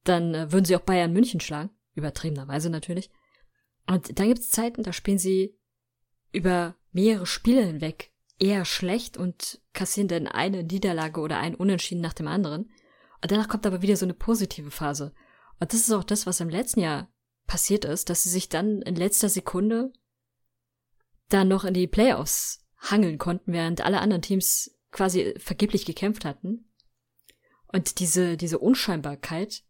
dann 0.04 0.34
äh, 0.34 0.52
würden 0.52 0.64
sie 0.64 0.74
auch 0.74 0.80
Bayern 0.80 1.12
München 1.12 1.40
schlagen. 1.40 1.70
Übertriebenerweise 1.94 2.70
natürlich. 2.70 3.10
Und 3.86 4.18
dann 4.18 4.28
gibt 4.28 4.40
es 4.40 4.50
Zeiten, 4.50 4.82
da 4.82 4.92
spielen 4.92 5.18
sie 5.18 5.58
über 6.32 6.76
mehrere 6.92 7.26
Spiele 7.26 7.64
hinweg 7.64 8.12
eher 8.38 8.64
schlecht 8.64 9.16
und 9.16 9.60
kassieren 9.72 10.08
dann 10.08 10.26
eine 10.26 10.62
Niederlage 10.62 11.20
oder 11.20 11.38
ein 11.38 11.54
Unentschieden 11.54 12.00
nach 12.00 12.12
dem 12.12 12.28
anderen. 12.28 12.70
Und 13.22 13.32
danach 13.32 13.48
kommt 13.48 13.66
aber 13.66 13.82
wieder 13.82 13.96
so 13.96 14.06
eine 14.06 14.14
positive 14.14 14.70
Phase. 14.70 15.14
Und 15.58 15.72
das 15.72 15.80
ist 15.80 15.92
auch 15.92 16.04
das, 16.04 16.26
was 16.26 16.40
im 16.40 16.50
letzten 16.50 16.80
Jahr 16.80 17.10
passiert 17.46 17.84
ist, 17.84 18.10
dass 18.10 18.22
sie 18.22 18.28
sich 18.28 18.48
dann 18.48 18.82
in 18.82 18.96
letzter 18.96 19.28
Sekunde 19.28 19.92
dann 21.28 21.48
noch 21.48 21.64
in 21.64 21.74
die 21.74 21.86
Playoffs 21.86 22.64
hangeln 22.78 23.18
konnten, 23.18 23.52
während 23.52 23.80
alle 23.80 24.00
anderen 24.00 24.22
Teams 24.22 24.78
quasi 24.90 25.34
vergeblich 25.38 25.84
gekämpft 25.84 26.24
hatten. 26.24 26.70
Und 27.72 27.98
diese, 28.00 28.36
diese 28.36 28.58
Unscheinbarkeit 28.58 29.64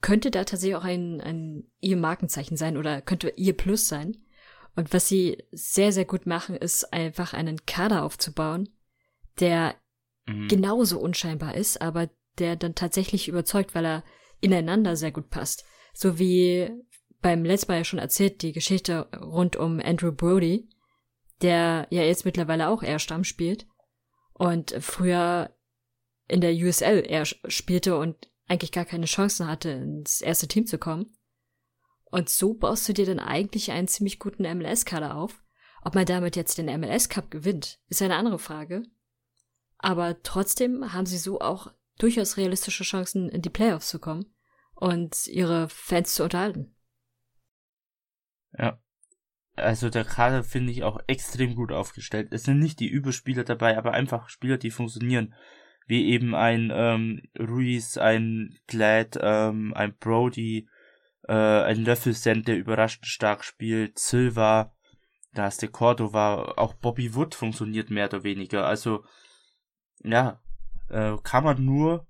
könnte 0.00 0.30
da 0.30 0.44
tatsächlich 0.44 0.76
auch 0.76 0.84
ein, 0.84 1.20
ein 1.20 1.70
ihr 1.80 1.96
Markenzeichen 1.96 2.56
sein 2.56 2.76
oder 2.76 3.02
könnte 3.02 3.32
ihr 3.36 3.56
Plus 3.56 3.88
sein. 3.88 4.25
Und 4.76 4.92
was 4.92 5.08
sie 5.08 5.42
sehr, 5.50 5.90
sehr 5.90 6.04
gut 6.04 6.26
machen, 6.26 6.54
ist 6.54 6.92
einfach 6.92 7.32
einen 7.32 7.64
Kader 7.66 8.04
aufzubauen, 8.04 8.68
der 9.40 9.74
Mhm. 10.26 10.48
genauso 10.48 10.98
unscheinbar 10.98 11.54
ist, 11.54 11.80
aber 11.80 12.10
der 12.38 12.56
dann 12.56 12.74
tatsächlich 12.74 13.28
überzeugt, 13.28 13.74
weil 13.74 13.86
er 13.86 14.04
ineinander 14.40 14.96
sehr 14.96 15.12
gut 15.12 15.30
passt. 15.30 15.64
So 15.94 16.18
wie 16.18 16.70
beim 17.22 17.44
letzten 17.44 17.72
Mal 17.72 17.78
ja 17.78 17.84
schon 17.84 17.98
erzählt, 17.98 18.42
die 18.42 18.52
Geschichte 18.52 19.08
rund 19.20 19.56
um 19.56 19.80
Andrew 19.80 20.12
Brody, 20.12 20.68
der 21.42 21.86
ja 21.90 22.02
jetzt 22.02 22.24
mittlerweile 22.24 22.68
auch 22.68 22.82
eher 22.82 22.98
Stamm 22.98 23.24
spielt 23.24 23.66
und 24.34 24.76
früher 24.80 25.56
in 26.28 26.40
der 26.40 26.52
USL 26.52 27.04
eher 27.06 27.24
spielte 27.24 27.96
und 27.96 28.28
eigentlich 28.48 28.72
gar 28.72 28.84
keine 28.84 29.06
Chancen 29.06 29.46
hatte, 29.46 29.70
ins 29.70 30.20
erste 30.20 30.48
Team 30.48 30.66
zu 30.66 30.78
kommen. 30.78 31.15
Und 32.16 32.30
so 32.30 32.54
baust 32.54 32.88
du 32.88 32.94
dir 32.94 33.04
dann 33.04 33.18
eigentlich 33.18 33.72
einen 33.72 33.88
ziemlich 33.88 34.18
guten 34.18 34.44
MLS-Kader 34.44 35.16
auf. 35.16 35.44
Ob 35.82 35.94
man 35.94 36.06
damit 36.06 36.34
jetzt 36.34 36.56
den 36.56 36.64
MLS-Cup 36.64 37.30
gewinnt, 37.30 37.78
ist 37.90 38.00
eine 38.00 38.16
andere 38.16 38.38
Frage. 38.38 38.84
Aber 39.76 40.22
trotzdem 40.22 40.94
haben 40.94 41.04
sie 41.04 41.18
so 41.18 41.42
auch 41.42 41.74
durchaus 41.98 42.38
realistische 42.38 42.84
Chancen, 42.84 43.28
in 43.28 43.42
die 43.42 43.50
Playoffs 43.50 43.90
zu 43.90 43.98
kommen 43.98 44.34
und 44.74 45.26
ihre 45.26 45.68
Fans 45.68 46.14
zu 46.14 46.24
unterhalten. 46.24 46.74
Ja. 48.58 48.80
Also 49.54 49.90
der 49.90 50.06
Kader 50.06 50.42
finde 50.42 50.72
ich 50.72 50.84
auch 50.84 50.98
extrem 51.08 51.54
gut 51.54 51.70
aufgestellt. 51.70 52.28
Es 52.30 52.44
sind 52.44 52.60
nicht 52.60 52.80
die 52.80 52.88
Überspieler 52.88 53.44
dabei, 53.44 53.76
aber 53.76 53.92
einfach 53.92 54.30
Spieler, 54.30 54.56
die 54.56 54.70
funktionieren. 54.70 55.34
Wie 55.86 56.06
eben 56.06 56.34
ein 56.34 56.72
ähm, 56.74 57.20
Ruiz, 57.38 57.98
ein 57.98 58.58
Glad, 58.68 59.18
ähm, 59.20 59.74
ein 59.74 59.94
Brody, 59.98 60.66
äh, 61.28 61.32
ein 61.32 61.84
Löffelsend, 61.84 62.48
der 62.48 62.56
überraschend 62.56 63.06
stark 63.06 63.44
spielt, 63.44 63.98
Silva, 63.98 64.74
da 65.34 65.46
ist 65.48 65.62
der 65.62 65.70
Cordova, 65.70 66.54
auch 66.56 66.74
Bobby 66.74 67.14
Wood 67.14 67.34
funktioniert 67.34 67.90
mehr 67.90 68.06
oder 68.06 68.24
weniger. 68.24 68.66
Also, 68.66 69.04
ja, 70.02 70.40
Äh, 70.88 71.16
kann 71.24 71.44
man 71.44 71.64
nur 71.64 72.06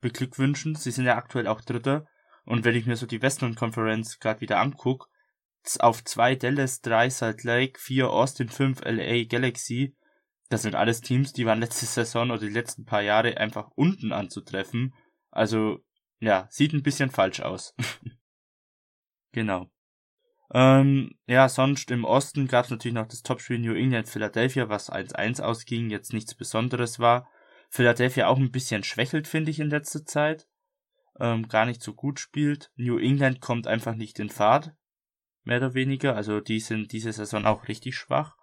beglückwünschen. 0.00 0.74
Sie 0.74 0.90
sind 0.90 1.06
ja 1.06 1.16
aktuell 1.16 1.46
auch 1.46 1.60
Dritter. 1.62 2.06
Und 2.44 2.64
wenn 2.64 2.76
ich 2.76 2.86
mir 2.86 2.96
so 2.96 3.06
die 3.06 3.22
Western 3.22 3.54
Conference 3.54 4.18
gerade 4.18 4.40
wieder 4.40 4.60
angucke, 4.60 5.08
auf 5.80 6.04
zwei 6.04 6.36
Dallas, 6.36 6.80
drei 6.80 7.10
Salt 7.10 7.42
Lake, 7.42 7.80
vier 7.80 8.10
Austin, 8.10 8.48
fünf 8.48 8.82
LA 8.84 9.24
Galaxy, 9.24 9.96
das 10.48 10.62
sind 10.62 10.76
alles 10.76 11.00
Teams, 11.00 11.32
die 11.32 11.46
waren 11.46 11.58
letzte 11.58 11.86
Saison 11.86 12.30
oder 12.30 12.40
die 12.40 12.50
letzten 12.50 12.84
paar 12.84 13.02
Jahre 13.02 13.36
einfach 13.38 13.70
unten 13.74 14.12
anzutreffen. 14.12 14.94
Also, 15.30 15.78
ja, 16.20 16.46
sieht 16.50 16.72
ein 16.72 16.82
bisschen 16.84 17.10
falsch 17.10 17.40
aus. 17.40 17.74
genau. 19.36 19.70
Ähm, 20.52 21.14
ja, 21.26 21.48
sonst 21.48 21.90
im 21.90 22.04
Osten 22.04 22.48
gab 22.48 22.64
es 22.64 22.70
natürlich 22.70 22.94
noch 22.94 23.06
das 23.06 23.22
Topspiel 23.22 23.58
New 23.58 23.74
England 23.74 24.08
Philadelphia, 24.08 24.68
was 24.68 24.90
1-1 24.90 25.42
ausging, 25.42 25.90
jetzt 25.90 26.12
nichts 26.12 26.34
Besonderes 26.34 26.98
war. 26.98 27.28
Philadelphia 27.68 28.28
auch 28.28 28.38
ein 28.38 28.50
bisschen 28.50 28.82
schwächelt, 28.82 29.28
finde 29.28 29.50
ich, 29.50 29.60
in 29.60 29.70
letzter 29.70 30.04
Zeit. 30.04 30.48
Ähm, 31.18 31.48
gar 31.48 31.66
nicht 31.66 31.82
so 31.82 31.94
gut 31.94 32.18
spielt. 32.18 32.70
New 32.76 32.98
England 32.98 33.40
kommt 33.40 33.66
einfach 33.66 33.94
nicht 33.94 34.18
in 34.18 34.30
Fahrt. 34.30 34.72
Mehr 35.44 35.58
oder 35.58 35.74
weniger. 35.74 36.16
Also 36.16 36.40
die 36.40 36.60
sind 36.60 36.92
diese 36.92 37.12
Saison 37.12 37.44
auch 37.44 37.68
richtig 37.68 37.96
schwach. 37.96 38.36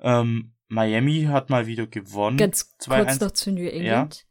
Ähm, 0.00 0.54
Miami 0.68 1.24
hat 1.24 1.50
mal 1.50 1.66
wieder 1.66 1.86
gewonnen. 1.86 2.36
Ganz 2.36 2.76
kurz 2.78 3.20
noch 3.20 3.32
zu 3.32 3.50
New 3.52 3.68
England. 3.68 4.16
Ja. 4.16 4.22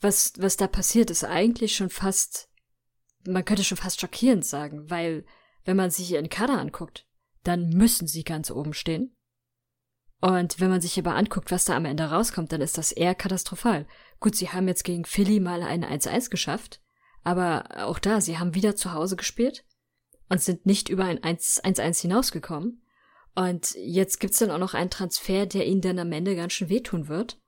Was, 0.00 0.32
was 0.38 0.56
da 0.56 0.66
passiert, 0.66 1.10
ist 1.10 1.24
eigentlich 1.24 1.76
schon 1.76 1.90
fast, 1.90 2.49
man 3.26 3.44
könnte 3.44 3.64
schon 3.64 3.78
fast 3.78 4.00
schockierend 4.00 4.44
sagen, 4.44 4.90
weil 4.90 5.24
wenn 5.64 5.76
man 5.76 5.90
sich 5.90 6.10
ihren 6.12 6.28
Kader 6.28 6.58
anguckt, 6.58 7.06
dann 7.44 7.70
müssen 7.70 8.06
sie 8.06 8.24
ganz 8.24 8.50
oben 8.50 8.72
stehen. 8.72 9.16
Und 10.20 10.60
wenn 10.60 10.68
man 10.68 10.82
sich 10.82 10.98
aber 10.98 11.14
anguckt, 11.14 11.50
was 11.50 11.64
da 11.64 11.76
am 11.76 11.86
Ende 11.86 12.04
rauskommt, 12.04 12.52
dann 12.52 12.60
ist 12.60 12.76
das 12.76 12.92
eher 12.92 13.14
katastrophal. 13.14 13.86
Gut, 14.20 14.36
sie 14.36 14.50
haben 14.50 14.68
jetzt 14.68 14.84
gegen 14.84 15.06
Philly 15.06 15.40
mal 15.40 15.62
ein 15.62 15.84
1-1 15.84 16.28
geschafft, 16.28 16.82
aber 17.24 17.86
auch 17.86 17.98
da, 17.98 18.20
sie 18.20 18.38
haben 18.38 18.54
wieder 18.54 18.76
zu 18.76 18.92
Hause 18.92 19.16
gespielt 19.16 19.64
und 20.28 20.42
sind 20.42 20.66
nicht 20.66 20.90
über 20.90 21.04
ein 21.04 21.18
1-1 21.18 22.00
hinausgekommen. 22.02 22.82
Und 23.34 23.74
jetzt 23.76 24.20
gibt's 24.20 24.38
dann 24.38 24.50
auch 24.50 24.58
noch 24.58 24.74
einen 24.74 24.90
Transfer, 24.90 25.46
der 25.46 25.66
ihnen 25.66 25.80
dann 25.80 25.98
am 25.98 26.12
Ende 26.12 26.36
ganz 26.36 26.52
schön 26.52 26.68
wehtun 26.68 27.08
wird. 27.08 27.40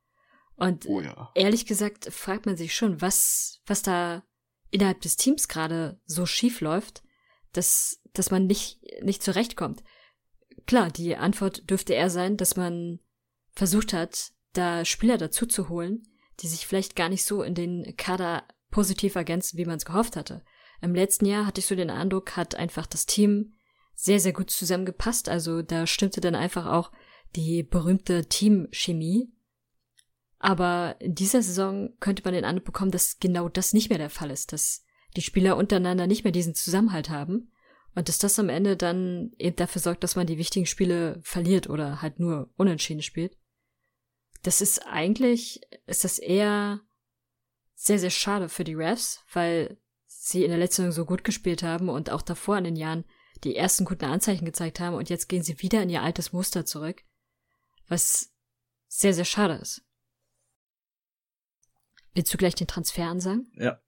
Und 0.56 0.86
oh 0.86 1.00
ja. 1.00 1.30
ehrlich 1.34 1.66
gesagt 1.66 2.12
fragt 2.12 2.46
man 2.46 2.56
sich 2.56 2.74
schon, 2.74 3.00
was, 3.00 3.60
was 3.66 3.82
da 3.82 4.22
innerhalb 4.72 5.00
des 5.00 5.16
Teams 5.16 5.46
gerade 5.46 6.00
so 6.06 6.26
schief 6.26 6.60
läuft, 6.60 7.04
dass, 7.52 8.00
dass 8.14 8.30
man 8.30 8.46
nicht, 8.46 8.80
nicht 9.02 9.22
zurechtkommt. 9.22 9.84
Klar, 10.66 10.90
die 10.90 11.16
Antwort 11.16 11.70
dürfte 11.70 11.92
eher 11.92 12.10
sein, 12.10 12.36
dass 12.36 12.56
man 12.56 12.98
versucht 13.52 13.92
hat, 13.92 14.32
da 14.54 14.84
Spieler 14.84 15.18
dazu 15.18 15.46
zu 15.46 15.68
holen, 15.68 16.02
die 16.40 16.48
sich 16.48 16.66
vielleicht 16.66 16.96
gar 16.96 17.08
nicht 17.08 17.24
so 17.24 17.42
in 17.42 17.54
den 17.54 17.94
Kader 17.96 18.44
positiv 18.70 19.14
ergänzen, 19.14 19.58
wie 19.58 19.66
man 19.66 19.76
es 19.76 19.84
gehofft 19.84 20.16
hatte. 20.16 20.42
Im 20.80 20.94
letzten 20.94 21.26
Jahr 21.26 21.46
hatte 21.46 21.60
ich 21.60 21.66
so 21.66 21.76
den 21.76 21.90
Eindruck, 21.90 22.36
hat 22.36 22.54
einfach 22.54 22.86
das 22.86 23.06
Team 23.06 23.52
sehr, 23.94 24.18
sehr 24.18 24.32
gut 24.32 24.50
zusammengepasst. 24.50 25.28
Also 25.28 25.62
da 25.62 25.86
stimmte 25.86 26.20
dann 26.20 26.34
einfach 26.34 26.66
auch 26.66 26.90
die 27.36 27.62
berühmte 27.62 28.26
Teamchemie. 28.26 29.32
Aber 30.43 30.97
in 30.99 31.14
dieser 31.14 31.40
Saison 31.40 31.90
könnte 32.01 32.22
man 32.24 32.34
den 32.34 32.45
Eindruck 32.45 32.64
bekommen, 32.64 32.90
dass 32.90 33.20
genau 33.20 33.49
das 33.49 33.72
nicht 33.72 33.90
mehr 33.90 33.99
der 33.99 34.11
Fall 34.11 34.32
ist, 34.32 34.53
dass 34.53 34.84
die 35.16 35.22
Spieler 35.22 35.57
untereinander 35.57 36.09
nicht 36.09 36.24
mehr 36.24 36.32
diesen 36.32 36.57
Zusammenhalt 36.57 37.11
haben 37.11 37.53
und 37.95 38.09
dass 38.09 38.18
das 38.18 38.40
am 38.40 38.49
Ende 38.49 38.76
dann 38.76 39.30
eben 39.38 39.55
dafür 39.55 39.80
sorgt, 39.80 40.03
dass 40.03 40.16
man 40.16 40.26
die 40.26 40.38
wichtigen 40.38 40.66
Spiele 40.66 41.20
verliert 41.22 41.70
oder 41.70 42.03
halt 42.03 42.18
nur 42.18 42.51
unentschieden 42.57 43.03
spielt. 43.03 43.38
Das 44.43 44.61
ist 44.61 44.84
eigentlich, 44.84 45.61
ist 45.86 46.03
das 46.03 46.18
eher 46.18 46.80
sehr, 47.76 48.01
sehr 48.01 48.11
schade 48.11 48.49
für 48.49 48.64
die 48.64 48.74
Refs, 48.74 49.24
weil 49.32 49.78
sie 50.07 50.43
in 50.43 50.51
der 50.51 50.59
letzten 50.59 50.82
Saison 50.82 50.93
so 50.93 51.05
gut 51.05 51.22
gespielt 51.22 51.62
haben 51.62 51.88
und 51.88 52.11
auch 52.11 52.22
davor 52.22 52.59
in 52.59 52.64
den 52.64 52.76
Jahren 52.76 53.05
die 53.45 53.55
ersten 53.55 53.84
guten 53.84 54.07
Anzeichen 54.07 54.45
gezeigt 54.45 54.80
haben 54.80 54.97
und 54.97 55.09
jetzt 55.09 55.28
gehen 55.28 55.45
sie 55.45 55.62
wieder 55.62 55.84
in 55.84 55.88
ihr 55.90 56.03
altes 56.03 56.32
Muster 56.32 56.66
zurück, 56.66 57.05
was 57.86 58.32
sehr, 58.88 59.14
sehr 59.14 59.24
schade 59.24 59.55
ist. 59.55 59.84
Willst 62.14 62.32
du 62.32 62.38
gleich 62.38 62.54
den 62.54 62.66
Transfer 62.66 63.06
ansagen? 63.06 63.50
Ja. 63.56 63.80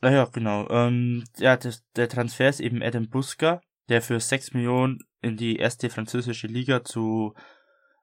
Ah 0.00 0.10
ja, 0.10 0.24
genau. 0.24 0.68
Ähm, 0.70 1.24
ja, 1.36 1.56
das, 1.56 1.84
der 1.94 2.08
Transfer 2.08 2.48
ist 2.48 2.60
eben 2.60 2.82
Adam 2.82 3.08
Buska, 3.08 3.60
der 3.88 4.00
für 4.00 4.18
6 4.18 4.54
Millionen 4.54 5.00
in 5.20 5.36
die 5.36 5.56
erste 5.56 5.90
französische 5.90 6.46
Liga 6.46 6.84
zu, 6.84 7.34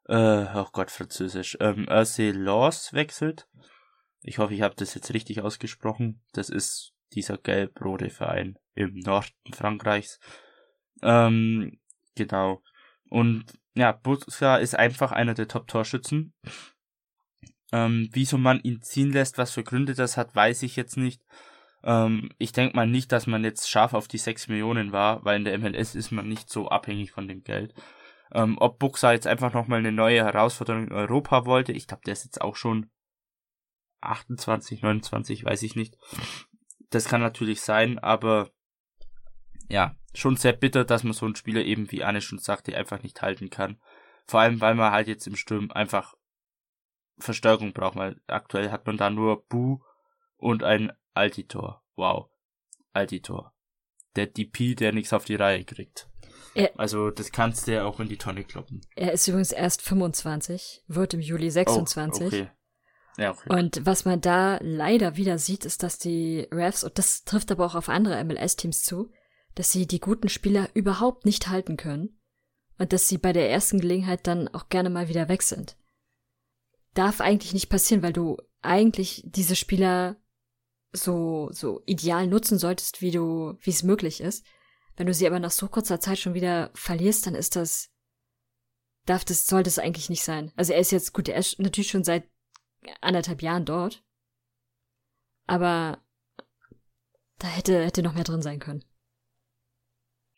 äh, 0.07 0.45
oh 0.53 0.67
Gott, 0.71 0.91
französisch, 0.91 1.57
ähm, 1.59 1.87
RC 1.89 2.31
Laws 2.31 2.93
wechselt. 2.93 3.47
Ich 4.21 4.37
hoffe, 4.37 4.53
ich 4.53 4.61
habe 4.61 4.75
das 4.75 4.93
jetzt 4.93 5.13
richtig 5.13 5.41
ausgesprochen. 5.41 6.21
Das 6.33 6.49
ist 6.49 6.93
dieser 7.13 7.37
gelb-rote 7.37 8.09
Verein 8.09 8.59
im 8.75 8.99
Norden 8.99 9.31
Frankreichs. 9.53 10.19
Ähm, 11.01 11.79
genau. 12.15 12.61
Und 13.09 13.45
ja, 13.73 13.91
Buska 13.91 14.57
ist 14.57 14.75
einfach 14.75 15.11
einer 15.11 15.33
der 15.33 15.47
Top-Torschützen. 15.47 16.33
Ähm, 17.71 18.09
wieso 18.13 18.37
man 18.37 18.61
ihn 18.61 18.81
ziehen 18.81 19.11
lässt, 19.11 19.37
was 19.37 19.51
für 19.51 19.63
Gründe 19.63 19.93
das 19.93 20.17
hat, 20.17 20.35
weiß 20.35 20.63
ich 20.63 20.75
jetzt 20.75 20.97
nicht. 20.97 21.21
Ähm, 21.83 22.29
ich 22.37 22.51
denke 22.51 22.75
mal 22.75 22.87
nicht, 22.87 23.11
dass 23.11 23.27
man 23.27 23.43
jetzt 23.43 23.69
scharf 23.69 23.93
auf 23.93 24.07
die 24.07 24.17
6 24.17 24.47
Millionen 24.47 24.91
war, 24.91 25.23
weil 25.25 25.37
in 25.37 25.45
der 25.45 25.57
MLS 25.57 25.95
ist 25.95 26.11
man 26.11 26.27
nicht 26.27 26.49
so 26.49 26.69
abhängig 26.69 27.11
von 27.11 27.27
dem 27.27 27.43
Geld. 27.43 27.73
Ähm, 28.33 28.57
ob 28.59 28.79
Buxa 28.79 29.13
jetzt 29.13 29.27
einfach 29.27 29.53
nochmal 29.53 29.79
eine 29.79 29.91
neue 29.91 30.23
Herausforderung 30.23 30.87
in 30.87 30.93
Europa 30.93 31.45
wollte, 31.45 31.71
ich 31.71 31.87
glaube, 31.87 32.03
der 32.05 32.13
ist 32.13 32.25
jetzt 32.25 32.41
auch 32.41 32.55
schon 32.55 32.89
28, 34.01 34.81
29, 34.81 35.45
weiß 35.45 35.63
ich 35.63 35.75
nicht. 35.75 35.97
Das 36.89 37.05
kann 37.05 37.21
natürlich 37.21 37.61
sein, 37.61 37.99
aber 37.99 38.51
ja, 39.69 39.95
schon 40.13 40.35
sehr 40.35 40.53
bitter, 40.53 40.85
dass 40.85 41.03
man 41.03 41.13
so 41.13 41.25
einen 41.25 41.35
Spieler 41.35 41.63
eben, 41.63 41.91
wie 41.91 42.03
Anne 42.03 42.21
schon 42.21 42.39
sagte, 42.39 42.75
einfach 42.75 43.03
nicht 43.03 43.21
halten 43.21 43.49
kann. 43.49 43.79
Vor 44.25 44.41
allem, 44.41 44.59
weil 44.59 44.75
man 44.75 44.91
halt 44.91 45.07
jetzt 45.07 45.27
im 45.27 45.35
Sturm 45.35 45.71
einfach 45.71 46.15
Verstärkung 47.19 47.73
braucht, 47.73 47.95
weil 47.95 48.19
aktuell 48.27 48.71
hat 48.71 48.85
man 48.85 48.97
da 48.97 49.09
nur 49.09 49.45
Bu 49.47 49.79
und 50.37 50.63
ein 50.63 50.91
Altitor. 51.13 51.83
Wow. 51.95 52.29
Altitor. 52.93 53.53
Der 54.15 54.27
DP, 54.27 54.75
der 54.75 54.93
nichts 54.93 55.13
auf 55.13 55.25
die 55.25 55.35
Reihe 55.35 55.63
kriegt. 55.63 56.09
Er, 56.53 56.71
also 56.79 57.11
das 57.11 57.31
kannst 57.31 57.67
du 57.67 57.73
ja 57.73 57.85
auch 57.85 57.99
in 57.99 58.09
die 58.09 58.17
Tonne 58.17 58.43
kloppen. 58.43 58.81
Er 58.95 59.13
ist 59.13 59.27
übrigens 59.27 59.51
erst 59.51 59.81
25, 59.81 60.83
wird 60.87 61.13
im 61.13 61.19
Juli 61.19 61.51
26. 61.51 62.23
Oh, 62.23 62.27
okay. 62.27 62.49
Ja, 63.17 63.31
okay. 63.31 63.49
Und 63.49 63.85
was 63.85 64.05
man 64.05 64.21
da 64.21 64.59
leider 64.61 65.17
wieder 65.17 65.39
sieht, 65.39 65.65
ist, 65.65 65.83
dass 65.83 65.97
die 65.97 66.47
Refs, 66.51 66.83
und 66.83 66.97
das 66.97 67.23
trifft 67.23 67.51
aber 67.51 67.65
auch 67.65 67.75
auf 67.75 67.89
andere 67.89 68.23
MLS-Teams 68.23 68.83
zu, 68.83 69.11
dass 69.55 69.71
sie 69.71 69.87
die 69.87 69.99
guten 69.99 70.29
Spieler 70.29 70.69
überhaupt 70.75 71.25
nicht 71.25 71.47
halten 71.47 71.77
können 71.77 72.19
und 72.77 72.93
dass 72.93 73.07
sie 73.07 73.17
bei 73.17 73.33
der 73.33 73.49
ersten 73.49 73.79
Gelegenheit 73.79 74.27
dann 74.27 74.47
auch 74.47 74.69
gerne 74.69 74.91
mal 74.91 75.09
wieder 75.09 75.29
weg 75.29 75.41
sind. 75.41 75.77
Darf 76.97 77.21
eigentlich 77.21 77.53
nicht 77.53 77.69
passieren, 77.69 78.01
weil 78.01 78.13
du 78.13 78.37
eigentlich 78.61 79.21
diese 79.23 79.55
Spieler 79.55 80.15
so, 80.91 81.49
so 81.51 81.83
ideal 81.85 82.25
nutzen 82.25 82.57
solltest, 82.57 83.01
wie 83.01 83.11
du, 83.11 83.55
wie 83.61 83.69
es 83.69 83.83
möglich 83.83 84.19
ist. 84.19 84.43
Wenn 84.95 85.05
du 85.05 85.13
sie 85.13 85.27
aber 85.27 85.39
nach 85.39 85.51
so 85.51 85.67
kurzer 85.67 85.99
Zeit 85.99 86.17
schon 86.17 86.33
wieder 86.33 86.71
verlierst, 86.73 87.27
dann 87.27 87.35
ist 87.35 87.55
das, 87.55 87.91
darf 89.05 89.23
das, 89.23 89.45
soll 89.45 89.61
das 89.61 89.77
eigentlich 89.77 90.09
nicht 90.09 90.23
sein. 90.23 90.51
Also 90.55 90.73
er 90.73 90.79
ist 90.79 90.91
jetzt, 90.91 91.13
gut, 91.13 91.29
er 91.29 91.37
ist 91.37 91.59
natürlich 91.59 91.91
schon 91.91 92.03
seit 92.03 92.27
anderthalb 92.99 93.43
Jahren 93.43 93.65
dort. 93.65 94.03
Aber 95.45 95.99
da 97.37 97.47
hätte, 97.47 97.85
hätte 97.85 98.01
noch 98.01 98.15
mehr 98.15 98.23
drin 98.23 98.41
sein 98.41 98.59
können. 98.59 98.83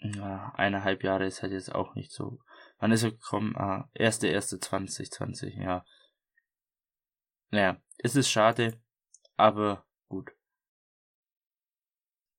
Ja, 0.01 0.53
eineinhalb 0.55 1.03
Jahre 1.03 1.25
ist 1.25 1.41
halt 1.41 1.53
jetzt 1.53 1.73
auch 1.73 1.95
nicht 1.95 2.11
so. 2.11 2.39
Wann 2.79 2.91
ist 2.91 3.03
er 3.03 3.11
gekommen? 3.11 3.55
Ah, 3.55 3.89
erste, 3.93 4.27
erste 4.27 4.59
2020, 4.59 5.55
ja. 5.55 5.85
Naja, 7.51 7.81
es 7.97 8.15
ist 8.15 8.29
schade, 8.29 8.79
aber 9.35 9.85
gut. 10.07 10.31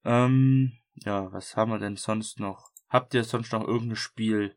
Ähm, 0.05 0.73
ja, 0.95 1.33
was 1.33 1.57
haben 1.57 1.73
wir 1.73 1.79
denn 1.79 1.97
sonst 1.97 2.41
noch? 2.41 2.71
Habt 2.89 3.15
ihr 3.15 3.25
sonst 3.25 3.53
noch 3.53 3.67
irgendein 3.67 3.97
Spiel 3.97 4.57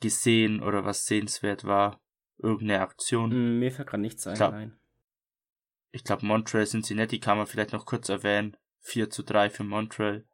gesehen 0.00 0.62
oder 0.62 0.84
was 0.84 1.06
sehenswert 1.06 1.64
war? 1.64 2.00
Irgendeine 2.38 2.80
Aktion? 2.80 3.30
Mm, 3.30 3.58
mir 3.58 3.72
fällt 3.72 3.88
gerade 3.88 4.02
nichts 4.02 4.26
ein, 4.26 4.34
glaub, 4.34 4.52
nein. 4.52 4.78
Ich 5.92 6.04
glaube, 6.04 6.26
Montreal 6.26 6.66
Cincinnati 6.66 7.20
kann 7.20 7.36
man 7.36 7.46
vielleicht 7.46 7.72
noch 7.72 7.86
kurz 7.86 8.08
erwähnen. 8.08 8.56
4 8.80 9.10
zu 9.10 9.22
3 9.22 9.50
für 9.50 9.62
Montreal. 9.62 10.26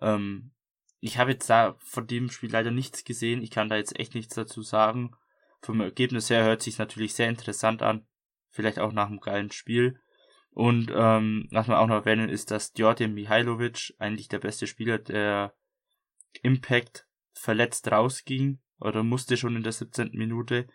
Ähm, 0.00 0.52
ich 1.00 1.18
habe 1.18 1.30
jetzt 1.32 1.48
da 1.48 1.76
von 1.78 2.06
dem 2.06 2.30
Spiel 2.30 2.50
leider 2.50 2.70
nichts 2.70 3.04
gesehen. 3.04 3.42
Ich 3.42 3.50
kann 3.50 3.68
da 3.68 3.76
jetzt 3.76 3.98
echt 3.98 4.14
nichts 4.14 4.34
dazu 4.34 4.62
sagen. 4.62 5.12
Vom 5.60 5.80
Ergebnis 5.80 6.30
her 6.30 6.44
hört 6.44 6.62
sich 6.62 6.78
natürlich 6.78 7.14
sehr 7.14 7.28
interessant 7.28 7.82
an. 7.82 8.06
Vielleicht 8.50 8.78
auch 8.78 8.92
nach 8.92 9.08
einem 9.08 9.20
geilen 9.20 9.50
Spiel. 9.50 10.00
Und 10.50 10.90
ähm, 10.94 11.46
was 11.50 11.68
man 11.68 11.76
auch 11.76 11.86
noch 11.86 11.96
erwähnen 11.96 12.28
ist, 12.28 12.50
dass 12.50 12.72
Djordje 12.72 13.08
Mihailovic, 13.08 13.94
eigentlich 13.98 14.28
der 14.28 14.40
beste 14.40 14.66
Spieler 14.66 14.98
der 14.98 15.54
Impact, 16.42 17.06
verletzt 17.32 17.90
rausging 17.90 18.60
oder 18.80 19.02
musste 19.02 19.36
schon 19.36 19.56
in 19.56 19.62
der 19.62 19.72
17. 19.72 20.10
Minute. 20.14 20.66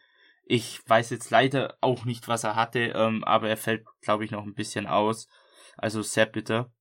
Ich 0.46 0.82
weiß 0.88 1.10
jetzt 1.10 1.30
leider 1.30 1.78
auch 1.82 2.06
nicht, 2.06 2.28
was 2.28 2.44
er 2.44 2.56
hatte, 2.56 2.94
ähm, 2.96 3.24
aber 3.24 3.50
er 3.50 3.58
fällt, 3.58 3.86
glaube 4.02 4.26
ich, 4.26 4.32
noch 4.32 4.44
ein 4.44 4.54
bisschen 4.54 4.88
aus. 4.88 5.28
Also 5.78 6.02
sehr 6.02 6.26
bitter. 6.26 6.72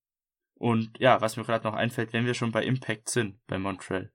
Und 0.55 0.99
ja, 1.01 1.21
was 1.21 1.37
mir 1.37 1.45
gerade 1.45 1.67
noch 1.67 1.75
einfällt, 1.75 2.13
wenn 2.13 2.27
wir 2.27 2.35
schon 2.35 2.53
bei 2.53 2.65
Impact 2.65 3.09
sind, 3.09 3.45
bei 3.47 3.59
Montreal. 3.59 4.13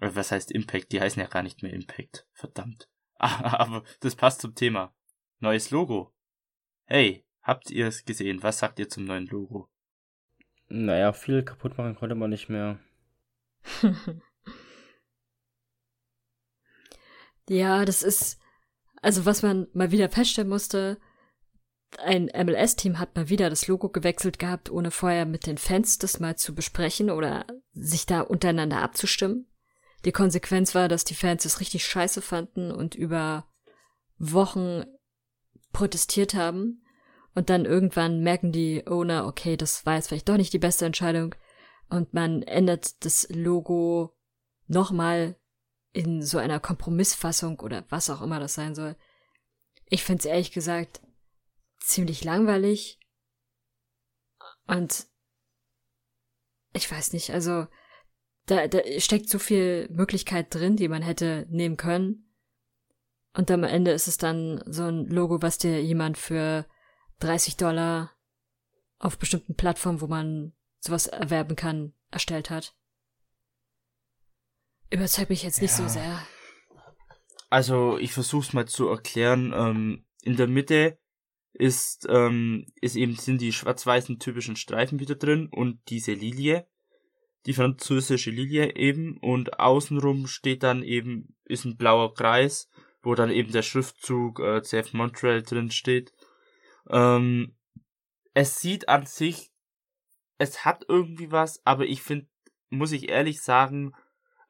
Oder 0.00 0.14
was 0.16 0.32
heißt 0.32 0.50
Impact? 0.52 0.92
Die 0.92 1.00
heißen 1.00 1.20
ja 1.20 1.28
gar 1.28 1.42
nicht 1.42 1.62
mehr 1.62 1.72
Impact. 1.72 2.26
Verdammt. 2.32 2.88
aber 3.18 3.84
das 4.00 4.16
passt 4.16 4.40
zum 4.40 4.54
Thema. 4.54 4.94
Neues 5.40 5.70
Logo. 5.70 6.12
Hey, 6.84 7.24
habt 7.42 7.70
ihr 7.70 7.86
es 7.86 8.04
gesehen? 8.04 8.42
Was 8.42 8.58
sagt 8.58 8.80
ihr 8.80 8.88
zum 8.88 9.04
neuen 9.04 9.26
Logo? 9.26 9.68
Naja, 10.66 11.12
viel 11.12 11.44
kaputt 11.44 11.78
machen 11.78 11.94
konnte 11.94 12.16
man 12.16 12.30
nicht 12.30 12.48
mehr. 12.48 12.80
ja, 17.48 17.84
das 17.84 18.02
ist, 18.02 18.40
also 19.00 19.26
was 19.26 19.42
man 19.42 19.68
mal 19.74 19.92
wieder 19.92 20.10
feststellen 20.10 20.50
musste, 20.50 20.98
ein 21.98 22.24
MLS-Team 22.34 22.98
hat 22.98 23.14
mal 23.14 23.28
wieder 23.28 23.48
das 23.48 23.68
Logo 23.68 23.90
gewechselt 23.90 24.40
gehabt, 24.40 24.70
ohne 24.70 24.90
vorher 24.90 25.24
mit 25.24 25.46
den 25.46 25.56
Fans 25.56 25.98
das 25.98 26.18
mal 26.18 26.34
zu 26.36 26.52
besprechen 26.52 27.10
oder 27.10 27.46
sich 27.72 28.06
da 28.06 28.22
untereinander 28.22 28.82
abzustimmen. 28.82 29.46
Die 30.04 30.12
Konsequenz 30.12 30.74
war, 30.74 30.88
dass 30.88 31.04
die 31.04 31.14
Fans 31.14 31.44
es 31.44 31.60
richtig 31.60 31.86
scheiße 31.86 32.22
fanden 32.22 32.72
und 32.72 32.96
über 32.96 33.48
Wochen 34.18 34.84
protestiert 35.72 36.34
haben. 36.34 36.82
Und 37.34 37.50
dann 37.50 37.64
irgendwann 37.64 38.20
merken 38.22 38.52
die 38.52 38.86
Owner, 38.86 39.26
okay, 39.26 39.56
das 39.56 39.86
war 39.86 39.94
jetzt 39.94 40.08
vielleicht 40.08 40.28
doch 40.28 40.36
nicht 40.36 40.52
die 40.52 40.58
beste 40.58 40.86
Entscheidung. 40.86 41.34
Und 41.88 42.12
man 42.12 42.42
ändert 42.42 43.04
das 43.04 43.28
Logo 43.30 44.16
nochmal 44.66 45.36
in 45.92 46.22
so 46.22 46.38
einer 46.38 46.60
Kompromissfassung 46.60 47.60
oder 47.60 47.84
was 47.88 48.10
auch 48.10 48.22
immer 48.22 48.40
das 48.40 48.54
sein 48.54 48.74
soll. 48.74 48.96
Ich 49.86 50.04
finde 50.04 50.20
es 50.20 50.26
ehrlich 50.26 50.52
gesagt 50.52 51.00
ziemlich 51.80 52.24
langweilig. 52.24 53.00
Und 54.66 55.06
ich 56.74 56.90
weiß 56.90 57.12
nicht, 57.14 57.30
also 57.30 57.66
da, 58.46 58.68
da 58.68 58.80
steckt 58.98 59.28
so 59.28 59.38
viel 59.38 59.88
Möglichkeit 59.90 60.54
drin, 60.54 60.76
die 60.76 60.88
man 60.88 61.02
hätte 61.02 61.46
nehmen 61.50 61.76
können. 61.76 62.27
Und 63.38 63.52
am 63.52 63.62
Ende 63.62 63.92
ist 63.92 64.08
es 64.08 64.18
dann 64.18 64.60
so 64.66 64.82
ein 64.82 65.06
Logo, 65.06 65.40
was 65.42 65.58
dir 65.58 65.80
jemand 65.80 66.18
für 66.18 66.66
30 67.20 67.56
Dollar 67.56 68.10
auf 68.98 69.16
bestimmten 69.16 69.54
Plattformen, 69.54 70.00
wo 70.00 70.08
man 70.08 70.54
sowas 70.80 71.06
erwerben 71.06 71.54
kann, 71.54 71.92
erstellt 72.10 72.50
hat. 72.50 72.74
Überzeugt 74.90 75.30
mich 75.30 75.44
jetzt 75.44 75.62
nicht 75.62 75.70
ja. 75.70 75.76
so 75.76 75.88
sehr. 75.88 76.26
Also 77.48 77.96
ich 77.98 78.12
versuch's 78.12 78.54
mal 78.54 78.66
zu 78.66 78.88
erklären. 78.88 79.52
Ähm, 79.54 80.04
in 80.24 80.34
der 80.34 80.48
Mitte 80.48 80.98
ist, 81.52 82.08
ähm, 82.10 82.66
ist 82.80 82.96
eben, 82.96 83.14
sind 83.14 83.40
die 83.40 83.52
schwarz-weißen 83.52 84.18
typischen 84.18 84.56
Streifen 84.56 84.98
wieder 84.98 85.14
drin 85.14 85.48
und 85.48 85.78
diese 85.90 86.12
Lilie, 86.12 86.66
die 87.46 87.54
französische 87.54 88.32
Lilie 88.32 88.74
eben, 88.74 89.16
und 89.18 89.60
außenrum 89.60 90.26
steht 90.26 90.64
dann 90.64 90.82
eben, 90.82 91.36
ist 91.44 91.66
ein 91.66 91.76
blauer 91.76 92.14
Kreis, 92.14 92.68
wo 93.08 93.14
dann 93.14 93.30
eben 93.30 93.50
der 93.50 93.62
Schriftzug 93.62 94.38
äh, 94.38 94.62
CF 94.62 94.92
Montreal 94.92 95.42
drin 95.42 95.70
steht. 95.70 96.12
Ähm, 96.90 97.56
es 98.34 98.60
sieht 98.60 98.90
an 98.90 99.06
sich, 99.06 99.50
es 100.36 100.66
hat 100.66 100.84
irgendwie 100.88 101.32
was, 101.32 101.64
aber 101.64 101.86
ich 101.86 102.02
finde, 102.02 102.26
muss 102.68 102.92
ich 102.92 103.08
ehrlich 103.08 103.40
sagen, 103.40 103.94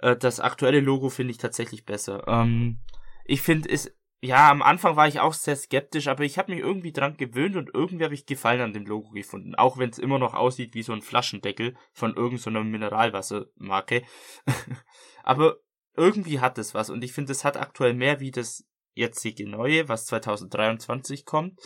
äh, 0.01 0.17
das 0.17 0.41
aktuelle 0.41 0.81
Logo 0.81 1.09
finde 1.09 1.31
ich 1.31 1.39
tatsächlich 1.39 1.87
besser. 1.87 2.27
Ähm, 2.27 2.81
ich 3.25 3.43
finde 3.43 3.71
es 3.71 3.97
ja, 4.21 4.51
am 4.51 4.63
Anfang 4.63 4.97
war 4.97 5.07
ich 5.07 5.21
auch 5.21 5.33
sehr 5.33 5.55
skeptisch, 5.55 6.09
aber 6.09 6.25
ich 6.25 6.39
habe 6.39 6.53
mich 6.53 6.61
irgendwie 6.61 6.91
dran 6.93 7.17
gewöhnt 7.17 7.55
und 7.55 7.71
irgendwie 7.73 8.05
habe 8.05 8.15
ich 8.15 8.27
Gefallen 8.27 8.61
an 8.61 8.73
dem 8.73 8.85
Logo 8.85 9.11
gefunden. 9.11 9.55
Auch 9.55 9.79
wenn 9.79 9.91
es 9.91 9.99
immer 10.01 10.19
noch 10.19 10.35
aussieht 10.35 10.75
wie 10.75 10.83
so 10.83 10.93
ein 10.93 11.03
Flaschendeckel 11.03 11.77
von 11.93 12.17
irgendeiner 12.17 12.59
so 12.59 12.65
Mineralwassermarke. 12.65 14.03
aber 15.23 15.59
irgendwie 15.99 16.40
hat 16.40 16.59
es 16.59 16.74
was 16.74 16.90
und 16.90 17.05
ich 17.05 17.12
finde, 17.12 17.32
es 17.32 17.44
hat 17.44 17.57
aktuell 17.57 17.94
mehr 17.94 18.20
wie 18.20 18.30
das 18.30 18.64
jetzige 18.94 19.49
neue, 19.49 19.88
was 19.88 20.07
2023 20.07 21.24
kommt. 21.24 21.59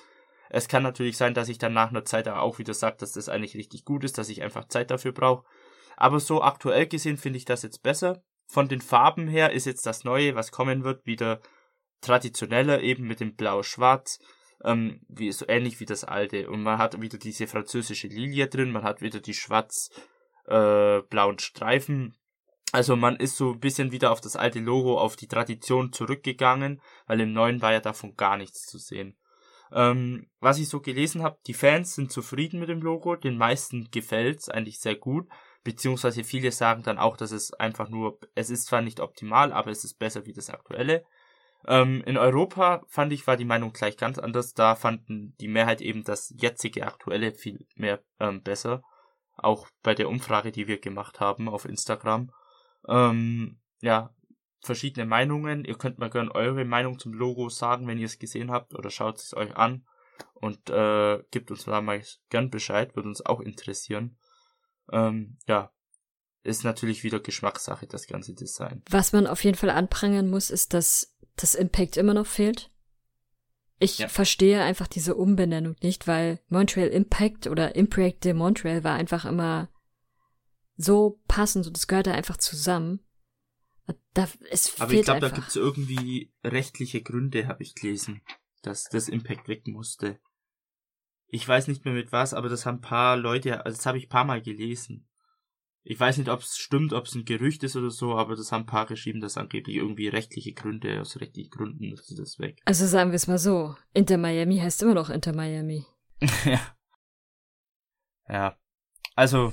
Es 0.50 0.68
kann 0.68 0.82
natürlich 0.82 1.16
sein, 1.16 1.34
dass 1.34 1.48
ich 1.48 1.58
dann 1.58 1.72
nach 1.72 1.90
einer 1.90 2.04
Zeit 2.04 2.28
auch 2.28 2.58
wieder 2.58 2.74
sage, 2.74 2.96
dass 2.98 3.12
das 3.12 3.28
eigentlich 3.28 3.56
richtig 3.56 3.84
gut 3.84 4.04
ist, 4.04 4.18
dass 4.18 4.28
ich 4.28 4.42
einfach 4.42 4.66
Zeit 4.66 4.90
dafür 4.90 5.12
brauche. 5.12 5.44
Aber 5.96 6.20
so 6.20 6.42
aktuell 6.42 6.86
gesehen 6.86 7.16
finde 7.16 7.38
ich 7.38 7.44
das 7.44 7.62
jetzt 7.62 7.82
besser. 7.82 8.22
Von 8.46 8.68
den 8.68 8.82
Farben 8.82 9.28
her 9.28 9.52
ist 9.52 9.64
jetzt 9.64 9.86
das 9.86 10.04
neue, 10.04 10.34
was 10.34 10.50
kommen 10.50 10.84
wird, 10.84 11.06
wieder 11.06 11.40
traditioneller 12.02 12.82
eben 12.82 13.06
mit 13.06 13.20
dem 13.20 13.34
Blau-Schwarz, 13.34 14.18
ähm, 14.64 15.00
wie, 15.08 15.32
so 15.32 15.46
ähnlich 15.48 15.80
wie 15.80 15.86
das 15.86 16.04
alte. 16.04 16.50
Und 16.50 16.62
man 16.62 16.76
hat 16.76 17.00
wieder 17.00 17.16
diese 17.16 17.46
französische 17.46 18.08
Lilie 18.08 18.48
drin, 18.48 18.72
man 18.72 18.82
hat 18.82 19.00
wieder 19.00 19.20
die 19.20 19.34
schwarz-blauen 19.34 21.36
äh, 21.36 21.40
Streifen. 21.40 22.14
Also 22.72 22.96
man 22.96 23.16
ist 23.16 23.36
so 23.36 23.52
ein 23.52 23.60
bisschen 23.60 23.92
wieder 23.92 24.10
auf 24.10 24.22
das 24.22 24.34
alte 24.34 24.58
Logo, 24.58 24.98
auf 24.98 25.14
die 25.14 25.28
Tradition 25.28 25.92
zurückgegangen, 25.92 26.80
weil 27.06 27.20
im 27.20 27.32
neuen 27.32 27.60
war 27.60 27.72
ja 27.72 27.80
davon 27.80 28.16
gar 28.16 28.38
nichts 28.38 28.62
zu 28.62 28.78
sehen. 28.78 29.16
Ähm, 29.70 30.30
was 30.40 30.58
ich 30.58 30.68
so 30.68 30.80
gelesen 30.80 31.22
habe, 31.22 31.38
die 31.46 31.54
Fans 31.54 31.94
sind 31.94 32.10
zufrieden 32.10 32.60
mit 32.60 32.70
dem 32.70 32.80
Logo, 32.80 33.14
den 33.14 33.36
meisten 33.36 33.90
gefällt's 33.90 34.48
eigentlich 34.48 34.80
sehr 34.80 34.96
gut, 34.96 35.28
beziehungsweise 35.64 36.24
viele 36.24 36.50
sagen 36.50 36.82
dann 36.82 36.98
auch, 36.98 37.18
dass 37.18 37.30
es 37.30 37.52
einfach 37.52 37.90
nur, 37.90 38.18
es 38.34 38.48
ist 38.48 38.66
zwar 38.66 38.80
nicht 38.80 39.00
optimal, 39.00 39.52
aber 39.52 39.70
es 39.70 39.84
ist 39.84 39.98
besser 39.98 40.24
wie 40.24 40.32
das 40.32 40.50
aktuelle. 40.50 41.04
Ähm, 41.66 42.02
in 42.06 42.16
Europa 42.16 42.82
fand 42.88 43.12
ich, 43.12 43.26
war 43.26 43.36
die 43.36 43.44
Meinung 43.44 43.72
gleich 43.72 43.96
ganz 43.96 44.18
anders. 44.18 44.54
Da 44.54 44.74
fanden 44.74 45.36
die 45.40 45.48
Mehrheit 45.48 45.80
eben 45.80 46.04
das 46.04 46.34
jetzige 46.36 46.86
aktuelle 46.86 47.32
viel 47.32 47.66
mehr 47.76 48.00
ähm, 48.18 48.42
besser. 48.42 48.82
Auch 49.36 49.68
bei 49.82 49.94
der 49.94 50.08
Umfrage, 50.08 50.52
die 50.52 50.66
wir 50.66 50.80
gemacht 50.80 51.20
haben 51.20 51.48
auf 51.48 51.64
Instagram. 51.64 52.32
Ähm, 52.88 53.58
ja, 53.80 54.14
verschiedene 54.60 55.06
Meinungen. 55.06 55.64
Ihr 55.64 55.76
könnt 55.76 55.98
mal 55.98 56.10
gerne 56.10 56.34
eure 56.34 56.64
Meinung 56.64 56.98
zum 56.98 57.12
Logo 57.12 57.48
sagen, 57.48 57.86
wenn 57.86 57.98
ihr 57.98 58.06
es 58.06 58.18
gesehen 58.18 58.50
habt 58.50 58.74
oder 58.74 58.90
schaut 58.90 59.18
es 59.18 59.34
euch 59.34 59.56
an 59.56 59.84
und 60.34 60.70
äh, 60.70 61.22
gebt 61.30 61.50
uns 61.50 61.64
da 61.64 61.80
mal 61.80 62.02
gern 62.30 62.50
Bescheid, 62.50 62.94
würde 62.96 63.08
uns 63.08 63.24
auch 63.24 63.40
interessieren. 63.40 64.16
Ähm, 64.90 65.38
ja, 65.46 65.72
ist 66.44 66.64
natürlich 66.64 67.04
wieder 67.04 67.20
Geschmackssache, 67.20 67.86
das 67.86 68.06
ganze 68.06 68.34
Design. 68.34 68.82
Was 68.90 69.12
man 69.12 69.26
auf 69.26 69.44
jeden 69.44 69.56
Fall 69.56 69.70
anprangern 69.70 70.28
muss, 70.30 70.50
ist, 70.50 70.74
dass 70.74 71.16
das 71.36 71.54
Impact 71.54 71.96
immer 71.96 72.14
noch 72.14 72.26
fehlt. 72.26 72.70
Ich 73.78 73.98
ja. 73.98 74.08
verstehe 74.08 74.62
einfach 74.62 74.86
diese 74.86 75.16
Umbenennung 75.16 75.76
nicht, 75.82 76.06
weil 76.06 76.40
Montreal 76.48 76.88
Impact 76.88 77.48
oder 77.48 77.74
Impact 77.74 78.24
de 78.24 78.32
Montreal 78.32 78.84
war 78.84 78.94
einfach 78.94 79.24
immer 79.24 79.68
so 80.76 81.20
passend 81.28 81.66
und 81.66 81.76
es 81.76 81.86
gehörte 81.86 82.12
einfach 82.12 82.36
zusammen. 82.36 83.00
Da, 84.14 84.28
es 84.50 84.80
Aber 84.80 84.92
ich 84.92 85.02
glaube, 85.02 85.20
da 85.20 85.30
gibt 85.30 85.48
es 85.48 85.56
irgendwie 85.56 86.32
rechtliche 86.44 87.02
Gründe, 87.02 87.46
habe 87.46 87.62
ich 87.62 87.74
gelesen, 87.74 88.22
dass 88.62 88.84
das 88.84 89.08
Impact 89.08 89.48
weg 89.48 89.66
musste. 89.66 90.18
Ich 91.28 91.46
weiß 91.48 91.68
nicht 91.68 91.84
mehr 91.84 91.94
mit 91.94 92.12
was, 92.12 92.34
aber 92.34 92.48
das 92.48 92.66
haben 92.66 92.78
ein 92.78 92.82
paar 92.82 93.16
Leute, 93.16 93.64
also 93.64 93.76
das 93.76 93.86
habe 93.86 93.98
ich 93.98 94.06
ein 94.06 94.10
paar 94.10 94.24
Mal 94.24 94.42
gelesen. 94.42 95.08
Ich 95.84 95.98
weiß 95.98 96.18
nicht, 96.18 96.28
ob 96.28 96.40
es 96.40 96.56
stimmt, 96.58 96.92
ob 96.92 97.06
es 97.06 97.14
ein 97.14 97.24
Gerücht 97.24 97.64
ist 97.64 97.74
oder 97.74 97.90
so, 97.90 98.14
aber 98.14 98.36
das 98.36 98.52
haben 98.52 98.62
ein 98.62 98.66
paar 98.66 98.86
geschrieben, 98.86 99.20
dass 99.20 99.36
angeblich 99.36 99.76
irgendwie 99.76 100.08
rechtliche 100.08 100.52
Gründe, 100.52 101.00
aus 101.00 101.18
rechtlichen 101.20 101.50
Gründen 101.50 101.92
ist 101.92 102.14
das 102.16 102.38
weg. 102.38 102.60
Also 102.64 102.86
sagen 102.86 103.10
wir 103.10 103.16
es 103.16 103.26
mal 103.26 103.38
so, 103.38 103.74
Inter 103.92 104.18
Miami 104.18 104.58
heißt 104.58 104.82
immer 104.82 104.94
noch 104.94 105.10
Inter 105.10 105.34
Miami. 105.34 105.84
ja. 106.44 106.60
Ja. 108.28 108.56
Also, 109.16 109.52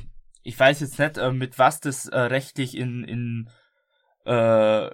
ich 0.49 0.59
weiß 0.59 0.79
jetzt 0.79 0.97
nicht, 0.97 1.19
äh, 1.19 1.31
mit 1.31 1.59
was 1.59 1.79
das 1.79 2.07
äh, 2.07 2.17
rechtlich 2.17 2.75
in, 2.75 3.03
in 3.03 3.49
äh, 4.25 4.89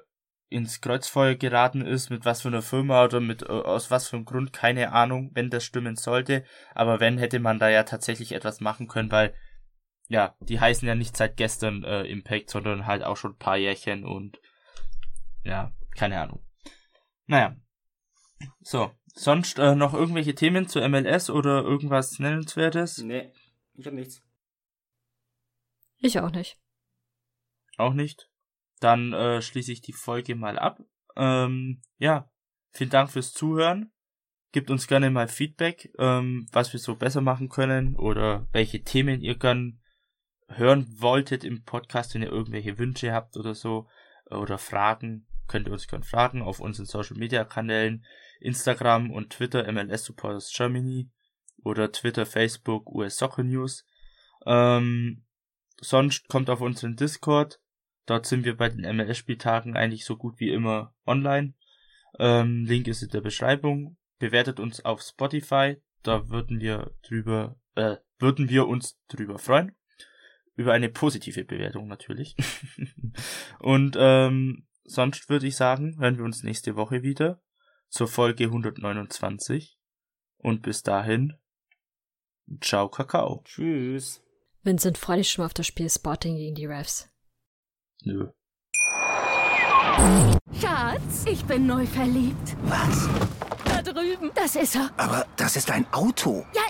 ins 0.50 0.82
Kreuzfeuer 0.82 1.36
geraten 1.36 1.82
ist, 1.82 2.10
mit 2.10 2.26
was 2.26 2.42
für 2.42 2.50
einer 2.50 2.62
Firma 2.62 3.06
oder 3.06 3.22
mit 3.22 3.44
äh, 3.44 3.46
aus 3.46 3.90
was 3.90 4.10
für 4.10 4.18
einem 4.18 4.26
Grund, 4.26 4.52
keine 4.52 4.92
Ahnung, 4.92 5.32
wenn 5.34 5.50
das 5.50 5.64
stimmen 5.64 5.96
sollte. 5.96 6.44
Aber 6.74 7.00
wenn, 7.00 7.18
hätte 7.18 7.40
man 7.40 7.58
da 7.58 7.70
ja 7.70 7.84
tatsächlich 7.84 8.34
etwas 8.34 8.60
machen 8.60 8.90
können, 8.90 9.12
weil 9.12 9.34
ja, 10.10 10.36
die 10.42 10.60
heißen 10.60 10.86
ja 10.86 10.94
nicht 10.94 11.16
seit 11.16 11.38
gestern 11.38 11.86
äh, 11.86 12.04
Impact, 12.04 12.50
sondern 12.50 12.86
halt 12.86 13.04
auch 13.04 13.16
schon 13.16 13.32
ein 13.32 13.40
paar 13.40 13.58
Jährchen 13.58 14.04
und 14.04 14.42
ja, 15.46 15.72
keine 15.96 16.20
Ahnung. 16.20 16.46
Naja. 17.28 17.56
So, 18.60 18.92
sonst 19.06 19.58
äh, 19.58 19.74
noch 19.74 19.94
irgendwelche 19.94 20.36
Themen 20.36 20.68
zu 20.68 20.82
MLS 20.82 21.30
oder 21.30 21.64
irgendwas 21.64 22.20
Nennenswertes? 22.20 22.98
Nee, 22.98 23.32
ich 23.74 23.88
hab 23.88 23.94
nichts. 23.94 24.22
Ich 26.06 26.20
auch 26.20 26.30
nicht. 26.30 26.60
Auch 27.78 27.94
nicht? 27.94 28.30
Dann 28.80 29.12
äh, 29.14 29.42
schließe 29.42 29.72
ich 29.72 29.82
die 29.82 29.92
Folge 29.92 30.36
mal 30.36 30.60
ab. 30.60 30.80
Ähm, 31.16 31.82
ja, 31.98 32.30
vielen 32.70 32.92
Dank 32.92 33.10
fürs 33.10 33.34
Zuhören. 33.34 33.92
Gebt 34.52 34.70
uns 34.70 34.86
gerne 34.86 35.10
mal 35.10 35.28
Feedback, 35.28 35.92
ähm, 35.98 36.48
was 36.52 36.74
wir 36.74 36.80
so 36.80 36.96
besser 36.96 37.22
machen 37.22 37.50
können 37.50 37.96
oder 37.96 38.48
welche 38.52 38.84
Themen 38.84 39.22
ihr 39.22 39.36
gern 39.36 39.82
hören 40.48 40.86
wolltet 41.02 41.44
im 41.44 41.64
Podcast, 41.64 42.14
wenn 42.14 42.22
ihr 42.22 42.32
irgendwelche 42.32 42.78
Wünsche 42.78 43.12
habt 43.12 43.36
oder 43.36 43.56
so 43.56 43.88
oder 44.30 44.60
Fragen, 44.60 45.26
könnt 45.48 45.66
ihr 45.68 45.74
uns 45.74 45.88
gerne 45.88 46.06
fragen 46.06 46.44
auf 46.44 46.60
unseren 46.60 46.86
Social 46.86 47.18
Media 47.18 47.44
Kanälen 47.46 48.06
Instagram 48.42 49.10
und 49.10 49.32
Twitter 49.32 49.70
MLS 49.72 50.06
Supporters 50.06 50.54
Germany 50.56 51.10
oder 51.64 51.92
Twitter, 51.92 52.28
Facebook, 52.28 52.94
US 52.94 53.18
Soccer 53.18 53.44
News. 53.44 53.88
Ähm, 54.46 55.25
sonst 55.82 56.28
kommt 56.28 56.50
auf 56.50 56.62
unseren 56.62 56.96
Discord. 56.96 57.60
Dort 58.06 58.26
sind 58.26 58.46
wir 58.46 58.56
bei 58.56 58.70
den 58.70 58.82
MLS-Spieltagen 58.96 59.76
eigentlich 59.76 60.06
so 60.06 60.16
gut 60.16 60.40
wie 60.40 60.52
immer 60.52 60.94
online. 61.06 61.54
Ähm, 62.20 62.66
Link 62.66 62.88
ist 62.88 63.02
in 63.02 63.10
der 63.10 63.22
Beschreibung. 63.22 63.98
Bewertet 64.20 64.60
uns 64.60 64.84
auf 64.86 65.02
Spotify. 65.02 65.78
Da 66.04 66.30
würden 66.30 66.60
wir 66.60 66.92
drüber, 67.08 67.60
äh, 67.76 67.98
würden 68.20 68.50
wir 68.50 68.68
uns 68.68 69.00
drüber 69.08 69.40
freuen. 69.40 69.76
Über 70.56 70.74
eine 70.74 70.90
positive 70.90 71.44
Bewertung 71.44 71.88
natürlich. 71.88 72.36
Und 73.60 73.98
ähm, 74.00 74.68
sonst 74.84 75.30
würde 75.30 75.48
ich 75.48 75.56
sagen, 75.56 75.98
hören 76.00 76.18
wir 76.18 76.24
uns 76.24 76.44
nächste 76.44 76.76
Woche 76.76 77.04
wieder 77.04 77.42
zur 77.90 78.08
Folge 78.08 78.46
129. 78.46 79.78
Und 80.38 80.62
bis 80.62 80.84
dahin, 80.84 81.34
ciao 82.62 82.88
Kakao. 82.88 83.42
Tschüss. 83.44 84.25
Vincent, 84.66 84.98
freu 84.98 85.18
dich 85.18 85.30
schon 85.30 85.44
mal 85.44 85.46
auf 85.46 85.54
das 85.54 85.68
Spiel 85.68 85.90
Sporting 85.92 86.38
gegen 86.38 86.56
die 86.56 86.66
Refs. 86.66 87.08
Nö. 88.04 88.30
Schatz, 90.60 91.26
ich 91.30 91.46
bin 91.46 91.68
neu 91.68 91.86
verliebt. 91.86 92.58
Was? 92.64 93.08
Da 93.66 93.84
drüben. 93.84 94.32
Das 94.34 94.56
ist 94.56 94.76
er. 94.76 94.90
Aber 94.98 95.28
das 95.38 95.56
ist 95.56 95.70
ein 95.70 95.86
Auto. 95.94 96.46
Ja, 96.56 96.64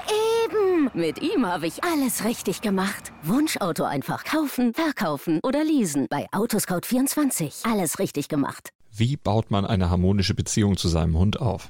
eben. 0.43 0.91
Mit 0.93 1.21
ihm 1.21 1.45
habe 1.45 1.67
ich 1.67 1.85
alles 1.85 2.25
richtig 2.25 2.59
gemacht. 2.59 3.13
Wunschauto 3.23 3.85
einfach 3.85 4.25
kaufen, 4.25 4.73
verkaufen 4.73 5.39
oder 5.41 5.63
leasen. 5.63 6.07
Bei 6.09 6.27
Autoscout24. 6.33 7.71
Alles 7.71 7.99
richtig 7.99 8.27
gemacht. 8.27 8.71
Wie 8.91 9.15
baut 9.15 9.51
man 9.51 9.65
eine 9.65 9.89
harmonische 9.89 10.33
Beziehung 10.33 10.75
zu 10.75 10.89
seinem 10.89 11.17
Hund 11.17 11.39
auf? 11.39 11.69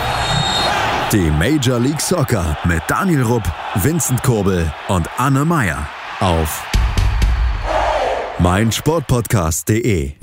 Die 1.11 1.29
Major 1.29 1.77
League 1.77 1.99
Soccer 1.99 2.57
mit 2.63 2.81
Daniel 2.87 3.23
Rupp, 3.23 3.43
Vincent 3.75 4.23
Kurbel 4.23 4.71
und 4.87 5.09
Anne 5.19 5.43
Meyer 5.43 5.85
auf 6.21 6.65
meinsportpodcast.de. 8.39 10.13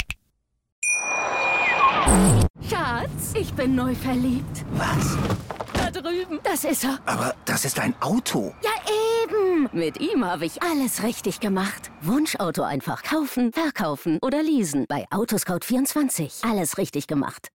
Schatz, 2.70 3.34
ich 3.34 3.52
bin 3.52 3.74
neu 3.74 3.94
verliebt. 3.94 4.64
Was? 4.78 5.18
Da 5.74 5.90
drüben. 5.90 6.40
Das 6.42 6.64
ist 6.64 6.84
er. 6.84 6.98
Aber 7.04 7.34
das 7.44 7.66
ist 7.66 7.78
ein 7.78 7.94
Auto. 8.00 8.54
Ja, 8.62 8.70
eben. 9.24 9.68
Mit 9.72 10.00
ihm 10.00 10.24
habe 10.24 10.46
ich 10.46 10.62
alles 10.62 11.02
richtig 11.02 11.40
gemacht. 11.40 11.90
Wunschauto 12.00 12.62
einfach 12.62 13.02
kaufen, 13.02 13.52
verkaufen 13.52 14.18
oder 14.22 14.42
leasen. 14.42 14.86
Bei 14.88 15.04
Autoscout24. 15.10 16.50
Alles 16.50 16.78
richtig 16.78 17.06
gemacht. 17.06 17.46